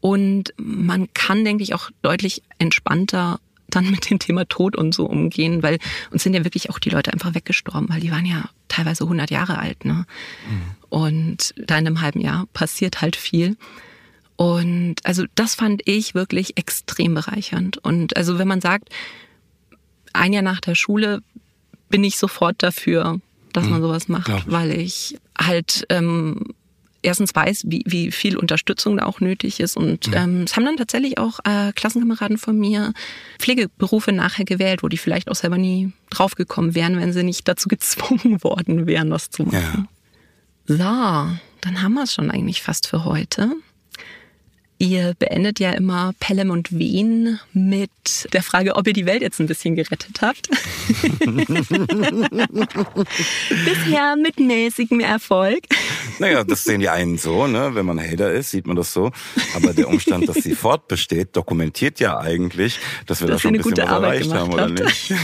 Und 0.00 0.54
man 0.56 1.12
kann, 1.12 1.44
denke 1.44 1.64
ich, 1.64 1.74
auch 1.74 1.90
deutlich 2.02 2.42
entspannter 2.58 3.40
dann 3.70 3.90
mit 3.90 4.10
dem 4.10 4.18
Thema 4.18 4.46
Tod 4.48 4.76
und 4.76 4.94
so 4.94 5.06
umgehen, 5.06 5.62
weil 5.62 5.78
uns 6.10 6.22
sind 6.22 6.34
ja 6.34 6.44
wirklich 6.44 6.70
auch 6.70 6.78
die 6.78 6.90
Leute 6.90 7.12
einfach 7.12 7.34
weggestorben, 7.34 7.88
weil 7.88 8.00
die 8.00 8.10
waren 8.10 8.26
ja 8.26 8.50
teilweise 8.68 9.04
100 9.04 9.30
Jahre 9.30 9.58
alt. 9.58 9.84
Ne? 9.84 10.06
Mhm. 10.48 10.62
Und 10.88 11.54
da 11.56 11.78
in 11.78 11.86
einem 11.86 12.00
halben 12.00 12.20
Jahr 12.20 12.46
passiert 12.52 13.00
halt 13.00 13.16
viel. 13.16 13.56
Und 14.36 14.96
also 15.04 15.24
das 15.34 15.54
fand 15.54 15.82
ich 15.84 16.14
wirklich 16.14 16.56
extrem 16.56 17.14
bereichernd. 17.14 17.78
Und 17.78 18.16
also 18.16 18.38
wenn 18.38 18.48
man 18.48 18.60
sagt, 18.60 18.88
ein 20.12 20.32
Jahr 20.32 20.42
nach 20.42 20.60
der 20.60 20.74
Schule 20.74 21.22
bin 21.88 22.04
ich 22.04 22.18
sofort 22.18 22.62
dafür, 22.62 23.20
dass 23.52 23.66
man 23.66 23.80
mhm. 23.80 23.84
sowas 23.84 24.08
macht, 24.08 24.50
weil 24.50 24.72
ich 24.72 25.18
halt 25.38 25.84
ähm, 25.88 26.54
erstens 27.02 27.34
weiß, 27.34 27.64
wie, 27.66 27.82
wie 27.86 28.10
viel 28.10 28.36
Unterstützung 28.36 28.96
da 28.96 29.06
auch 29.06 29.20
nötig 29.20 29.60
ist. 29.60 29.76
Und 29.76 30.08
mhm. 30.08 30.14
ähm, 30.14 30.42
es 30.42 30.56
haben 30.56 30.64
dann 30.64 30.76
tatsächlich 30.76 31.18
auch 31.18 31.40
äh, 31.44 31.72
Klassenkameraden 31.72 32.38
von 32.38 32.58
mir 32.58 32.92
Pflegeberufe 33.38 34.12
nachher 34.12 34.44
gewählt, 34.44 34.82
wo 34.82 34.88
die 34.88 34.98
vielleicht 34.98 35.30
auch 35.30 35.36
selber 35.36 35.58
nie 35.58 35.92
draufgekommen 36.10 36.74
wären, 36.74 36.98
wenn 36.98 37.12
sie 37.12 37.22
nicht 37.22 37.46
dazu 37.48 37.68
gezwungen 37.68 38.42
worden 38.42 38.86
wären, 38.86 39.10
das 39.10 39.30
zu 39.30 39.44
machen. 39.44 39.88
Ja. 40.66 40.66
So, 40.66 41.38
dann 41.62 41.82
haben 41.82 41.94
wir 41.94 42.04
es 42.04 42.14
schon 42.14 42.30
eigentlich 42.30 42.62
fast 42.62 42.86
für 42.86 43.04
heute. 43.04 43.50
Ihr 44.82 45.12
beendet 45.18 45.60
ja 45.60 45.72
immer 45.72 46.14
Pelham 46.20 46.48
und 46.48 46.78
Wehen 46.78 47.38
mit 47.52 47.90
der 48.32 48.42
Frage, 48.42 48.76
ob 48.76 48.86
ihr 48.86 48.94
die 48.94 49.04
Welt 49.04 49.20
jetzt 49.20 49.38
ein 49.38 49.46
bisschen 49.46 49.76
gerettet 49.76 50.22
habt. 50.22 50.48
Bisher 53.66 54.16
mit 54.16 54.40
mäßigem 54.40 55.00
Erfolg. 55.00 55.64
Naja, 56.20 56.44
das 56.44 56.62
sehen 56.64 56.80
die 56.80 56.90
einen 56.90 57.16
so, 57.16 57.46
ne? 57.46 57.74
Wenn 57.74 57.86
man 57.86 57.98
Hater 57.98 58.30
ist, 58.30 58.50
sieht 58.50 58.66
man 58.66 58.76
das 58.76 58.92
so. 58.92 59.10
Aber 59.54 59.72
der 59.72 59.88
Umstand, 59.88 60.28
dass 60.28 60.36
sie 60.36 60.54
fortbesteht, 60.54 61.34
dokumentiert 61.34 61.98
ja 61.98 62.18
eigentlich, 62.18 62.78
dass 63.06 63.22
wir 63.22 63.28
dass 63.28 63.36
da 63.36 63.40
schon 63.40 63.54
ein 63.54 63.62
bisschen 63.62 63.78
was 63.78 63.88
Arbeit 63.88 64.26
erreicht 64.26 64.34
haben, 64.34 64.52
oder 64.52 64.68
nicht? 64.68 65.10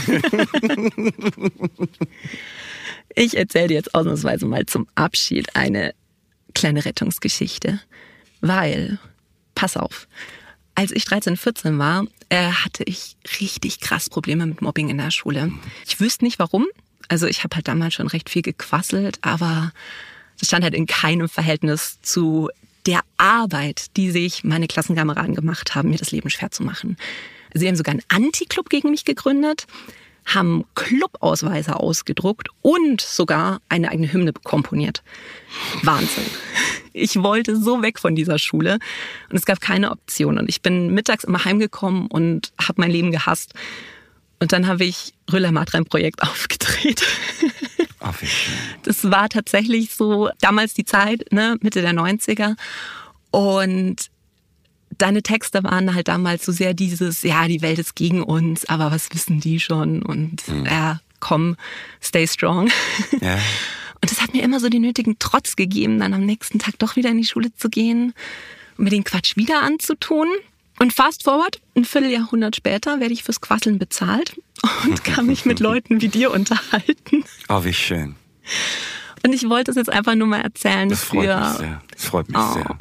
ich 3.15 3.37
erzähle 3.37 3.67
dir 3.67 3.75
jetzt 3.75 3.93
ausnahmsweise 3.93 4.47
mal 4.47 4.65
zum 4.65 4.87
Abschied 4.95 5.55
eine 5.55 5.93
kleine 6.55 6.83
Rettungsgeschichte. 6.83 7.79
Weil 8.41 8.97
pass 9.53 9.77
auf. 9.77 10.07
Als 10.73 10.91
ich 10.91 11.05
13, 11.05 11.37
14 11.37 11.77
war, 11.77 12.07
äh, 12.29 12.51
hatte 12.51 12.83
ich 12.83 13.17
richtig 13.39 13.81
krass 13.81 14.09
Probleme 14.09 14.47
mit 14.47 14.63
Mobbing 14.63 14.89
in 14.89 14.97
der 14.97 15.11
Schule. 15.11 15.51
Ich 15.85 15.99
wüsste 15.99 16.25
nicht 16.25 16.39
warum. 16.39 16.65
Also 17.07 17.27
ich 17.27 17.43
habe 17.43 17.55
halt 17.55 17.67
damals 17.67 17.93
schon 17.93 18.07
recht 18.07 18.29
viel 18.29 18.41
gequasselt, 18.41 19.19
aber 19.21 19.71
das 20.39 20.47
stand 20.47 20.63
halt 20.63 20.73
in 20.73 20.85
keinem 20.85 21.29
Verhältnis 21.29 21.99
zu 22.01 22.49
der 22.85 23.01
Arbeit, 23.17 23.97
die 23.97 24.11
sich 24.11 24.43
meine 24.43 24.67
Klassenkameraden 24.67 25.35
gemacht 25.35 25.75
haben, 25.75 25.89
mir 25.89 25.97
das 25.97 26.11
Leben 26.11 26.29
schwer 26.29 26.51
zu 26.51 26.63
machen. 26.63 26.97
Sie 27.53 27.67
haben 27.67 27.75
sogar 27.75 27.93
einen 27.93 28.03
Anti-Club 28.09 28.69
gegen 28.69 28.91
mich 28.91 29.03
gegründet 29.03 29.67
haben 30.27 30.65
Clubausweise 30.75 31.77
ausgedruckt 31.77 32.49
und 32.61 32.99
sogar 33.01 33.61
eine 33.69 33.89
eigene 33.89 34.11
Hymne 34.11 34.33
komponiert. 34.33 35.01
Wahnsinn. 35.83 36.25
Ich 36.91 37.21
wollte 37.23 37.55
so 37.55 37.81
weg 37.81 37.97
von 37.97 38.15
dieser 38.15 38.37
Schule 38.37 38.79
und 39.29 39.37
es 39.37 39.45
gab 39.45 39.61
keine 39.61 39.91
Option. 39.91 40.37
Und 40.37 40.49
ich 40.49 40.61
bin 40.61 40.93
mittags 40.93 41.23
immer 41.23 41.45
heimgekommen 41.45 42.07
und 42.07 42.51
habe 42.61 42.81
mein 42.81 42.91
Leben 42.91 43.11
gehasst. 43.11 43.53
Und 44.39 44.51
dann 44.51 44.67
habe 44.67 44.85
ich 44.85 45.13
Rüller 45.31 45.51
Matrein 45.51 45.85
Projekt 45.85 46.21
aufgedreht. 46.23 47.03
Ach, 47.99 48.17
schön. 48.19 48.53
Das 48.83 49.09
war 49.09 49.29
tatsächlich 49.29 49.95
so 49.95 50.29
damals 50.39 50.73
die 50.73 50.85
Zeit, 50.85 51.31
ne, 51.31 51.57
Mitte 51.61 51.81
der 51.81 51.93
90er. 51.93 52.55
Und 53.31 54.09
deine 54.97 55.21
Texte 55.21 55.63
waren 55.63 55.93
halt 55.93 56.07
damals 56.07 56.45
so 56.45 56.51
sehr 56.51 56.73
dieses, 56.73 57.23
ja, 57.23 57.47
die 57.47 57.61
Welt 57.61 57.79
ist 57.79 57.95
gegen 57.95 58.23
uns, 58.23 58.65
aber 58.65 58.91
was 58.91 59.13
wissen 59.13 59.39
die 59.39 59.59
schon? 59.59 60.01
Und 60.01 60.47
mhm. 60.47 60.65
ja, 60.65 60.99
komm, 61.19 61.55
stay 62.01 62.27
strong. 62.27 62.69
Ja. 63.21 63.39
Und 63.99 64.11
das 64.11 64.21
hat 64.21 64.33
mir 64.33 64.43
immer 64.43 64.59
so 64.59 64.69
den 64.69 64.83
nötigen 64.83 65.17
Trotz 65.17 65.55
gegeben, 65.55 65.99
dann 65.99 66.13
am 66.13 66.23
nächsten 66.23 66.59
Tag 66.59 66.77
doch 66.77 66.95
wieder 66.95 67.09
in 67.09 67.17
die 67.17 67.25
Schule 67.25 67.51
zu 67.55 67.67
gehen 67.67 68.13
und 68.77 68.83
mir 68.83 68.91
den 68.91 69.03
Quatsch 69.03 69.35
wieder 69.37 69.63
anzutun. 69.63 70.27
Und 70.79 70.93
fast 70.93 71.23
forward, 71.23 71.59
ein 71.75 71.85
Vierteljahrhundert 71.85 72.55
später 72.55 72.99
werde 72.99 73.13
ich 73.13 73.23
fürs 73.23 73.41
Quasseln 73.41 73.79
bezahlt 73.79 74.39
und 74.83 75.03
kann 75.03 75.25
mich 75.25 75.45
mit 75.45 75.59
Leuten 75.61 76.01
wie 76.01 76.07
dir 76.07 76.31
unterhalten. 76.31 77.23
Oh, 77.49 77.63
wie 77.63 77.73
schön. 77.73 78.15
Und 79.25 79.33
ich 79.33 79.49
wollte 79.49 79.71
es 79.71 79.77
jetzt 79.77 79.89
einfach 79.89 80.15
nur 80.15 80.27
mal 80.27 80.41
erzählen. 80.41 80.89
Das 80.89 81.03
freut 81.03 81.29
für, 81.29 81.39
mich 81.39 81.57
sehr. 81.57 81.81
Das 81.91 82.05
freut 82.05 82.29
mich 82.29 82.37
oh, 82.37 82.53
sehr. 82.53 82.77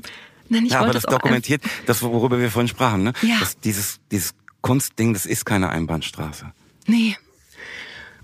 Nein, 0.49 0.67
ich 0.67 0.73
ja, 0.73 0.81
aber 0.81 0.93
das 0.93 1.03
dokumentiert, 1.05 1.63
das, 1.87 2.03
worüber 2.03 2.39
wir 2.39 2.51
vorhin 2.51 2.69
sprachen, 2.69 3.03
ne? 3.03 3.13
Ja. 3.23 3.39
Das, 3.41 3.59
dieses, 3.59 4.01
dieses 4.13 4.35
Kunstding, 4.61 5.13
das 5.13 5.27
ist 5.27 5.45
keine 5.45 5.71
Einbahnstraße. 5.71 6.53
Nee. 6.87 7.17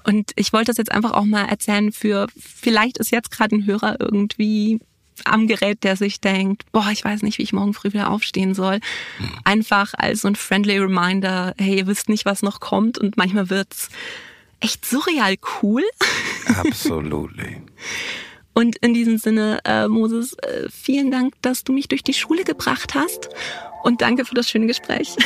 Und 0.04 0.32
ich 0.36 0.52
wollte 0.52 0.66
das 0.66 0.76
jetzt 0.76 0.92
einfach 0.92 1.12
auch 1.12 1.24
mal 1.24 1.46
erzählen 1.46 1.92
für, 1.92 2.26
vielleicht 2.36 2.98
ist 2.98 3.10
jetzt 3.10 3.30
gerade 3.30 3.56
ein 3.56 3.66
Hörer 3.66 3.96
irgendwie 4.00 4.80
am 5.24 5.46
Gerät, 5.46 5.84
der 5.84 5.96
sich 5.96 6.20
denkt, 6.20 6.64
boah, 6.72 6.88
ich 6.90 7.04
weiß 7.04 7.22
nicht, 7.22 7.38
wie 7.38 7.42
ich 7.42 7.52
morgen 7.52 7.74
früh 7.74 7.92
wieder 7.92 8.10
aufstehen 8.10 8.54
soll. 8.54 8.80
Einfach 9.44 9.94
als 9.96 10.22
so 10.22 10.28
ein 10.28 10.36
friendly 10.36 10.78
Reminder, 10.78 11.54
hey, 11.58 11.78
ihr 11.78 11.86
wisst 11.86 12.08
nicht, 12.08 12.24
was 12.24 12.42
noch 12.42 12.60
kommt 12.60 12.98
und 12.98 13.16
manchmal 13.16 13.50
wird's 13.50 13.88
echt 14.60 14.84
surreal 14.84 15.36
cool. 15.62 15.82
Absolutely. 16.56 17.62
Und 18.54 18.76
in 18.76 18.94
diesem 18.94 19.18
Sinne, 19.18 19.60
äh, 19.64 19.88
Moses, 19.88 20.34
äh, 20.34 20.68
vielen 20.70 21.10
Dank, 21.10 21.34
dass 21.42 21.64
du 21.64 21.72
mich 21.72 21.88
durch 21.88 22.02
die 22.02 22.12
Schule 22.12 22.44
gebracht 22.44 22.94
hast. 22.94 23.30
Und 23.82 24.02
danke 24.02 24.24
für 24.24 24.34
das 24.34 24.48
schöne 24.48 24.66
Gespräch. 24.66 25.16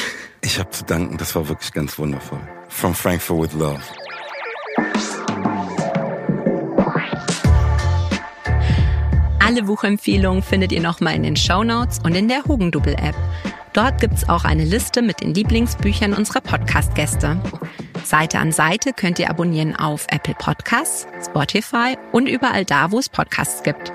Ich 0.42 0.58
habe 0.58 0.70
zu 0.70 0.84
danken, 0.84 1.18
das 1.18 1.34
war 1.34 1.48
wirklich 1.48 1.72
ganz 1.72 1.98
wundervoll. 1.98 2.40
From 2.68 2.94
Frankfurt 2.94 3.42
with 3.42 3.52
Love. 3.52 3.82
Alle 9.56 9.64
Buchempfehlungen 9.64 10.42
findet 10.42 10.70
ihr 10.70 10.82
nochmal 10.82 11.14
in 11.14 11.22
den 11.22 11.34
Show 11.34 11.64
Notes 11.64 12.00
und 12.04 12.14
in 12.14 12.28
der 12.28 12.44
Hugendubel-App. 12.44 13.14
Dort 13.72 14.02
gibt's 14.02 14.28
auch 14.28 14.44
eine 14.44 14.66
Liste 14.66 15.00
mit 15.00 15.22
den 15.22 15.32
Lieblingsbüchern 15.32 16.12
unserer 16.12 16.42
Podcast-Gäste. 16.42 17.40
Seite 18.04 18.38
an 18.38 18.52
Seite 18.52 18.92
könnt 18.92 19.18
ihr 19.18 19.30
abonnieren 19.30 19.74
auf 19.74 20.06
Apple 20.10 20.34
Podcasts, 20.34 21.06
Spotify 21.24 21.96
und 22.12 22.28
überall 22.28 22.66
da, 22.66 22.92
wo 22.92 22.98
es 22.98 23.08
Podcasts 23.08 23.62
gibt. 23.62 23.94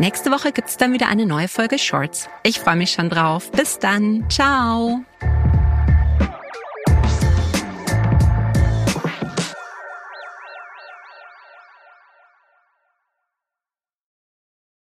Nächste 0.00 0.32
Woche 0.32 0.50
gibt's 0.50 0.76
dann 0.76 0.92
wieder 0.92 1.06
eine 1.06 1.26
neue 1.26 1.46
Folge 1.46 1.78
Shorts. 1.78 2.28
Ich 2.42 2.58
freue 2.58 2.74
mich 2.74 2.90
schon 2.90 3.08
drauf. 3.08 3.52
Bis 3.52 3.78
dann. 3.78 4.28
Ciao. 4.28 5.04